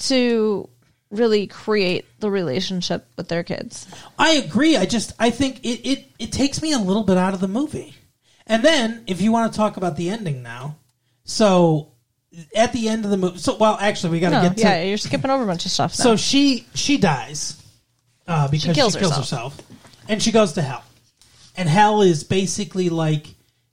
to 0.00 0.68
really 1.10 1.46
create 1.46 2.04
the 2.20 2.30
relationship 2.30 3.06
with 3.16 3.28
their 3.28 3.42
kids. 3.44 3.86
I 4.18 4.30
agree. 4.32 4.76
I 4.76 4.86
just 4.86 5.12
I 5.20 5.30
think 5.30 5.60
it, 5.62 5.88
it 5.88 6.04
it 6.18 6.32
takes 6.32 6.62
me 6.62 6.72
a 6.72 6.78
little 6.78 7.04
bit 7.04 7.16
out 7.16 7.34
of 7.34 7.40
the 7.40 7.48
movie. 7.48 7.94
And 8.48 8.62
then 8.62 9.04
if 9.06 9.20
you 9.20 9.30
want 9.30 9.52
to 9.52 9.56
talk 9.56 9.76
about 9.76 9.96
the 9.96 10.08
ending 10.10 10.42
now, 10.42 10.76
so 11.24 11.92
at 12.54 12.72
the 12.72 12.88
end 12.88 13.04
of 13.04 13.10
the 13.10 13.16
movie, 13.16 13.38
so 13.38 13.56
well 13.56 13.76
actually 13.80 14.10
we 14.10 14.20
got 14.20 14.30
to 14.30 14.42
No, 14.42 14.48
get 14.48 14.56
to 14.56 14.62
yeah, 14.62 14.82
you're 14.82 14.96
skipping 14.98 15.30
over 15.30 15.44
a 15.44 15.46
bunch 15.46 15.66
of 15.66 15.70
stuff. 15.70 15.98
Now. 15.98 16.02
so 16.04 16.16
she 16.16 16.66
she 16.74 16.96
dies 16.98 17.62
uh, 18.26 18.48
because 18.48 18.62
she 18.62 18.72
kills, 18.74 18.96
kills 18.96 19.16
herself. 19.16 19.56
herself. 19.56 20.08
and 20.08 20.22
she 20.22 20.32
goes 20.32 20.52
to 20.54 20.62
hell. 20.62 20.84
And 21.56 21.68
hell 21.68 22.02
is 22.02 22.24
basically 22.24 22.88
like 22.88 23.26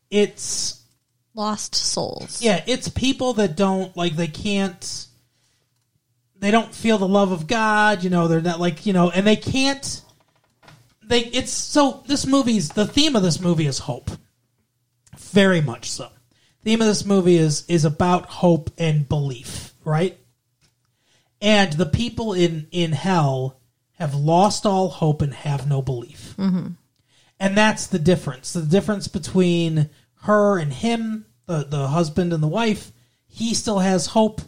it's 0.09 0.81
lost 1.33 1.75
souls. 1.75 2.41
yeah, 2.41 2.63
it's 2.67 2.89
people 2.89 3.33
that 3.33 3.55
don't 3.55 3.95
like 3.95 4.15
they 4.15 4.27
can't 4.27 5.07
they 6.37 6.51
don't 6.51 6.73
feel 6.73 6.97
the 6.97 7.07
love 7.07 7.31
of 7.31 7.47
God, 7.47 8.03
you 8.03 8.09
know, 8.09 8.27
they're 8.27 8.41
not 8.41 8.59
like, 8.59 8.85
you 8.85 8.93
know, 8.93 9.09
and 9.09 9.25
they 9.25 9.35
can't 9.35 10.01
they 11.03 11.19
it's 11.19 11.51
so 11.51 12.03
this 12.07 12.25
movie's 12.25 12.69
the 12.69 12.85
theme 12.87 13.15
of 13.15 13.23
this 13.23 13.39
movie 13.39 13.67
is 13.67 13.79
hope. 13.79 14.09
Very 15.17 15.61
much 15.61 15.89
so. 15.89 16.09
The 16.63 16.71
Theme 16.71 16.81
of 16.81 16.87
this 16.87 17.05
movie 17.05 17.37
is 17.37 17.65
is 17.67 17.85
about 17.85 18.25
hope 18.27 18.71
and 18.77 19.07
belief, 19.07 19.73
right? 19.83 20.17
And 21.41 21.73
the 21.73 21.85
people 21.85 22.33
in 22.33 22.67
in 22.71 22.91
hell 22.91 23.59
have 23.93 24.15
lost 24.15 24.65
all 24.65 24.89
hope 24.89 25.21
and 25.21 25.33
have 25.33 25.67
no 25.67 25.81
belief. 25.81 26.35
Mm-hmm. 26.37 26.69
And 27.39 27.57
that's 27.57 27.87
the 27.87 27.99
difference. 27.99 28.53
The 28.53 28.61
difference 28.61 29.07
between 29.07 29.89
her 30.23 30.57
and 30.57 30.73
him, 30.73 31.25
the 31.45 31.65
the 31.65 31.87
husband 31.87 32.33
and 32.33 32.41
the 32.41 32.47
wife, 32.47 32.91
he 33.27 33.53
still 33.53 33.79
has 33.79 34.07
hope. 34.07 34.41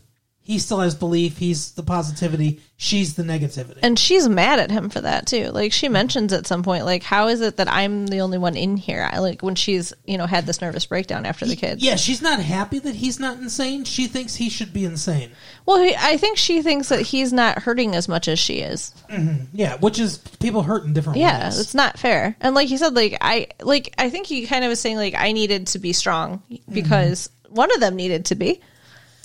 He 0.47 0.59
still 0.59 0.79
has 0.79 0.95
belief. 0.95 1.37
He's 1.37 1.71
the 1.71 1.83
positivity. 1.83 2.61
She's 2.77 3.15
the 3.15 3.23
negativity. 3.23 3.79
And 3.83 3.99
she's 3.99 4.29
mad 4.29 4.59
at 4.59 4.71
him 4.71 4.89
for 4.89 5.01
that 5.01 5.27
too. 5.27 5.49
Like 5.51 5.73
she 5.73 5.89
mentions 5.89 6.31
at 6.31 6.47
some 6.47 6.63
point, 6.63 6.85
like, 6.85 7.03
how 7.03 7.27
is 7.27 7.41
it 7.41 7.57
that 7.57 7.69
I'm 7.69 8.07
the 8.07 8.21
only 8.21 8.37
one 8.37 8.55
in 8.55 8.77
here? 8.77 9.09
I 9.11 9.19
like 9.19 9.43
when 9.43 9.55
she's, 9.55 9.91
you 10.05 10.17
know, 10.17 10.25
had 10.25 10.45
this 10.45 10.61
nervous 10.61 10.85
breakdown 10.85 11.25
after 11.25 11.45
the 11.45 11.57
kids. 11.57 11.83
Yeah, 11.83 11.97
she's 11.97 12.21
not 12.21 12.39
happy 12.39 12.79
that 12.79 12.95
he's 12.95 13.19
not 13.19 13.39
insane. 13.39 13.83
She 13.83 14.07
thinks 14.07 14.35
he 14.35 14.47
should 14.47 14.71
be 14.71 14.85
insane. 14.85 15.31
Well, 15.65 15.83
he, 15.83 15.93
I 15.97 16.15
think 16.15 16.37
she 16.37 16.61
thinks 16.61 16.87
that 16.87 17.01
he's 17.01 17.33
not 17.33 17.63
hurting 17.63 17.93
as 17.93 18.07
much 18.07 18.29
as 18.29 18.39
she 18.39 18.59
is. 18.59 18.93
Mm-hmm. 19.09 19.47
Yeah, 19.51 19.75
which 19.79 19.99
is 19.99 20.19
people 20.39 20.63
hurt 20.63 20.85
in 20.85 20.93
different 20.93 21.19
Yeah, 21.19 21.43
ways. 21.47 21.55
Yeah, 21.55 21.61
it's 21.61 21.75
not 21.75 21.99
fair. 21.99 22.37
And 22.39 22.55
like 22.55 22.69
he 22.69 22.77
said, 22.77 22.95
like 22.95 23.17
I 23.19 23.47
like 23.59 23.93
I 23.97 24.09
think 24.09 24.27
he 24.27 24.47
kind 24.47 24.63
of 24.63 24.69
was 24.69 24.79
saying 24.79 24.95
like 24.95 25.13
I 25.13 25.33
needed 25.33 25.67
to 25.67 25.79
be 25.79 25.91
strong 25.91 26.41
mm-hmm. 26.49 26.73
because 26.73 27.29
one 27.49 27.69
of 27.73 27.81
them 27.81 27.97
needed 27.97 28.23
to 28.27 28.35
be. 28.35 28.61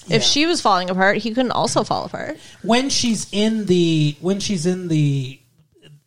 Yeah. 0.07 0.17
If 0.17 0.23
she 0.23 0.47
was 0.47 0.61
falling 0.61 0.91
apart, 0.91 1.19
he 1.19 1.31
couldn't 1.31 1.53
also 1.53 1.85
fall 1.85 2.05
apart. 2.05 2.39
when 2.63 2.91
she's 2.91 3.29
in 3.33 3.67
the 3.67 4.17
when 4.21 4.41
she's 4.41 4.67
in 4.67 4.89
the 4.89 5.39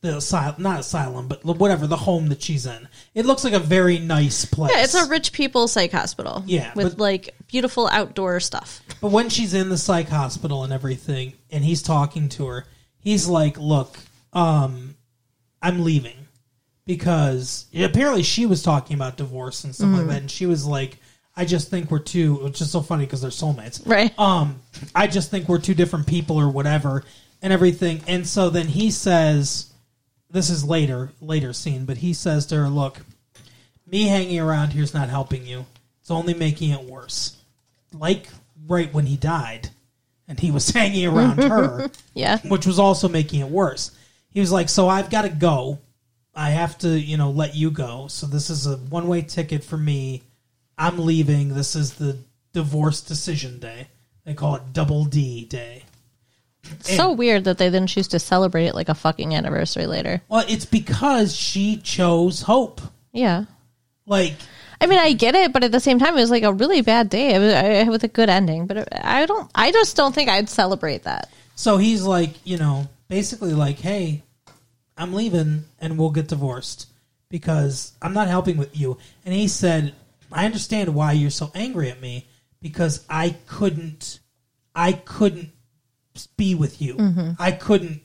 the 0.01 0.17
asylum, 0.17 0.62
not 0.62 0.79
asylum, 0.81 1.27
but 1.27 1.43
whatever 1.43 1.88
the 1.88 1.95
home 1.97 2.27
that 2.27 2.39
she's 2.41 2.67
in, 2.67 2.88
it 3.15 3.25
looks 3.25 3.43
like 3.43 3.53
a 3.53 3.60
very 3.60 3.97
nice 3.97 4.45
place. 4.45 4.71
Yeah, 4.75 4.84
it's 4.84 4.93
a 4.93 5.08
rich 5.10 5.31
people 5.31 5.67
psych 5.67 5.91
hospital. 5.91 6.43
Yeah, 6.45 6.71
with 6.75 6.97
but- 6.97 7.01
like 7.01 7.36
beautiful 7.47 7.88
outdoor 7.88 8.39
stuff. 8.39 8.81
But 9.01 9.12
when 9.12 9.29
she's 9.29 9.53
in 9.53 9.69
the 9.69 9.77
psych 9.77 10.10
hospital 10.10 10.63
and 10.63 10.71
everything, 10.71 11.34
and 11.49 11.63
he's 11.63 11.81
talking 11.81 12.29
to 12.29 12.45
her, 12.47 12.65
he's 12.99 13.27
like, 13.27 13.58
"Look, 13.58 13.97
um, 14.34 14.95
I'm 15.62 15.84
leaving 15.84 16.27
because 16.86 17.65
apparently 17.76 18.24
she 18.24 18.45
was 18.45 18.61
talking 18.61 18.95
about 18.95 19.17
divorce 19.17 19.63
and 19.63 19.74
stuff 19.74 19.89
like 19.91 20.07
that, 20.07 20.22
and 20.22 20.32
she 20.32 20.45
was 20.45 20.65
like." 20.65 20.99
I 21.38 21.45
just 21.45 21.69
think 21.69 21.91
we're 21.91 21.99
two. 21.99 22.45
It's 22.45 22.59
just 22.59 22.71
so 22.71 22.81
funny 22.81 23.05
because 23.05 23.21
they're 23.21 23.29
soulmates, 23.29 23.81
Right. 23.86 24.17
Um, 24.17 24.61
I 24.93 25.07
just 25.07 25.31
think 25.31 25.49
we're 25.49 25.59
two 25.59 25.73
different 25.73 26.07
people 26.07 26.38
or 26.39 26.49
whatever, 26.49 27.03
and 27.41 27.51
everything. 27.51 28.01
And 28.07 28.25
so 28.25 28.49
then 28.49 28.67
he 28.67 28.89
says, 28.91 29.73
"This 30.31 30.49
is 30.49 30.63
later, 30.63 31.11
later 31.21 31.51
scene," 31.53 31.86
but 31.86 31.97
he 31.97 32.13
says 32.13 32.45
to 32.47 32.55
her, 32.55 32.69
"Look, 32.69 33.01
me 33.86 34.03
hanging 34.03 34.39
around 34.39 34.71
here's 34.73 34.93
not 34.93 35.09
helping 35.09 35.45
you. 35.45 35.65
It's 36.01 36.11
only 36.11 36.33
making 36.33 36.71
it 36.71 36.83
worse." 36.83 37.36
Like 37.93 38.29
right 38.67 38.93
when 38.93 39.05
he 39.05 39.17
died, 39.17 39.69
and 40.27 40.39
he 40.39 40.51
was 40.51 40.69
hanging 40.71 41.05
around 41.07 41.43
her, 41.43 41.91
Yeah. 42.13 42.39
which 42.47 42.65
was 42.65 42.79
also 42.79 43.09
making 43.09 43.41
it 43.41 43.49
worse. 43.49 43.91
He 44.29 44.39
was 44.39 44.51
like, 44.53 44.69
"So 44.69 44.88
I've 44.88 45.09
got 45.09 45.23
to 45.23 45.29
go. 45.29 45.79
I 46.33 46.49
have 46.51 46.77
to, 46.79 46.89
you 46.99 47.15
know, 47.17 47.31
let 47.31 47.55
you 47.55 47.71
go. 47.71 48.07
So 48.07 48.25
this 48.27 48.49
is 48.49 48.67
a 48.67 48.75
one 48.77 49.07
way 49.07 49.21
ticket 49.21 49.63
for 49.63 49.77
me. 49.77 50.23
I'm 50.78 50.99
leaving. 50.99 51.49
This 51.49 51.76
is 51.76 51.93
the 51.95 52.17
divorce 52.53 53.01
decision 53.01 53.59
day. 53.59 53.88
They 54.26 54.34
call 54.34 54.55
it 54.55 54.73
Double 54.73 55.05
D 55.05 55.45
Day." 55.45 55.84
so 56.82 57.11
weird 57.11 57.43
that 57.43 57.59
they 57.59 57.69
then 57.69 57.86
choose 57.86 58.07
to 58.07 58.17
celebrate 58.17 58.65
it 58.65 58.73
like 58.73 58.89
a 58.89 58.95
fucking 58.95 59.36
anniversary 59.36 59.86
later. 59.86 60.19
Well, 60.30 60.43
it's 60.49 60.65
because 60.65 61.36
she 61.36 61.78
chose 61.78 62.41
hope. 62.41 62.82
Yeah. 63.13 63.45
Like, 64.07 64.34
I 64.82 64.88
mean, 64.88 64.97
I 64.97 65.13
get 65.13 65.36
it, 65.36 65.53
but 65.53 65.63
at 65.63 65.71
the 65.71 65.80
same 65.80 65.99
time, 65.99 66.15
it 66.17 66.21
was 66.21 66.32
like 66.32 66.41
a 66.41 66.51
really 66.51 66.82
bad 66.82 67.09
day 67.09 67.36
It 67.36 67.39
was- 67.39 67.53
I- 67.53 67.84
with 67.89 68.03
a 68.03 68.07
good 68.07 68.30
ending. 68.32 68.65
But 68.65 68.88
I 69.05 69.28
don't, 69.28 69.49
I 69.53 69.71
just 69.71 69.95
don't 69.95 70.13
think 70.15 70.28
I'd 70.28 70.49
celebrate 70.49 71.03
that. 71.03 71.30
so 71.55 71.78
he's 71.78 72.01
like, 72.01 72.32
you 72.43 72.57
know, 72.57 72.88
basically 73.09 73.53
like, 73.53 73.78
hey, 73.80 74.23
I'm 74.97 75.13
leaving 75.13 75.65
and 75.80 75.99
we'll 75.99 76.09
get 76.09 76.28
divorced 76.30 76.88
because 77.30 77.93
I'm 78.01 78.13
not 78.13 78.28
helping 78.28 78.57
with 78.57 78.76
you. 78.78 78.97
And 79.23 79.36
he 79.36 79.47
said, 79.47 79.93
I 80.32 80.45
understand 80.45 80.93
why 80.93 81.13
you're 81.13 81.30
so 81.30 81.51
angry 81.55 81.89
at 81.89 82.01
me 82.01 82.28
because 82.61 83.05
I 83.09 83.36
couldn't, 83.47 84.19
I 84.73 84.93
couldn't 84.93 85.51
be 86.38 86.55
with 86.55 86.82
you. 86.82 86.95
Mm-hmm. 86.95 87.32
I 87.39 87.51
couldn't, 87.51 88.01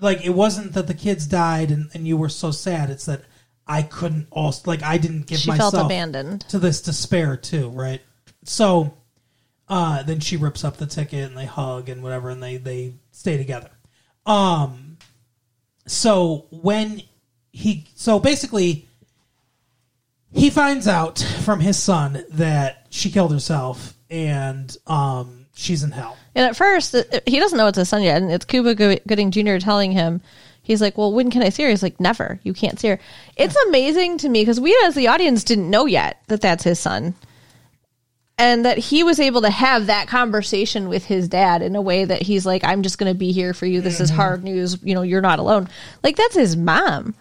like, 0.00 0.24
it 0.24 0.30
wasn't 0.30 0.72
that 0.74 0.86
the 0.86 0.94
kids 0.94 1.26
died 1.26 1.70
and, 1.70 1.90
and 1.94 2.06
you 2.06 2.16
were 2.16 2.28
so 2.28 2.50
sad. 2.50 2.90
It's 2.90 3.06
that 3.06 3.22
I 3.66 3.82
couldn't 3.82 4.28
also, 4.30 4.70
like, 4.70 4.82
I 4.82 4.98
didn't 4.98 5.26
give 5.26 5.38
She 5.38 5.50
myself 5.50 5.74
felt 5.74 5.86
abandoned. 5.86 6.42
to 6.48 6.58
this 6.58 6.80
despair 6.80 7.36
too, 7.36 7.68
right? 7.70 8.00
So 8.44 8.94
uh 9.68 10.02
then 10.02 10.18
she 10.18 10.36
rips 10.36 10.64
up 10.64 10.78
the 10.78 10.86
ticket 10.86 11.28
and 11.28 11.36
they 11.38 11.46
hug 11.46 11.88
and 11.88 12.02
whatever 12.02 12.30
and 12.30 12.42
they 12.42 12.56
they 12.56 12.94
stay 13.12 13.36
together. 13.36 13.70
Um 14.26 14.96
so 15.86 16.46
when 16.50 17.02
he 17.52 17.86
so 17.94 18.18
basically 18.18 18.88
he 20.32 20.50
finds 20.50 20.86
out 20.88 21.18
from 21.42 21.60
his 21.60 21.76
son 21.76 22.24
that 22.30 22.86
she 22.90 23.10
killed 23.10 23.32
herself 23.32 23.94
and 24.10 24.76
um 24.86 25.46
she's 25.54 25.82
in 25.82 25.90
hell. 25.90 26.16
And 26.34 26.46
at 26.46 26.56
first, 26.56 26.94
it- 26.94 27.22
he 27.26 27.38
doesn't 27.38 27.58
know 27.58 27.66
it's 27.66 27.76
his 27.78 27.88
son 27.88 28.02
yet, 28.02 28.22
and 28.22 28.30
it's 28.30 28.44
Cuba 28.44 28.74
Go- 28.74 28.96
Gooding 29.06 29.30
Jr. 29.30 29.58
telling 29.58 29.92
him, 29.92 30.20
he's 30.62 30.80
like, 30.80 30.96
"Well, 30.96 31.12
when 31.12 31.30
can 31.30 31.42
I 31.42 31.48
see 31.50 31.64
her?" 31.64 31.68
He's 31.68 31.82
like, 31.82 31.98
"Never. 32.00 32.38
You 32.44 32.52
can't 32.54 32.78
see 32.78 32.88
her." 32.88 33.00
It's 33.36 33.56
amazing 33.68 34.18
to 34.18 34.28
me 34.28 34.42
because 34.42 34.60
we, 34.60 34.76
as 34.84 34.94
the 34.94 35.08
audience, 35.08 35.42
didn't 35.44 35.68
know 35.68 35.86
yet 35.86 36.18
that 36.28 36.40
that's 36.40 36.64
his 36.64 36.78
son, 36.78 37.14
and 38.38 38.64
that 38.64 38.78
he 38.78 39.02
was 39.02 39.20
able 39.20 39.42
to 39.42 39.50
have 39.50 39.86
that 39.86 40.08
conversation 40.08 40.88
with 40.88 41.04
his 41.04 41.28
dad 41.28 41.60
in 41.62 41.76
a 41.76 41.82
way 41.82 42.04
that 42.04 42.22
he's 42.22 42.46
like, 42.46 42.64
"I'm 42.64 42.82
just 42.82 42.96
going 42.98 43.12
to 43.12 43.18
be 43.18 43.32
here 43.32 43.52
for 43.52 43.66
you. 43.66 43.80
This 43.80 44.00
is 44.00 44.08
hard 44.10 44.42
news. 44.44 44.78
You 44.82 44.94
know, 44.94 45.02
you're 45.02 45.20
not 45.20 45.40
alone." 45.40 45.68
Like 46.02 46.16
that's 46.16 46.36
his 46.36 46.56
mom. 46.56 47.14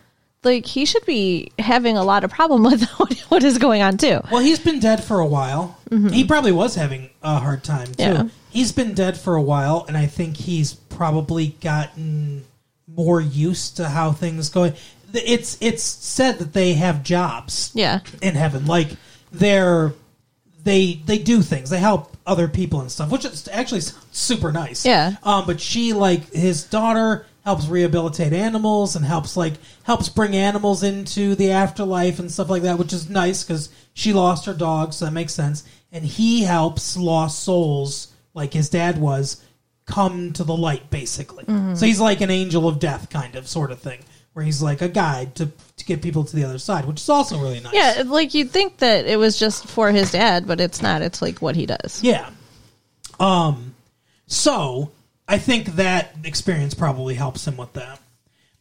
Like 0.43 0.65
he 0.65 0.85
should 0.85 1.05
be 1.05 1.51
having 1.59 1.97
a 1.97 2.03
lot 2.03 2.23
of 2.23 2.31
problem 2.31 2.63
with 2.71 2.83
what, 3.29 3.43
is 3.43 3.57
going 3.57 3.81
on 3.81 3.97
too. 3.97 4.21
Well, 4.31 4.41
he's 4.41 4.59
been 4.59 4.79
dead 4.79 5.03
for 5.03 5.19
a 5.19 5.25
while. 5.25 5.77
He 6.11 6.23
probably 6.23 6.51
was 6.51 6.75
having 6.75 7.09
a 7.23 7.39
hard 7.39 7.63
time 7.63 7.87
too. 7.87 8.03
Yeah. 8.03 8.27
He's 8.51 8.71
been 8.71 8.93
dead 8.93 9.17
for 9.17 9.35
a 9.35 9.41
while, 9.41 9.85
and 9.87 9.97
I 9.97 10.05
think 10.05 10.37
he's 10.37 10.73
probably 10.73 11.49
gotten 11.61 12.45
more 12.87 13.19
used 13.21 13.77
to 13.77 13.89
how 13.89 14.11
things 14.11 14.49
go. 14.49 14.71
It's 15.13 15.57
it's 15.61 15.83
said 15.83 16.37
that 16.39 16.53
they 16.53 16.73
have 16.73 17.03
jobs 17.03 17.71
Yeah. 17.73 17.99
in 18.21 18.35
heaven, 18.35 18.65
like 18.67 18.89
they're 19.31 19.93
they 20.63 21.01
they 21.05 21.17
do 21.17 21.41
things. 21.41 21.69
They 21.69 21.79
help 21.79 22.15
other 22.27 22.47
people 22.47 22.81
and 22.81 22.91
stuff, 22.91 23.09
which 23.11 23.25
is 23.25 23.47
actually 23.51 23.81
super 24.11 24.51
nice. 24.51 24.85
Yeah. 24.85 25.13
Um, 25.23 25.45
but 25.47 25.59
she 25.59 25.93
like 25.93 26.31
his 26.31 26.63
daughter 26.65 27.25
helps 27.45 27.67
rehabilitate 27.67 28.33
animals 28.33 28.95
and 28.95 29.05
helps 29.05 29.37
like 29.37 29.53
helps 29.83 30.09
bring 30.09 30.35
animals 30.35 30.83
into 30.83 31.35
the 31.35 31.51
afterlife 31.51 32.19
and 32.19 32.31
stuff 32.31 32.49
like 32.49 32.63
that, 32.63 32.77
which 32.77 32.93
is 32.93 33.09
nice 33.09 33.43
because 33.43 33.69
she 33.93 34.13
lost 34.13 34.45
her 34.45 34.53
dog, 34.53 34.93
so 34.93 35.05
that 35.05 35.11
makes 35.11 35.33
sense. 35.33 35.63
And 35.91 36.05
he 36.05 36.43
helps 36.43 36.95
lost 36.95 37.43
souls, 37.43 38.13
like 38.33 38.53
his 38.53 38.69
dad 38.69 38.99
was, 38.99 39.43
come 39.85 40.33
to 40.33 40.43
the 40.43 40.55
light, 40.55 40.89
basically. 40.89 41.45
So 41.75 41.85
he's 41.85 41.99
like 41.99 42.21
an 42.21 42.29
angel 42.29 42.67
of 42.67 42.79
death, 42.79 43.09
kind 43.09 43.35
of 43.35 43.47
sort 43.47 43.71
of 43.71 43.79
thing, 43.79 43.99
where 44.33 44.45
he's 44.45 44.61
like 44.61 44.81
a 44.81 44.89
guide 44.89 45.35
to 45.35 45.49
to 45.77 45.85
get 45.85 46.01
people 46.01 46.23
to 46.25 46.35
the 46.35 46.43
other 46.43 46.59
side, 46.59 46.85
which 46.85 47.01
is 47.01 47.09
also 47.09 47.39
really 47.39 47.59
nice. 47.61 47.73
Yeah, 47.73 48.03
like 48.05 48.33
you'd 48.33 48.51
think 48.51 48.77
that 48.77 49.05
it 49.05 49.17
was 49.17 49.39
just 49.39 49.65
for 49.65 49.91
his 49.91 50.11
dad, 50.11 50.45
but 50.45 50.59
it's 50.61 50.81
not. 50.81 51.01
It's 51.01 51.21
like 51.21 51.41
what 51.41 51.55
he 51.55 51.65
does. 51.65 52.01
Yeah. 52.03 52.29
Um 53.19 53.73
so 54.27 54.91
I 55.29 55.37
think 55.37 55.67
that 55.75 56.15
experience 56.23 56.73
probably 56.73 57.13
helps 57.13 57.47
him 57.47 57.55
with 57.55 57.71
that. 57.73 57.99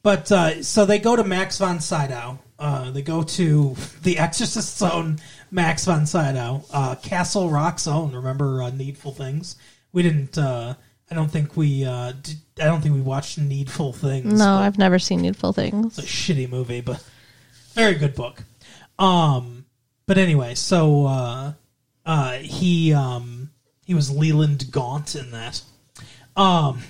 But 0.02 0.30
uh 0.30 0.62
so 0.62 0.84
they 0.86 0.98
go 0.98 1.16
to 1.16 1.24
Max 1.24 1.58
von 1.58 1.80
Sydow. 1.80 2.38
Uh 2.58 2.90
they 2.90 3.02
go 3.02 3.22
to 3.22 3.74
the 4.02 4.18
Exorcist's 4.18 4.82
own 4.82 5.18
Max 5.50 5.84
von 5.86 6.06
Sydow, 6.06 6.64
uh 6.72 6.94
Castle 6.96 7.48
Rock's 7.50 7.86
own, 7.88 8.12
remember 8.14 8.62
uh, 8.62 8.70
Needful 8.70 9.12
Things? 9.12 9.56
We 9.92 10.02
didn't 10.02 10.36
uh 10.38 10.74
I 11.10 11.14
don't 11.14 11.30
think 11.30 11.56
we 11.56 11.84
uh 11.86 12.12
did, 12.22 12.36
I 12.60 12.66
don't 12.66 12.80
think 12.82 12.94
we 12.94 13.00
watched 13.00 13.38
Needful 13.38 13.92
Things. 13.94 14.38
No, 14.38 14.54
I've 14.56 14.78
never 14.78 14.98
seen 14.98 15.22
Needful 15.22 15.52
Things. 15.54 15.98
it's 15.98 16.06
a 16.06 16.10
shitty 16.10 16.48
movie, 16.50 16.82
but 16.82 17.02
very 17.72 17.94
good 17.94 18.14
book. 18.14 18.42
Um, 18.98 19.64
but 20.06 20.18
anyway, 20.18 20.54
so 20.54 21.06
uh, 21.06 21.52
uh, 22.04 22.32
he 22.38 22.92
um, 22.92 23.50
he 23.86 23.94
was 23.94 24.10
Leland 24.10 24.70
Gaunt 24.72 25.14
in 25.14 25.30
that. 25.30 25.62
Um, 26.38 26.80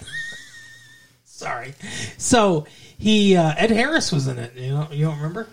sorry. 1.24 1.74
So 2.16 2.66
he 2.98 3.36
uh, 3.36 3.54
Ed 3.56 3.70
Harris 3.70 4.12
was 4.12 4.28
in 4.28 4.38
it. 4.38 4.54
You 4.54 4.70
know, 4.70 4.88
you 4.90 5.06
don't 5.06 5.16
remember? 5.16 5.48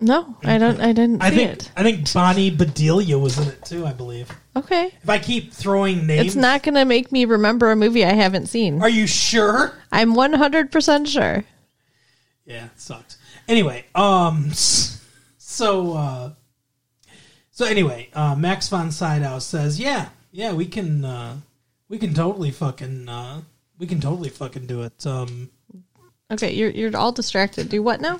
No, 0.00 0.36
I 0.44 0.58
don't. 0.58 0.80
I 0.80 0.92
didn't 0.92 1.22
I 1.22 1.30
see 1.30 1.36
think 1.36 1.50
it. 1.52 1.70
I 1.76 1.82
think 1.82 2.12
Bonnie 2.12 2.50
Bedelia 2.50 3.18
was 3.18 3.38
in 3.38 3.48
it 3.48 3.64
too. 3.64 3.86
I 3.86 3.92
believe. 3.92 4.30
Okay, 4.56 4.92
If 5.02 5.08
I 5.08 5.18
keep 5.18 5.52
throwing 5.52 6.06
names, 6.06 6.26
it's 6.26 6.36
not 6.36 6.62
going 6.62 6.74
to 6.74 6.84
make 6.84 7.10
me 7.10 7.24
remember 7.24 7.70
a 7.72 7.76
movie 7.76 8.04
I 8.04 8.12
haven't 8.12 8.46
seen. 8.46 8.80
Are 8.82 8.88
you 8.88 9.06
sure? 9.06 9.72
I'm 9.90 10.14
100 10.14 10.70
percent 10.70 11.08
sure. 11.08 11.44
Yeah, 12.44 12.66
it 12.66 12.80
sucked. 12.80 13.16
Anyway, 13.48 13.84
um, 13.94 14.50
so 14.52 15.94
uh, 15.94 16.32
so 17.50 17.64
anyway, 17.64 18.10
uh, 18.14 18.34
Max 18.36 18.68
von 18.68 18.90
Sydow 18.90 19.38
says, 19.38 19.80
"Yeah, 19.80 20.08
yeah, 20.32 20.52
we 20.52 20.66
can, 20.66 21.04
uh, 21.04 21.36
we 21.94 21.98
can 22.00 22.12
totally 22.12 22.50
fucking, 22.50 23.08
uh, 23.08 23.40
we 23.78 23.86
can 23.86 24.00
totally 24.00 24.28
fucking 24.28 24.66
do 24.66 24.82
it. 24.82 25.06
Um, 25.06 25.50
Okay, 26.32 26.52
you're 26.54 26.70
you're 26.70 26.96
all 26.96 27.12
distracted. 27.12 27.68
Do 27.68 27.82
what 27.84 28.00
now? 28.00 28.18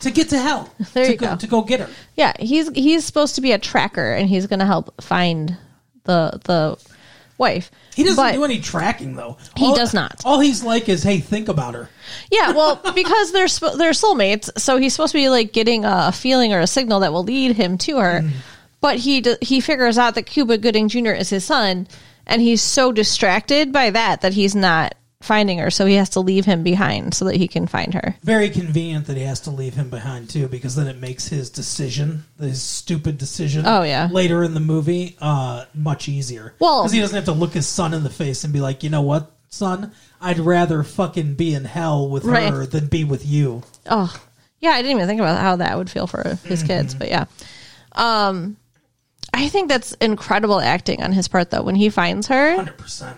to 0.00 0.10
get 0.12 0.28
to 0.28 0.38
hell, 0.38 0.72
There 0.92 1.06
to 1.06 1.10
you 1.12 1.16
go. 1.18 1.34
to 1.36 1.46
go 1.48 1.62
get 1.62 1.80
her. 1.80 1.88
Yeah, 2.14 2.34
he's 2.38 2.68
he's 2.70 3.04
supposed 3.04 3.34
to 3.34 3.40
be 3.40 3.50
a 3.50 3.58
tracker, 3.58 4.12
and 4.12 4.28
he's 4.28 4.46
going 4.46 4.60
to 4.60 4.66
help 4.66 5.02
find 5.02 5.56
the 6.04 6.38
the 6.44 6.78
wife. 7.38 7.72
He 7.96 8.04
doesn't 8.04 8.16
But- 8.22 8.34
do 8.34 8.44
any 8.44 8.60
tracking 8.60 9.16
though. 9.16 9.38
He 9.56 9.74
does 9.74 9.92
not. 9.92 10.22
All 10.24 10.38
he's 10.38 10.62
like 10.62 10.88
is, 10.88 11.02
"Hey, 11.02 11.18
think 11.18 11.48
about 11.48 11.74
her." 11.74 11.88
Yeah, 12.30 12.52
well, 12.58 12.76
because 12.94 13.32
they're 13.32 13.48
sp- 13.50 13.74
they're 13.78 13.90
soulmates, 13.92 14.50
so 14.56 14.76
he's 14.76 14.92
supposed 14.92 15.12
to 15.12 15.18
be 15.18 15.30
like 15.30 15.52
getting 15.52 15.84
a 15.84 16.12
feeling 16.12 16.52
or 16.52 16.60
a 16.60 16.66
signal 16.68 17.00
that 17.00 17.12
will 17.12 17.24
lead 17.24 17.56
him 17.56 17.78
to 17.78 17.96
her. 17.98 18.22
But 18.82 18.98
he 18.98 19.24
he 19.40 19.60
figures 19.60 19.96
out 19.98 20.14
that 20.14 20.26
Cuba 20.26 20.58
Gooding 20.58 20.88
Jr. 20.90 21.12
is 21.12 21.30
his 21.30 21.44
son, 21.44 21.88
and 22.26 22.42
he's 22.42 22.62
so 22.62 22.92
distracted 22.92 23.72
by 23.72 23.90
that 23.90 24.20
that 24.22 24.32
he's 24.34 24.54
not 24.54 24.94
finding 25.22 25.58
her. 25.58 25.70
So 25.70 25.86
he 25.86 25.94
has 25.94 26.10
to 26.10 26.20
leave 26.20 26.44
him 26.44 26.62
behind 26.62 27.14
so 27.14 27.24
that 27.24 27.36
he 27.36 27.48
can 27.48 27.66
find 27.66 27.94
her. 27.94 28.14
Very 28.22 28.50
convenient 28.50 29.06
that 29.06 29.16
he 29.16 29.22
has 29.24 29.40
to 29.40 29.50
leave 29.50 29.74
him 29.74 29.88
behind 29.90 30.28
too, 30.30 30.46
because 30.46 30.76
then 30.76 30.86
it 30.86 30.98
makes 30.98 31.26
his 31.26 31.50
decision, 31.50 32.24
his 32.38 32.62
stupid 32.62 33.18
decision, 33.18 33.64
Oh, 33.66 33.82
yeah. 33.82 34.08
later 34.12 34.44
in 34.44 34.54
the 34.54 34.60
movie, 34.60 35.16
uh, 35.20 35.64
much 35.74 36.08
easier. 36.08 36.54
Well- 36.58 36.82
because 36.82 36.92
he 36.92 37.00
doesn't 37.00 37.16
have 37.16 37.24
to 37.24 37.32
look 37.32 37.54
his 37.54 37.66
son 37.66 37.94
in 37.94 38.02
the 38.04 38.10
face 38.10 38.44
and 38.44 38.52
be 38.52 38.60
like, 38.60 38.82
you 38.84 38.90
know 38.90 39.02
what, 39.02 39.32
son, 39.48 39.92
I'd 40.20 40.38
rather 40.38 40.82
fucking 40.82 41.34
be 41.34 41.54
in 41.54 41.64
hell 41.64 42.08
with 42.08 42.24
Right. 42.24 42.52
her 42.52 42.66
than 42.66 42.86
be 42.86 43.02
with 43.04 43.26
you. 43.26 43.62
Oh, 43.90 44.14
yeah, 44.60 44.70
I 44.70 44.82
didn't 44.82 44.96
even 44.96 45.08
think 45.08 45.20
about 45.20 45.40
how 45.40 45.56
that 45.56 45.76
would 45.78 45.90
feel 45.90 46.06
for 46.06 46.38
his 46.44 46.62
kids, 46.62 46.94
but 46.94 47.08
yeah. 47.08 47.24
Um, 47.92 48.56
I 49.36 49.48
think 49.48 49.68
that's 49.68 49.92
incredible 49.94 50.60
acting 50.60 51.02
on 51.02 51.12
his 51.12 51.28
part, 51.28 51.50
though. 51.50 51.62
When 51.62 51.74
he 51.76 51.88
finds 51.90 52.26
her, 52.28 52.56
Hundred 52.56 52.78
percent. 52.78 53.16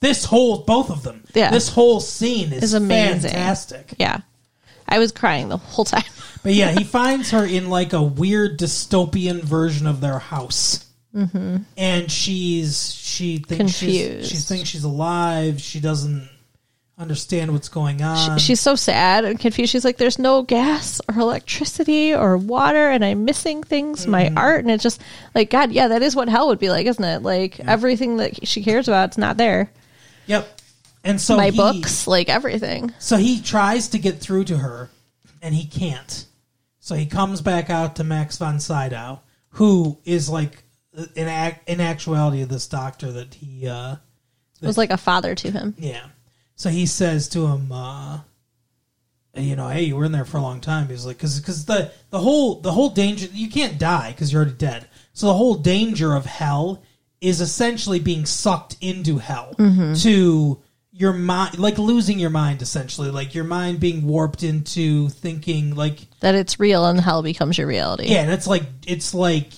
This 0.00 0.24
whole, 0.24 0.58
both 0.64 0.90
of 0.90 1.02
them, 1.02 1.22
Yeah. 1.34 1.50
this 1.50 1.68
whole 1.68 2.00
scene 2.00 2.52
is 2.52 2.62
Is 2.62 2.74
amazing. 2.74 3.30
fantastic. 3.30 3.94
yeah, 3.98 4.20
I 4.88 4.98
was 4.98 5.12
crying 5.12 5.48
the 5.48 5.56
whole 5.58 5.84
time. 5.84 6.04
But 6.42 6.54
yeah, 6.54 6.70
he 6.72 6.84
finds 6.84 7.32
her 7.32 7.44
in 7.44 7.68
like 7.68 7.92
a 7.92 8.02
weird 8.02 8.58
dystopian 8.58 9.42
version 9.42 9.86
of 9.86 10.00
their 10.00 10.18
house. 10.18 10.86
Mm-hmm. 11.14 11.56
And 11.76 12.10
she's 12.10 12.94
she 12.94 13.38
thinks 13.40 13.72
she's, 13.74 14.26
she 14.26 14.36
thinks 14.36 14.70
she's 14.70 14.84
alive. 14.84 15.60
She 15.60 15.80
doesn't 15.80 16.26
understand 17.00 17.52
what's 17.52 17.68
going 17.68 18.02
on. 18.02 18.38
She's 18.38 18.60
so 18.60 18.74
sad 18.76 19.24
and 19.24 19.38
confused. 19.40 19.72
She's 19.72 19.84
like, 19.84 19.96
"There's 19.96 20.18
no 20.18 20.42
gas 20.42 21.00
or 21.08 21.18
electricity 21.18 22.14
or 22.14 22.36
water, 22.36 22.90
and 22.90 23.04
I'm 23.04 23.24
missing 23.24 23.62
things, 23.62 24.02
Mm-hmm. 24.02 24.10
my 24.10 24.32
art." 24.36 24.60
And 24.64 24.70
it's 24.70 24.82
just 24.82 25.00
like, 25.34 25.50
God, 25.50 25.72
yeah, 25.72 25.88
that 25.88 26.02
is 26.02 26.14
what 26.14 26.28
hell 26.28 26.48
would 26.48 26.58
be 26.58 26.70
like, 26.70 26.86
isn't 26.86 27.02
it? 27.04 27.22
Like 27.22 27.58
everything 27.60 28.18
that 28.18 28.46
she 28.46 28.62
cares 28.62 28.86
about, 28.88 29.08
it's 29.10 29.18
not 29.18 29.36
there. 29.36 29.70
yep. 30.26 30.46
And 31.02 31.18
so 31.18 31.34
my 31.38 31.48
he, 31.48 31.56
books, 31.56 32.06
like 32.06 32.28
everything. 32.28 32.92
So 32.98 33.16
he 33.16 33.40
tries 33.40 33.88
to 33.88 33.98
get 33.98 34.18
through 34.20 34.44
to 34.44 34.58
her, 34.58 34.90
and 35.40 35.54
he 35.54 35.66
can't. 35.66 36.26
So 36.78 36.94
he 36.94 37.06
comes 37.06 37.40
back 37.40 37.70
out 37.70 37.96
to 37.96 38.04
Max 38.04 38.36
von 38.36 38.60
Sydow, 38.60 39.20
who 39.50 39.96
is 40.04 40.28
like 40.28 40.62
in 41.14 41.26
ac- 41.28 41.60
in 41.66 41.80
actuality 41.80 42.42
this 42.44 42.66
doctor 42.66 43.10
that 43.12 43.32
he 43.34 43.66
uh 43.66 43.96
It 44.60 44.66
was 44.66 44.76
like 44.76 44.90
a 44.90 44.98
father 44.98 45.34
to 45.36 45.50
him. 45.50 45.74
Yeah. 45.78 46.04
So 46.60 46.68
he 46.68 46.84
says 46.84 47.26
to 47.30 47.46
him, 47.46 47.72
uh, 47.72 48.18
you 49.34 49.56
know, 49.56 49.68
hey, 49.68 49.84
you 49.84 49.96
were 49.96 50.04
in 50.04 50.12
there 50.12 50.26
for 50.26 50.36
a 50.36 50.42
long 50.42 50.60
time. 50.60 50.88
He's 50.88 51.06
like, 51.06 51.16
because 51.16 51.40
because 51.40 51.64
the 51.64 51.90
the 52.10 52.18
whole 52.18 52.56
the 52.60 52.70
whole 52.70 52.90
danger 52.90 53.28
you 53.32 53.48
can't 53.48 53.78
die 53.78 54.10
because 54.12 54.30
you're 54.30 54.42
already 54.42 54.58
dead. 54.58 54.86
So 55.14 55.28
the 55.28 55.32
whole 55.34 55.54
danger 55.54 56.12
of 56.14 56.26
hell 56.26 56.82
is 57.22 57.40
essentially 57.40 57.98
being 57.98 58.26
sucked 58.26 58.76
into 58.82 59.16
hell 59.16 59.54
to 60.00 60.60
your 60.92 61.14
mind, 61.14 61.58
like 61.58 61.78
losing 61.78 62.18
your 62.18 62.28
mind, 62.28 62.60
essentially, 62.60 63.10
like 63.10 63.34
your 63.34 63.44
mind 63.44 63.80
being 63.80 64.06
warped 64.06 64.42
into 64.42 65.08
thinking 65.08 65.74
like 65.74 66.00
That 66.20 66.34
it's 66.34 66.60
real 66.60 66.84
and 66.84 67.00
hell 67.00 67.22
becomes 67.22 67.56
your 67.56 67.68
reality. 67.68 68.08
yeah, 68.08 68.20
and 68.20 68.30
it's 68.30 68.46
like 68.46 68.64
it's 68.86 69.14
like 69.14 69.48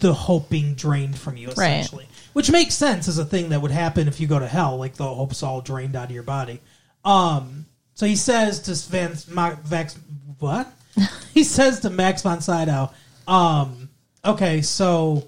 the 0.00 0.12
hope 0.12 0.50
being 0.50 0.74
drained 0.74 1.16
from 1.16 1.36
you 1.36 1.50
essentially, 1.50 2.08
which 2.34 2.50
makes 2.50 2.74
sense 2.74 3.08
as 3.08 3.16
a 3.16 3.24
thing 3.24 3.48
that 3.48 3.62
would 3.62 3.70
happen 3.70 4.06
if 4.06 4.20
you 4.20 4.26
go 4.26 4.38
to 4.38 4.46
hell, 4.46 4.76
like 4.76 4.94
the 4.94 5.04
hope's 5.04 5.42
all 5.42 5.62
drained 5.62 5.96
out 5.96 6.06
of 6.06 6.10
your 6.10 6.22
body. 6.22 6.60
Um, 7.04 7.64
so 7.94 8.06
he 8.06 8.16
says 8.16 8.60
to 8.60 8.90
Van 8.90 9.16
Ma- 9.30 9.54
Vax, 9.54 9.96
what? 10.38 10.70
he 11.34 11.44
says 11.44 11.80
to 11.80 11.90
Max 11.90 12.22
von 12.22 12.40
Sydow, 12.40 12.90
um, 13.26 13.88
okay, 14.24 14.60
so 14.62 15.26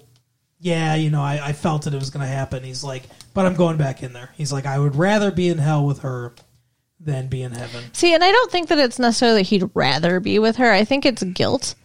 yeah, 0.59 0.95
you 0.95 1.09
know, 1.09 1.21
I, 1.21 1.39
I 1.41 1.53
felt 1.53 1.83
that 1.83 1.93
it 1.93 1.99
was 1.99 2.09
going 2.09 2.25
to 2.25 2.31
happen. 2.31 2.63
He's 2.63 2.83
like, 2.83 3.03
but 3.33 3.45
I'm 3.45 3.55
going 3.55 3.77
back 3.77 4.03
in 4.03 4.13
there. 4.13 4.29
He's 4.35 4.51
like, 4.51 4.65
I 4.65 4.77
would 4.77 4.95
rather 4.95 5.31
be 5.31 5.49
in 5.49 5.57
hell 5.59 5.85
with 5.85 5.99
her 5.99 6.33
than 6.99 7.27
be 7.27 7.43
in 7.43 7.51
heaven. 7.51 7.83
See, 7.93 8.13
and 8.13 8.23
I 8.23 8.31
don't 8.31 8.51
think 8.51 8.69
that 8.69 8.79
it's 8.79 8.99
necessarily 8.99 9.41
that 9.41 9.49
he'd 9.49 9.69
rather 9.73 10.19
be 10.19 10.39
with 10.39 10.57
her. 10.57 10.71
I 10.71 10.83
think 10.83 11.05
it's 11.05 11.23
guilt. 11.23 11.75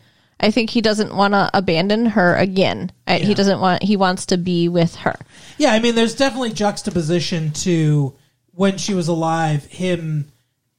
I 0.43 0.51
think 0.51 0.71
he 0.71 0.81
doesn't 0.81 1.15
want 1.15 1.35
to 1.35 1.51
abandon 1.55 2.07
her 2.07 2.35
again. 2.37 2.91
I, 3.07 3.19
He 3.19 3.35
doesn't 3.35 3.61
want. 3.61 3.83
He 3.83 3.97
wants 3.97 4.27
to 4.27 4.37
be 4.37 4.69
with 4.69 4.97
her. 4.97 5.17
Yeah, 5.57 5.73
I 5.73 5.79
mean, 5.79 5.95
there's 5.95 6.15
definitely 6.15 6.53
juxtaposition 6.53 7.53
to 7.53 8.15
when 8.51 8.77
she 8.77 8.93
was 8.93 9.09
alive, 9.09 9.65
him 9.67 10.33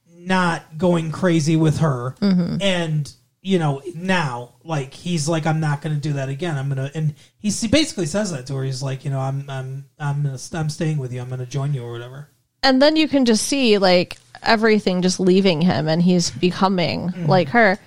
not 0.06 0.78
going 0.78 1.10
crazy 1.12 1.56
with 1.56 1.78
her, 1.78 2.14
mm-hmm. 2.20 2.58
and 2.60 3.12
you 3.42 3.58
know 3.58 3.82
now, 3.94 4.54
like 4.62 4.94
he's 4.94 5.28
like, 5.28 5.46
I'm 5.46 5.60
not 5.60 5.82
going 5.82 5.94
to 5.94 6.00
do 6.00 6.14
that 6.14 6.28
again. 6.28 6.56
I'm 6.56 6.68
gonna, 6.68 6.90
and 6.94 7.14
he 7.38 7.50
basically 7.68 8.06
says 8.06 8.32
that 8.32 8.46
to 8.46 8.56
her. 8.56 8.64
He's 8.64 8.82
like, 8.82 9.04
you 9.04 9.10
know, 9.10 9.20
I'm, 9.20 9.48
I'm, 9.48 9.86
I'm, 9.98 10.22
gonna, 10.22 10.38
I'm 10.52 10.70
staying 10.70 10.98
with 10.98 11.12
you. 11.12 11.20
I'm 11.20 11.28
going 11.28 11.40
to 11.40 11.46
join 11.46 11.74
you 11.74 11.82
or 11.82 11.92
whatever. 11.92 12.28
and 12.64 12.82
then 12.82 12.96
you 12.96 13.06
can 13.06 13.24
just 13.24 13.46
see 13.46 13.78
like 13.78 14.16
everything 14.42 15.02
just 15.02 15.20
leaving 15.20 15.60
him 15.60 15.86
and 15.86 16.02
he's 16.02 16.30
becoming 16.30 17.08
mm-hmm. 17.10 17.26
like 17.26 17.48
her 17.50 17.78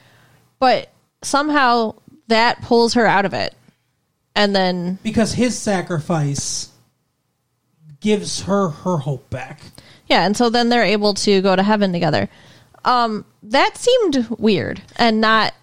but 0.60 0.90
somehow 1.24 1.96
that 2.28 2.62
pulls 2.62 2.94
her 2.94 3.06
out 3.06 3.26
of 3.26 3.34
it 3.34 3.54
and 4.36 4.56
then 4.56 5.00
Because 5.04 5.34
his 5.34 5.58
sacrifice 5.58 6.70
gives 8.00 8.42
her 8.44 8.70
her 8.70 8.98
hope 8.98 9.30
back. 9.30 9.62
yeah 10.08 10.26
and 10.26 10.38
so 10.38 10.50
then 10.50 10.70
they're 10.70 10.84
able 10.84 11.14
to 11.16 11.42
go 11.42 11.56
to 11.56 11.64
heaven 11.64 11.92
together 11.92 12.30
um 12.86 13.26
that 13.44 13.78
seemed 13.78 14.28
weird 14.38 14.82
and 14.98 15.20
not 15.20 15.54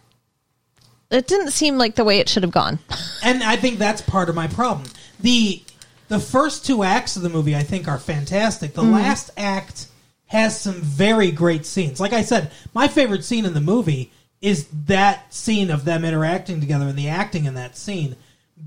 it 1.10 1.26
didn't 1.28 1.52
seem 1.52 1.78
like 1.78 1.94
the 1.94 2.04
way 2.04 2.18
it 2.18 2.28
should 2.28 2.42
have 2.42 2.52
gone 2.52 2.78
and 3.22 3.42
I 3.42 3.56
think 3.56 3.78
that's 3.78 4.02
part 4.02 4.28
of 4.28 4.34
my 4.34 4.48
problem. 4.48 4.88
the 5.20 5.62
The 6.08 6.18
first 6.18 6.66
two 6.66 6.82
acts 6.82 7.14
of 7.16 7.22
the 7.22 7.28
movie, 7.30 7.54
I 7.54 7.62
think, 7.62 7.86
are 7.88 7.98
fantastic. 7.98 8.74
The 8.74 8.82
last 8.82 9.30
act 9.36 9.86
has 10.26 10.60
some 10.60 10.74
very 10.82 11.30
great 11.30 11.64
scenes. 11.64 12.00
Like 12.00 12.12
I 12.12 12.22
said, 12.22 12.50
my 12.74 12.88
favorite 12.88 13.24
scene 13.24 13.44
in 13.46 13.54
the 13.54 13.60
movie 13.60 14.10
is 14.44 14.66
that 14.86 15.32
scene 15.32 15.70
of 15.70 15.86
them 15.86 16.04
interacting 16.04 16.60
together 16.60 16.86
and 16.86 16.98
the 16.98 17.08
acting 17.08 17.46
in 17.46 17.54
that 17.54 17.76
scene. 17.78 18.14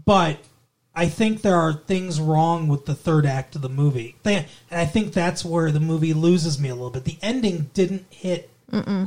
But 0.06 0.40
I 0.96 1.08
think 1.08 1.44
there 1.44 1.56
are 1.56 1.74
things 1.74 2.20
wrong 2.20 2.68
with 2.68 2.88
the 2.88 2.96
third 2.96 3.28
act 3.28 3.56
of 3.56 3.62
the 3.62 3.70
movie, 3.70 4.16
They- 4.24 4.48
and 4.72 4.82
I 4.82 4.86
think 4.86 5.14
that's 5.14 5.46
where 5.46 5.72
the 5.72 5.80
movie 5.80 6.14
loses 6.14 6.58
me 6.60 6.70
a 6.70 6.74
little 6.74 6.90
bit. 6.90 7.04
The 7.06 7.20
ending 7.22 7.70
didn't 7.76 8.06
hit 8.10 8.50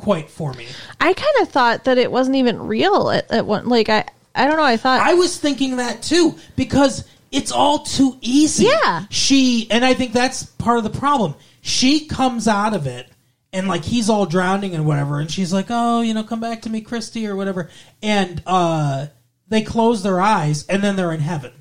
quite 0.01 0.31
for 0.31 0.55
me. 0.55 0.67
i 1.01 1.13
kind 1.13 1.37
of 1.43 1.49
thought 1.51 1.85
that 1.85 1.99
it 1.99 2.11
wasn't 2.11 2.35
even 2.37 2.63
real 2.63 3.11
at, 3.11 3.31
at 3.31 3.45
one 3.45 3.69
like 3.69 3.91
i 3.91 4.03
i 4.35 4.47
don't 4.47 4.57
know 4.57 4.63
i 4.65 4.79
thought 4.79 5.01
I 5.01 5.13
was 5.13 5.37
thinking 5.37 5.77
that 5.77 6.03
too 6.03 6.35
because 6.57 7.05
it's 7.31 7.53
all 7.53 7.81
too 7.81 8.17
easy. 8.23 8.65
Yeah. 8.65 9.05
She 9.11 9.67
and 9.71 9.85
I 9.85 9.93
think 9.95 10.13
that's 10.15 10.45
part 10.45 10.79
of 10.79 10.85
the 10.85 10.99
problem. 10.99 11.35
She 11.61 12.07
comes 12.07 12.49
out 12.49 12.75
of 12.75 12.87
it 12.87 13.07
and 13.53 13.69
like 13.69 13.85
he's 13.85 14.09
all 14.09 14.27
drowning 14.27 14.75
and 14.75 14.87
whatever 14.87 15.21
and 15.21 15.31
she's 15.31 15.53
like, 15.53 15.67
"Oh, 15.71 16.01
you 16.01 16.15
know, 16.15 16.23
come 16.23 16.41
back 16.41 16.63
to 16.63 16.71
me, 16.71 16.81
Christy 16.81 17.27
or 17.27 17.37
whatever." 17.37 17.71
And 18.03 18.43
uh 18.47 19.07
they 19.49 19.63
close 19.63 20.03
their 20.03 20.21
eyes 20.21 20.67
and 20.67 20.83
then 20.83 20.97
they're 20.97 21.13
in 21.13 21.21
heaven. 21.21 21.53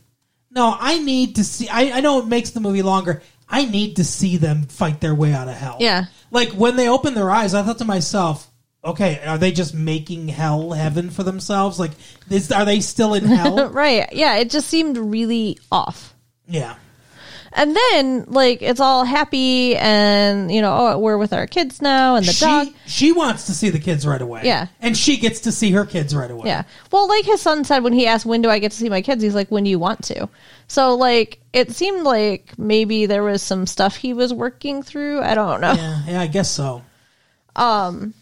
No, 0.51 0.75
I 0.79 0.99
need 0.99 1.35
to 1.35 1.43
see 1.43 1.69
I, 1.69 1.97
I 1.97 2.01
know 2.01 2.19
it 2.19 2.27
makes 2.27 2.51
the 2.51 2.59
movie 2.59 2.83
longer. 2.83 3.21
I 3.47 3.65
need 3.65 3.95
to 3.95 4.03
see 4.03 4.37
them 4.37 4.63
fight 4.63 5.01
their 5.01 5.15
way 5.15 5.33
out 5.33 5.47
of 5.47 5.55
hell. 5.55 5.77
Yeah. 5.79 6.05
Like 6.31 6.49
when 6.49 6.75
they 6.75 6.87
open 6.87 7.15
their 7.15 7.31
eyes, 7.31 7.55
I 7.55 7.63
thought 7.63 7.79
to 7.79 7.85
myself, 7.85 8.47
okay, 8.85 9.19
are 9.25 9.39
they 9.39 9.51
just 9.51 9.73
making 9.73 10.27
hell 10.27 10.71
heaven 10.71 11.09
for 11.09 11.23
themselves? 11.23 11.79
Like, 11.79 11.91
is, 12.29 12.51
are 12.51 12.65
they 12.65 12.79
still 12.79 13.15
in 13.15 13.25
hell? 13.25 13.69
right 13.71 14.07
yeah 14.13 14.35
it 14.37 14.49
just 14.51 14.67
seemed 14.67 14.97
really 14.97 15.57
off 15.71 16.13
yeah. 16.49 16.75
And 17.51 17.75
then, 17.75 18.25
like, 18.27 18.61
it's 18.61 18.79
all 18.79 19.03
happy, 19.03 19.75
and 19.75 20.51
you 20.51 20.61
know, 20.61 20.75
oh, 20.77 20.99
we're 20.99 21.17
with 21.17 21.33
our 21.33 21.47
kids 21.47 21.81
now, 21.81 22.15
and 22.15 22.25
the 22.25 22.31
she, 22.31 22.45
dog. 22.45 22.67
she 22.85 23.11
wants 23.11 23.47
to 23.47 23.53
see 23.53 23.69
the 23.69 23.79
kids 23.79 24.05
right 24.05 24.21
away. 24.21 24.41
Yeah. 24.43 24.67
And 24.81 24.95
she 24.95 25.17
gets 25.17 25.41
to 25.41 25.51
see 25.51 25.71
her 25.71 25.85
kids 25.85 26.15
right 26.15 26.29
away. 26.29 26.47
Yeah. 26.47 26.63
Well, 26.91 27.07
like 27.07 27.25
his 27.25 27.41
son 27.41 27.63
said 27.63 27.83
when 27.83 27.93
he 27.93 28.05
asked, 28.05 28.25
"When 28.25 28.41
do 28.41 28.49
I 28.49 28.59
get 28.59 28.71
to 28.71 28.77
see 28.77 28.89
my 28.89 29.01
kids?" 29.01 29.23
He's 29.23 29.35
like, 29.35 29.49
"When 29.49 29.63
do 29.63 29.69
you 29.69 29.79
want 29.79 30.03
to." 30.05 30.29
So, 30.67 30.93
like, 30.95 31.39
it 31.51 31.71
seemed 31.71 32.03
like 32.03 32.57
maybe 32.59 33.07
there 33.07 33.23
was 33.23 33.41
some 33.41 33.65
stuff 33.65 33.95
he 33.95 34.13
was 34.13 34.31
working 34.33 34.83
through. 34.83 35.21
I 35.21 35.33
don't 35.33 35.61
know. 35.61 35.73
Yeah, 35.73 36.01
yeah, 36.07 36.21
I 36.21 36.27
guess 36.27 36.51
so. 36.51 36.83
Um, 37.55 38.13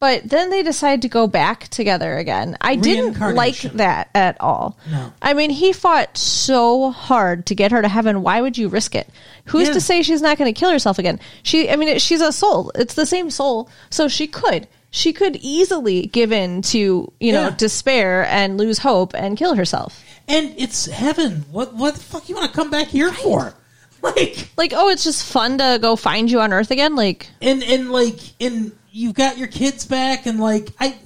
But 0.00 0.28
then 0.28 0.50
they 0.50 0.62
decide 0.62 1.02
to 1.02 1.08
go 1.08 1.26
back 1.26 1.68
together 1.68 2.16
again. 2.18 2.58
I 2.60 2.76
didn't 2.76 3.18
like 3.34 3.60
that 3.60 4.10
at 4.14 4.36
all. 4.40 4.76
No. 4.90 5.12
I 5.22 5.32
mean, 5.32 5.48
he 5.50 5.72
fought 5.72 6.18
so 6.18 6.90
hard 6.90 7.46
to 7.46 7.54
get 7.54 7.72
her 7.72 7.80
to 7.80 7.88
heaven. 7.88 8.22
Why 8.22 8.42
would 8.42 8.58
you 8.58 8.68
risk 8.68 8.94
it? 8.94 9.08
Who's 9.46 9.68
Yeah. 9.68 9.74
to 9.74 9.80
say 9.80 10.02
she's 10.02 10.20
not 10.20 10.36
going 10.36 10.52
to 10.52 10.58
kill 10.58 10.70
herself 10.70 10.98
again? 10.98 11.20
She, 11.42 11.70
I 11.70 11.76
mean, 11.76 11.88
it, 11.88 12.02
she's 12.02 12.20
a 12.20 12.32
soul. 12.32 12.70
It's 12.74 12.94
the 12.94 13.06
same 13.06 13.30
soul, 13.30 13.70
so 13.88 14.06
she 14.08 14.26
could. 14.26 14.68
She 14.90 15.12
could 15.12 15.36
easily 15.36 16.06
give 16.06 16.32
in 16.32 16.60
to 16.62 17.10
you 17.18 17.32
know 17.32 17.44
Yeah. 17.48 17.56
despair 17.56 18.26
and 18.26 18.58
lose 18.58 18.78
hope 18.78 19.14
and 19.14 19.36
kill 19.38 19.54
herself. 19.54 20.04
And 20.28 20.54
it's 20.58 20.86
heaven. 20.86 21.46
What 21.50 21.74
what 21.74 21.94
the 21.94 22.00
fuck 22.00 22.28
you 22.28 22.34
want 22.36 22.50
to 22.50 22.54
come 22.56 22.70
back 22.70 22.88
here 22.88 23.10
for? 23.12 23.54
Like 24.02 24.50
Like, 24.58 24.72
oh, 24.76 24.90
it's 24.90 25.02
just 25.02 25.24
fun 25.24 25.56
to 25.58 25.78
go 25.80 25.96
find 25.96 26.30
you 26.30 26.40
on 26.40 26.52
Earth 26.52 26.70
again. 26.70 26.94
Like, 26.94 27.26
and 27.40 27.62
and 27.62 27.90
like 27.90 28.18
and 28.38 28.72
you've 28.94 29.14
got 29.14 29.36
your 29.36 29.48
kids 29.48 29.84
back 29.84 30.24
and 30.26 30.38
like 30.40 30.68
I 30.78 30.96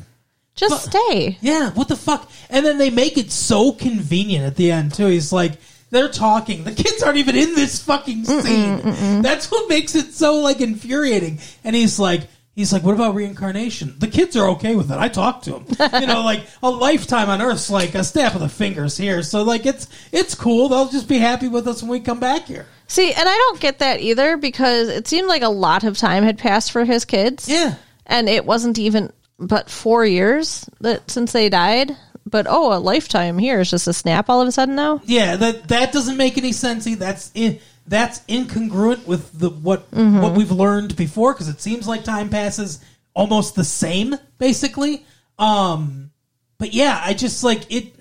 just 0.55 0.85
But- 0.85 0.93
stay. 0.93 1.39
Yeah, 1.41 1.71
what 1.71 1.89
the 1.89 1.97
fuck? 1.97 2.31
And 2.51 2.65
then 2.65 2.79
they 2.79 2.91
make 2.91 3.17
it 3.17 3.31
so 3.33 3.73
convenient 3.73 4.45
at 4.45 4.57
the 4.57 4.71
end 4.71 4.93
too. 4.95 5.07
He's 5.07 5.33
like, 5.33 5.53
they're 5.91 6.09
talking. 6.11 6.65
The 6.65 6.73
kids 6.73 7.03
aren't 7.03 7.17
even 7.19 7.35
in 7.35 7.55
this 7.55 7.83
fucking 7.83 8.25
scene. 8.27 9.23
That's 9.23 9.51
what 9.51 9.69
makes 9.71 9.95
it 9.95 10.13
so 10.13 10.41
like 10.41 10.61
infuriating. 10.61 11.39
And 11.65 11.75
he's 11.75 11.99
like, 11.99 12.23
he's 12.55 12.73
like, 12.75 12.83
what 12.83 12.95
about 12.95 13.15
reincarnation? 13.15 13.95
The 13.99 14.09
kids 14.09 14.37
are 14.37 14.51
okay 14.51 14.77
with 14.77 14.91
it. 14.91 14.99
I 14.99 15.09
talked 15.09 15.45
to 15.45 15.53
them. 15.53 15.65
you 16.01 16.07
know, 16.07 16.23
like 16.23 16.45
a 16.63 16.69
lifetime 16.71 17.31
on 17.31 17.41
Earth's 17.41 17.71
like 17.71 17.95
a 17.95 18.05
snap 18.05 18.35
of 18.35 18.41
the 18.43 18.51
fingers 18.51 18.99
here. 18.99 19.23
So 19.23 19.43
like, 19.45 19.65
it's 19.65 19.89
it's 20.13 20.35
cool. 20.35 20.69
They'll 20.69 20.89
just 20.91 21.09
be 21.09 21.19
happy 21.19 21.49
with 21.49 21.67
us 21.67 21.83
when 21.83 21.91
we 21.91 22.01
come 22.01 22.21
back 22.21 22.47
here. 22.47 22.67
See, 22.89 23.13
and 23.13 23.29
I 23.29 23.35
don't 23.35 23.61
get 23.61 23.79
that 23.81 24.01
either 24.01 24.37
because 24.37 24.89
it 24.89 25.07
seemed 25.07 25.29
like 25.29 25.43
a 25.43 25.49
lot 25.49 25.85
of 25.85 25.97
time 25.97 26.25
had 26.25 26.39
passed 26.39 26.73
for 26.73 26.85
his 26.85 27.05
kids. 27.05 27.49
Yeah. 27.49 27.75
and 28.07 28.29
it 28.29 28.45
wasn't 28.45 28.79
even 28.79 29.13
but 29.39 29.71
four 29.71 30.05
years 30.05 30.69
that 30.81 31.11
since 31.11 31.33
they 31.33 31.49
died. 31.49 31.97
But 32.27 32.47
oh, 32.49 32.77
a 32.77 32.79
lifetime 32.79 33.39
here 33.39 33.61
is 33.61 33.71
just 33.71 33.87
a 33.87 33.93
snap 33.95 34.29
all 34.29 34.43
of 34.43 34.49
a 34.49 34.53
sudden 34.53 34.75
now. 34.75 35.01
Yeah, 35.07 35.37
that 35.37 35.69
that 35.69 35.93
doesn't 35.93 36.17
make 36.19 36.37
any 36.37 36.53
sense. 36.53 36.85
That's 36.97 37.31
in, 37.35 37.59
that's 37.87 38.21
incongruent 38.27 39.07
with 39.07 39.39
the 39.39 39.49
what 39.49 39.87
what 39.93 40.35
we've 40.35 40.51
learned 40.51 40.95
before 40.97 41.33
because 41.33 41.49
it 41.49 41.61
seems 41.63 41.89
like 41.89 42.05
time 42.05 42.29
passes 42.29 42.81
almost 43.15 43.55
the 43.55 43.65
same 43.65 44.15
basically. 44.39 45.07
Um, 45.39 46.11
but 46.59 46.75
yeah, 46.75 47.01
I 47.03 47.15
just 47.15 47.43
like 47.45 47.71
it. 47.73 47.95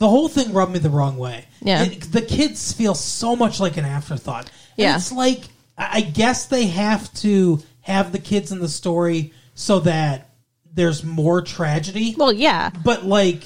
The 0.00 0.08
whole 0.08 0.28
thing 0.28 0.52
rubbed 0.52 0.72
me 0.72 0.78
the 0.80 0.90
wrong 0.90 1.16
way. 1.18 1.44
Yeah. 1.62 1.84
It- 1.84 2.10
the 2.10 2.22
kids 2.22 2.72
feel 2.72 2.94
so 2.94 3.36
much 3.36 3.60
like 3.60 3.76
an 3.76 3.84
afterthought. 3.84 4.46
And 4.46 4.52
Yeah. 4.76 4.96
it's 4.96 5.12
like 5.12 5.42
I 5.78 6.00
guess 6.02 6.44
they 6.46 6.66
have 6.66 7.12
to 7.20 7.62
have 7.82 8.10
the 8.12 8.18
kids 8.18 8.50
in 8.52 8.58
the 8.60 8.68
story 8.68 9.32
so 9.54 9.80
that 9.80 10.28
there's 10.74 11.02
more 11.04 11.40
tragedy 11.42 12.14
Well, 12.18 12.32
yeah. 12.32 12.70
but 12.84 13.06
like 13.06 13.42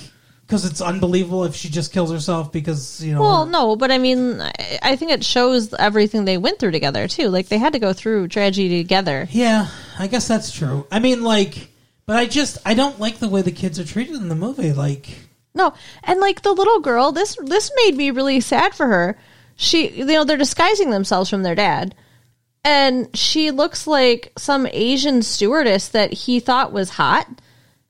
because 0.46 0.64
it's 0.66 0.80
unbelievable 0.80 1.44
if 1.44 1.54
she 1.56 1.68
just 1.70 1.92
kills 1.92 2.10
herself 2.12 2.52
because 2.52 3.00
you 3.02 3.14
know 3.14 3.20
Well, 3.22 3.46
no, 3.46 3.76
but 3.76 3.90
I 3.90 3.98
mean, 3.98 4.40
I, 4.40 4.52
I 4.82 4.96
think 4.96 5.10
it 5.12 5.24
shows 5.24 5.72
everything 5.74 6.24
they 6.24 6.36
went 6.36 6.58
through 6.58 6.72
together 6.72 7.06
too. 7.08 7.28
Like 7.30 7.48
they 7.48 7.56
had 7.58 7.72
to 7.72 7.78
go 7.78 7.92
through 7.92 8.28
tragedy 8.28 8.82
together. 8.82 9.26
yeah 9.30 9.68
i 9.98 10.06
guess 10.08 10.26
that's 10.28 10.50
true 10.52 10.86
i 10.92 10.98
mean 10.98 11.22
like 11.22 11.68
but 12.06 12.16
i 12.16 12.26
just 12.26 12.58
i 12.66 12.74
don't 12.74 12.98
like 13.00 13.18
the 13.18 13.28
way 13.28 13.42
the 13.42 13.52
kids 13.52 13.78
are 13.78 13.84
treated 13.84 14.16
in 14.16 14.28
the 14.28 14.34
movie 14.34 14.72
like 14.72 15.06
No, 15.54 15.72
and 16.02 16.20
like 16.20 16.42
the 16.42 16.52
little 16.52 16.80
girl, 16.80 17.12
this 17.12 17.36
this 17.44 17.70
made 17.76 17.96
me 17.96 18.10
really 18.10 18.40
sad 18.40 18.74
for 18.74 18.86
her. 18.86 19.16
She, 19.56 19.88
you 19.90 20.04
know, 20.04 20.24
they're 20.24 20.36
disguising 20.36 20.90
themselves 20.90 21.30
from 21.30 21.44
their 21.44 21.54
dad, 21.54 21.94
and 22.64 23.14
she 23.16 23.52
looks 23.52 23.86
like 23.86 24.32
some 24.36 24.66
Asian 24.72 25.22
stewardess 25.22 25.88
that 25.88 26.12
he 26.12 26.40
thought 26.40 26.72
was 26.72 26.90
hot. 26.90 27.28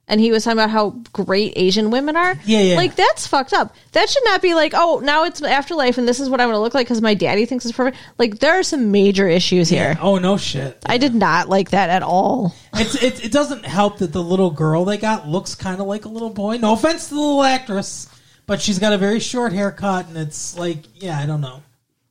And 0.06 0.20
he 0.20 0.30
was 0.30 0.44
talking 0.44 0.58
about 0.58 0.68
how 0.68 0.90
great 1.14 1.54
Asian 1.56 1.90
women 1.90 2.14
are. 2.14 2.34
Yeah, 2.44 2.60
yeah. 2.60 2.76
Like 2.76 2.94
that's 2.94 3.26
fucked 3.26 3.54
up. 3.54 3.74
That 3.92 4.08
should 4.10 4.22
not 4.26 4.42
be 4.42 4.54
like, 4.54 4.72
oh, 4.74 5.00
now 5.02 5.24
it's 5.24 5.42
afterlife, 5.42 5.96
and 5.96 6.06
this 6.06 6.20
is 6.20 6.28
what 6.28 6.42
I'm 6.42 6.48
going 6.48 6.56
to 6.56 6.60
look 6.60 6.74
like 6.74 6.86
because 6.86 7.00
my 7.00 7.14
daddy 7.14 7.46
thinks 7.46 7.64
it's 7.64 7.74
perfect. 7.74 7.96
Like 8.18 8.38
there 8.38 8.58
are 8.58 8.62
some 8.62 8.90
major 8.92 9.26
issues 9.26 9.70
here. 9.70 9.96
Oh 10.02 10.18
no 10.18 10.36
shit. 10.36 10.76
I 10.84 10.98
did 10.98 11.14
not 11.14 11.48
like 11.48 11.70
that 11.70 11.88
at 11.88 12.02
all. 12.02 12.54
It's 12.74 13.02
it, 13.02 13.24
it 13.24 13.32
doesn't 13.32 13.64
help 13.64 13.98
that 13.98 14.12
the 14.12 14.22
little 14.22 14.50
girl 14.50 14.84
they 14.84 14.98
got 14.98 15.26
looks 15.26 15.54
kind 15.54 15.80
of 15.80 15.86
like 15.86 16.04
a 16.04 16.08
little 16.10 16.30
boy. 16.30 16.58
No 16.58 16.74
offense 16.74 17.08
to 17.08 17.14
the 17.14 17.20
little 17.20 17.42
actress, 17.42 18.06
but 18.46 18.60
she's 18.60 18.78
got 18.78 18.92
a 18.92 18.98
very 18.98 19.20
short 19.20 19.54
haircut, 19.54 20.08
and 20.08 20.18
it's 20.18 20.58
like, 20.58 20.80
yeah, 21.02 21.18
I 21.18 21.24
don't 21.24 21.40
know. 21.40 21.62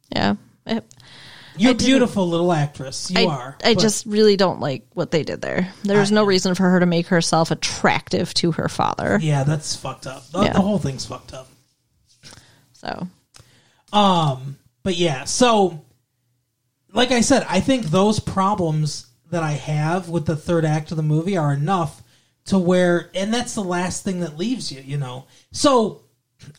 Yeah. 0.10 0.36
It- 0.66 0.86
You're 1.58 1.74
didn't- 1.74 1.86
beautiful, 1.88 2.28
little 2.28 2.51
actress. 2.51 3.10
You 3.12 3.22
I, 3.22 3.26
are. 3.34 3.58
I 3.64 3.74
but- 3.74 3.82
just 3.82 4.06
really 4.06 4.36
don't 4.38 4.60
like 4.60 4.86
what 4.93 5.12
they 5.12 5.24
did 5.24 5.41
there. 5.41 5.72
There's 5.84 6.12
I- 6.12 6.16
no 6.16 6.24
reason 6.24 6.56
for 6.56 6.70
her 6.70 6.80
to 6.80 6.86
make 6.86 7.08
herself 7.08 7.51
attractive 7.51 8.34
to 8.36 8.51
her 8.54 8.70
father. 8.70 9.20
yeah, 9.22 9.43
that's 9.43 9.76
fucked 9.76 10.08
up. 10.08 10.28
The, 10.32 10.43
Yeah. 10.43 10.54
the 10.54 10.62
whole 10.62 10.80
thing's 10.80 11.06
fucked 11.06 11.34
up. 11.34 11.47
So 12.74 13.08
Um, 13.91 14.58
but 14.84 14.97
yeah, 14.97 15.24
so 15.26 15.86
like 16.91 17.12
I 17.12 17.22
said, 17.22 17.45
I 17.49 17.60
think 17.60 17.86
those 17.86 18.20
problems 18.20 19.08
that 19.32 19.43
I 19.43 19.51
have 19.54 20.10
with 20.10 20.26
the 20.26 20.36
third 20.36 20.66
act 20.66 20.91
of 20.91 20.97
the 20.97 21.04
movie 21.04 21.38
are 21.38 21.54
enough 21.54 22.04
to 22.45 22.58
where, 22.60 23.10
and 23.16 23.34
that's 23.34 23.54
the 23.56 23.64
last 23.64 24.04
thing 24.04 24.20
that 24.20 24.38
leaves 24.38 24.72
you, 24.72 24.82
you 24.82 24.97
know. 24.97 25.26
So 25.51 26.01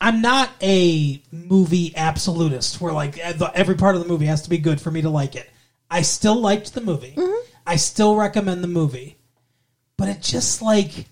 I'm 0.01 0.20
not 0.20 0.51
a 0.62 1.22
movie 1.30 1.95
absolutist 1.97 2.80
where 2.80 2.93
like 2.93 3.18
eh, 3.18 3.35
every 3.55 3.74
part 3.76 3.95
of 3.97 4.03
the 4.03 4.09
movie 4.09 4.26
has 4.26 4.43
to 4.43 4.51
be 4.51 4.59
good 4.59 4.80
for 4.80 4.91
me 4.91 5.03
to 5.03 5.11
like 5.11 5.37
it. 5.37 5.49
I 5.91 6.03
still 6.03 6.41
liked 6.41 6.74
the 6.74 6.80
movie. 6.80 7.14
Mm-hmm. 7.16 7.51
I 7.66 7.76
still 7.76 8.16
recommend 8.16 8.62
the 8.62 8.68
movie, 8.68 9.16
but 9.97 10.09
it 10.09 10.20
just 10.20 10.61
like 10.61 11.07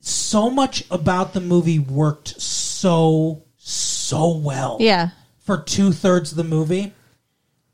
so 0.00 0.50
much 0.50 0.84
about 0.90 1.32
the 1.32 1.40
movie 1.40 1.78
worked 1.78 2.40
so 2.40 3.44
so 3.56 4.36
well 4.36 4.76
yeah, 4.80 5.10
for 5.38 5.58
two 5.58 5.92
thirds 5.92 6.32
of 6.32 6.36
the 6.36 6.44
movie, 6.44 6.92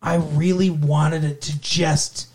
I 0.01 0.17
really 0.17 0.71
wanted 0.71 1.25
it 1.25 1.41
to 1.43 1.61
just 1.61 2.29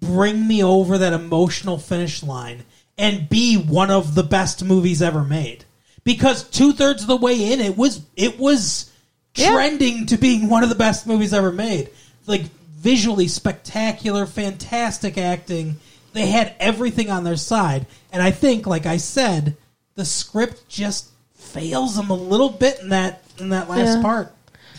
bring 0.00 0.46
me 0.46 0.62
over 0.62 0.98
that 0.98 1.12
emotional 1.12 1.78
finish 1.78 2.22
line 2.22 2.64
and 2.98 3.28
be 3.28 3.56
one 3.56 3.90
of 3.90 4.14
the 4.14 4.22
best 4.22 4.64
movies 4.64 5.00
ever 5.00 5.24
made. 5.24 5.64
Because 6.04 6.42
two 6.44 6.72
thirds 6.72 7.02
of 7.02 7.08
the 7.08 7.16
way 7.16 7.52
in, 7.52 7.60
it 7.60 7.76
was 7.76 8.00
it 8.16 8.38
was 8.38 8.90
Yeah. 9.36 9.52
trending 9.52 10.06
to 10.06 10.16
being 10.16 10.48
one 10.48 10.62
of 10.62 10.68
the 10.68 10.74
best 10.74 11.06
movies 11.06 11.32
ever 11.32 11.52
made. 11.52 11.90
Like 12.26 12.44
visually 12.76 13.28
spectacular, 13.28 14.26
fantastic 14.26 15.16
acting. 15.16 15.76
They 16.12 16.26
had 16.26 16.54
everything 16.60 17.10
on 17.10 17.24
their 17.24 17.36
side, 17.36 17.86
and 18.12 18.22
I 18.22 18.32
think, 18.32 18.66
like 18.66 18.84
I 18.86 18.96
said, 18.98 19.56
the 19.94 20.04
script 20.04 20.68
just 20.68 21.06
fails 21.36 21.96
them 21.96 22.10
a 22.10 22.14
little 22.14 22.48
bit 22.50 22.80
in 22.80 22.88
that 22.90 23.22
in 23.38 23.50
that 23.50 23.68
last 23.70 23.96
Yeah. 23.96 24.02
part. 24.02 24.34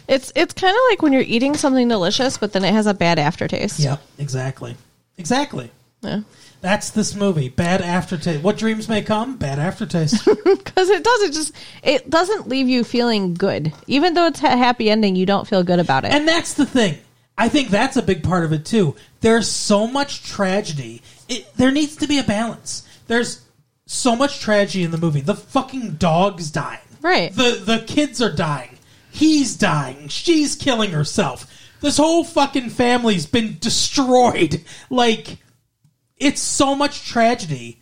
it's 0.08 0.34
it's 0.36 0.54
kind 0.54 0.76
of 0.76 0.82
like 0.90 1.02
when 1.02 1.14
you're 1.14 1.22
eating 1.22 1.56
something 1.56 1.88
delicious, 1.88 2.38
but 2.38 2.52
then 2.52 2.66
it 2.66 2.74
has 2.74 2.86
a 2.88 2.94
bad 2.94 3.18
aftertaste. 3.18 3.80
Yep, 3.80 4.02
exactly. 4.20 4.76
Exactly. 5.18 5.72
Yeah. 6.02 6.20
That's 6.64 6.92
this 6.92 7.14
movie. 7.14 7.50
Bad 7.50 7.82
aftertaste. 7.82 8.42
What 8.42 8.58
dreams 8.58 8.88
may 8.88 9.02
come? 9.02 9.36
Bad 9.36 9.60
aftertaste. 9.60 10.24
because 10.46 10.90
it 10.90 11.04
doesn't 11.04 11.34
just 11.34 11.52
it 11.84 12.10
doesn't 12.10 12.48
leave 12.48 12.70
you 12.70 12.86
feeling 12.86 13.34
good 13.34 13.74
even 13.86 14.14
though 14.14 14.28
it's 14.28 14.42
a 14.42 14.56
happy 14.56 14.90
ending 14.90 15.18
you 15.18 15.26
don't 15.26 15.46
feel 15.46 15.62
good 15.64 15.80
about 15.80 16.06
it 16.06 16.14
and 16.14 16.26
that's 16.26 16.54
the 16.54 16.66
thing. 16.66 17.00
I 17.38 17.50
think 17.50 17.68
that's 17.68 17.98
a 17.98 18.02
big 18.02 18.24
part 18.24 18.46
of 18.46 18.54
it 18.54 18.64
too. 18.64 18.96
There's 19.20 19.50
so 19.50 19.88
much 19.88 20.24
tragedy. 20.24 21.02
It, 21.28 21.54
there 21.58 21.72
needs 21.72 21.98
to 21.98 22.08
be 22.08 22.18
a 22.18 22.24
balance. 22.24 22.88
There's 23.08 23.44
so 23.86 24.16
much 24.16 24.40
tragedy 24.40 24.86
in 24.86 24.92
the 24.92 24.98
movie. 24.98 25.20
The 25.20 25.36
fucking 25.36 25.96
dog's 25.96 26.50
dying. 26.50 26.80
Right. 27.02 27.36
The 27.36 27.62
the 27.62 27.84
kids 27.86 28.22
are 28.22 28.32
dying. 28.32 28.78
He's 29.12 29.58
dying. 29.58 30.08
She's 30.08 30.56
killing 30.56 30.92
herself. 30.92 31.46
This 31.82 31.98
whole 31.98 32.24
fucking 32.24 32.70
family's 32.70 33.26
been 33.26 33.58
destroyed. 33.60 34.64
Like 34.90 35.40
it's 36.18 36.42
so 36.42 36.76
much 36.76 37.06
tragedy. 37.08 37.82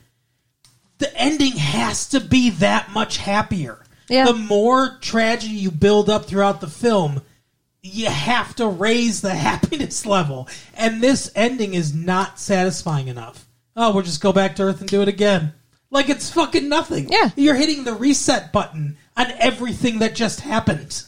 The 1.00 1.16
ending 1.18 1.54
has 1.54 2.10
to 2.10 2.20
be 2.20 2.52
that 2.52 2.92
much 2.92 3.18
happier. 3.18 3.84
Yeah. 4.10 4.26
The 4.26 4.34
more 4.34 4.98
tragedy 5.02 5.54
you 5.56 5.72
build 5.72 6.10
up 6.10 6.26
throughout 6.26 6.62
the 6.62 6.68
film, 6.68 7.22
you 7.82 8.08
have 8.08 8.56
to 8.56 8.68
raise 8.68 9.22
the 9.22 9.34
happiness 9.36 10.06
level. 10.06 10.48
And 10.76 11.02
this 11.02 11.32
ending 11.36 11.74
is 11.74 11.94
not 11.96 12.40
satisfying 12.40 13.08
enough. 13.08 13.48
Oh, 13.76 13.94
we'll 13.94 14.04
just 14.04 14.22
go 14.22 14.34
back 14.34 14.56
to 14.58 14.64
Earth 14.64 14.82
and 14.82 14.90
do 14.90 15.02
it 15.02 15.08
again. 15.08 15.54
Like 15.90 16.10
it's 16.10 16.30
fucking 16.30 16.70
nothing. 16.70 17.10
Yeah. 17.10 17.30
You're 17.36 17.56
hitting 17.56 17.84
the 17.84 17.94
reset 17.94 18.52
button 18.54 18.98
on 19.18 19.28
everything 19.40 20.00
that 20.00 20.16
just 20.16 20.40
happened. 20.42 21.04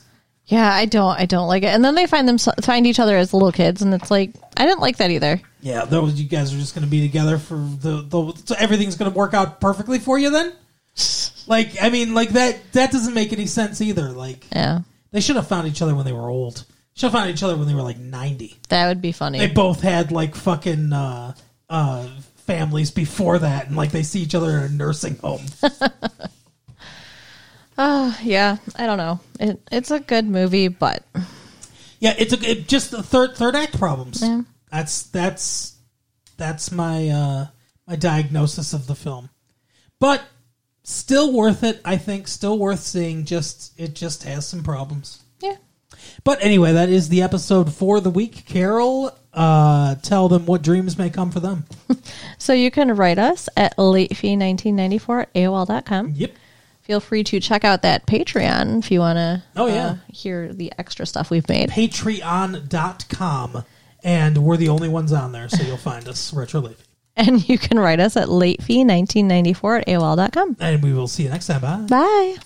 yeah 0.46 0.74
i 0.74 0.86
don't 0.86 1.18
i 1.18 1.26
don't 1.26 1.48
like 1.48 1.64
it 1.64 1.68
and 1.68 1.86
then 1.86 1.96
they 1.96 2.06
find 2.06 2.28
them 2.28 2.38
find 2.38 2.86
each 2.86 3.00
other 3.00 3.16
as 3.16 3.34
little 3.34 3.52
kids 3.54 3.82
and 3.82 3.94
it's 3.94 4.12
like 4.12 4.32
i 4.58 4.66
didn't 4.66 4.82
like 4.82 4.98
that 4.98 5.10
either 5.10 5.40
Yeah, 5.64 5.86
those 5.86 6.20
you 6.20 6.28
guys 6.28 6.54
are 6.54 6.58
just 6.58 6.76
going 6.76 6.84
to 6.84 6.90
be 6.92 7.00
together 7.02 7.38
for 7.38 7.56
the, 7.56 8.02
the 8.02 8.34
so 8.46 8.54
everything's 8.60 8.98
going 8.98 9.10
to 9.10 9.18
work 9.18 9.34
out 9.34 9.62
perfectly 9.62 9.98
for 9.98 10.20
you 10.20 10.30
then? 10.30 10.54
Like, 11.46 11.72
I 11.82 11.90
mean, 11.90 12.14
like 12.14 12.30
that 12.30 12.72
that 12.72 12.92
doesn't 12.92 13.14
make 13.14 13.34
any 13.34 13.48
sense 13.48 13.82
either. 13.82 14.12
Like 14.12 14.46
yeah 14.54 14.80
they 15.12 15.20
should 15.20 15.36
have 15.36 15.46
found 15.48 15.68
each 15.68 15.82
other 15.82 15.94
when 15.94 16.06
they 16.06 16.14
were 16.14 16.30
old. 16.30 16.64
Should 16.96 17.12
have 17.12 17.20
found 17.20 17.30
each 17.32 17.44
other 17.44 17.58
when 17.58 17.68
they 17.68 17.74
were 17.74 17.82
like 17.82 17.98
90. 17.98 18.60
that 18.70 18.88
would 18.88 19.02
be 19.02 19.12
funny 19.12 19.40
They 19.40 19.48
both 19.48 19.82
had 19.82 20.12
like 20.14 20.36
fucking 20.36 20.94
uh 20.94 21.34
uh 21.70 22.08
families 22.48 22.92
before 22.92 23.40
that 23.40 23.68
and 23.68 23.76
like 23.76 23.92
they 23.92 24.04
see 24.04 24.22
each 24.22 24.36
other 24.36 24.52
in 24.52 24.64
a 24.64 24.70
nursing 24.70 25.18
home. 25.18 25.42
oh 27.78 28.18
yeah 28.24 28.58
i 28.78 28.86
don't 28.86 28.98
know 28.98 29.20
it, 29.40 29.60
it's 29.72 29.92
a 29.92 30.00
good 30.00 30.26
movie 30.26 30.68
but 30.70 31.04
yeah, 32.04 32.14
it's 32.18 32.34
a 32.34 32.50
it, 32.52 32.68
just 32.68 32.92
the 32.92 33.02
third 33.02 33.38
third 33.38 33.56
act 33.56 33.78
problems. 33.80 34.22
Yeah. 34.22 34.42
That's 34.74 35.04
that's 35.04 35.78
that's 36.38 36.72
my 36.72 37.08
uh 37.10 37.46
my 37.88 37.96
diagnosis 37.96 38.74
of 38.74 38.88
the 38.88 38.96
film. 38.96 39.30
But 40.00 40.24
still 40.84 41.32
worth 41.32 41.64
it, 41.64 41.80
I 41.86 41.96
think, 41.98 42.28
still 42.28 42.58
worth 42.58 42.80
seeing. 42.80 43.24
Just 43.26 43.80
it 43.80 43.94
just 43.94 44.24
has 44.24 44.48
some 44.48 44.64
problems. 44.64 45.22
yeah 45.42 45.58
But 46.24 46.44
anyway, 46.44 46.74
that 46.74 46.90
is 46.90 47.08
the 47.10 47.22
episode 47.22 47.72
for 47.72 48.02
the 48.02 48.10
week. 48.10 48.46
Carol, 48.48 49.16
uh, 49.34 49.94
tell 49.96 50.28
them 50.28 50.46
what 50.48 50.64
dreams 50.64 50.98
may 50.98 51.10
come 51.12 51.30
for 51.32 51.40
them. 51.40 51.66
so 52.40 52.52
you 52.54 52.72
can 52.72 52.96
write 52.96 53.20
us 53.20 53.48
at 53.56 53.78
latefee1994 53.78 55.22
at 55.22 55.34
aol.com 55.36 56.14
Yep. 56.16 56.32
feel 56.82 57.00
free 57.00 57.24
to 57.26 57.40
check 57.40 57.64
out 57.64 57.84
that 57.84 58.06
patreon 58.08 58.80
if 58.80 58.90
you 58.92 59.00
want 59.00 59.18
to 59.18 59.44
Oh, 59.56 59.68
yeah. 59.68 59.98
hear 60.12 60.52
the 60.52 60.74
extra 60.80 61.06
stuff 61.06 61.30
we've 61.30 61.48
made 61.48 61.70
Patreon.com. 61.70 63.64
And 64.04 64.40
we're 64.40 64.58
the 64.58 64.70
only 64.70 64.90
ones 64.90 65.14
on 65.14 65.32
there, 65.32 65.48
so 65.50 65.64
you'll 65.64 65.78
find 65.78 66.08
us, 66.08 66.34
Retro 66.34 66.62
Latefee. 66.62 66.78
And 67.16 67.48
you 67.48 67.60
can 67.60 67.78
write 67.78 68.00
us 68.00 68.18
at 68.18 68.28
latefee1994 68.28 69.82
at 69.82 69.88
AOL.com. 69.88 70.58
And 70.60 70.82
we 70.82 70.94
will 70.94 71.08
see 71.08 71.22
you 71.22 71.30
next 71.30 71.46
time. 71.46 71.62
Bye. 71.62 71.86
Bye. 71.88 72.38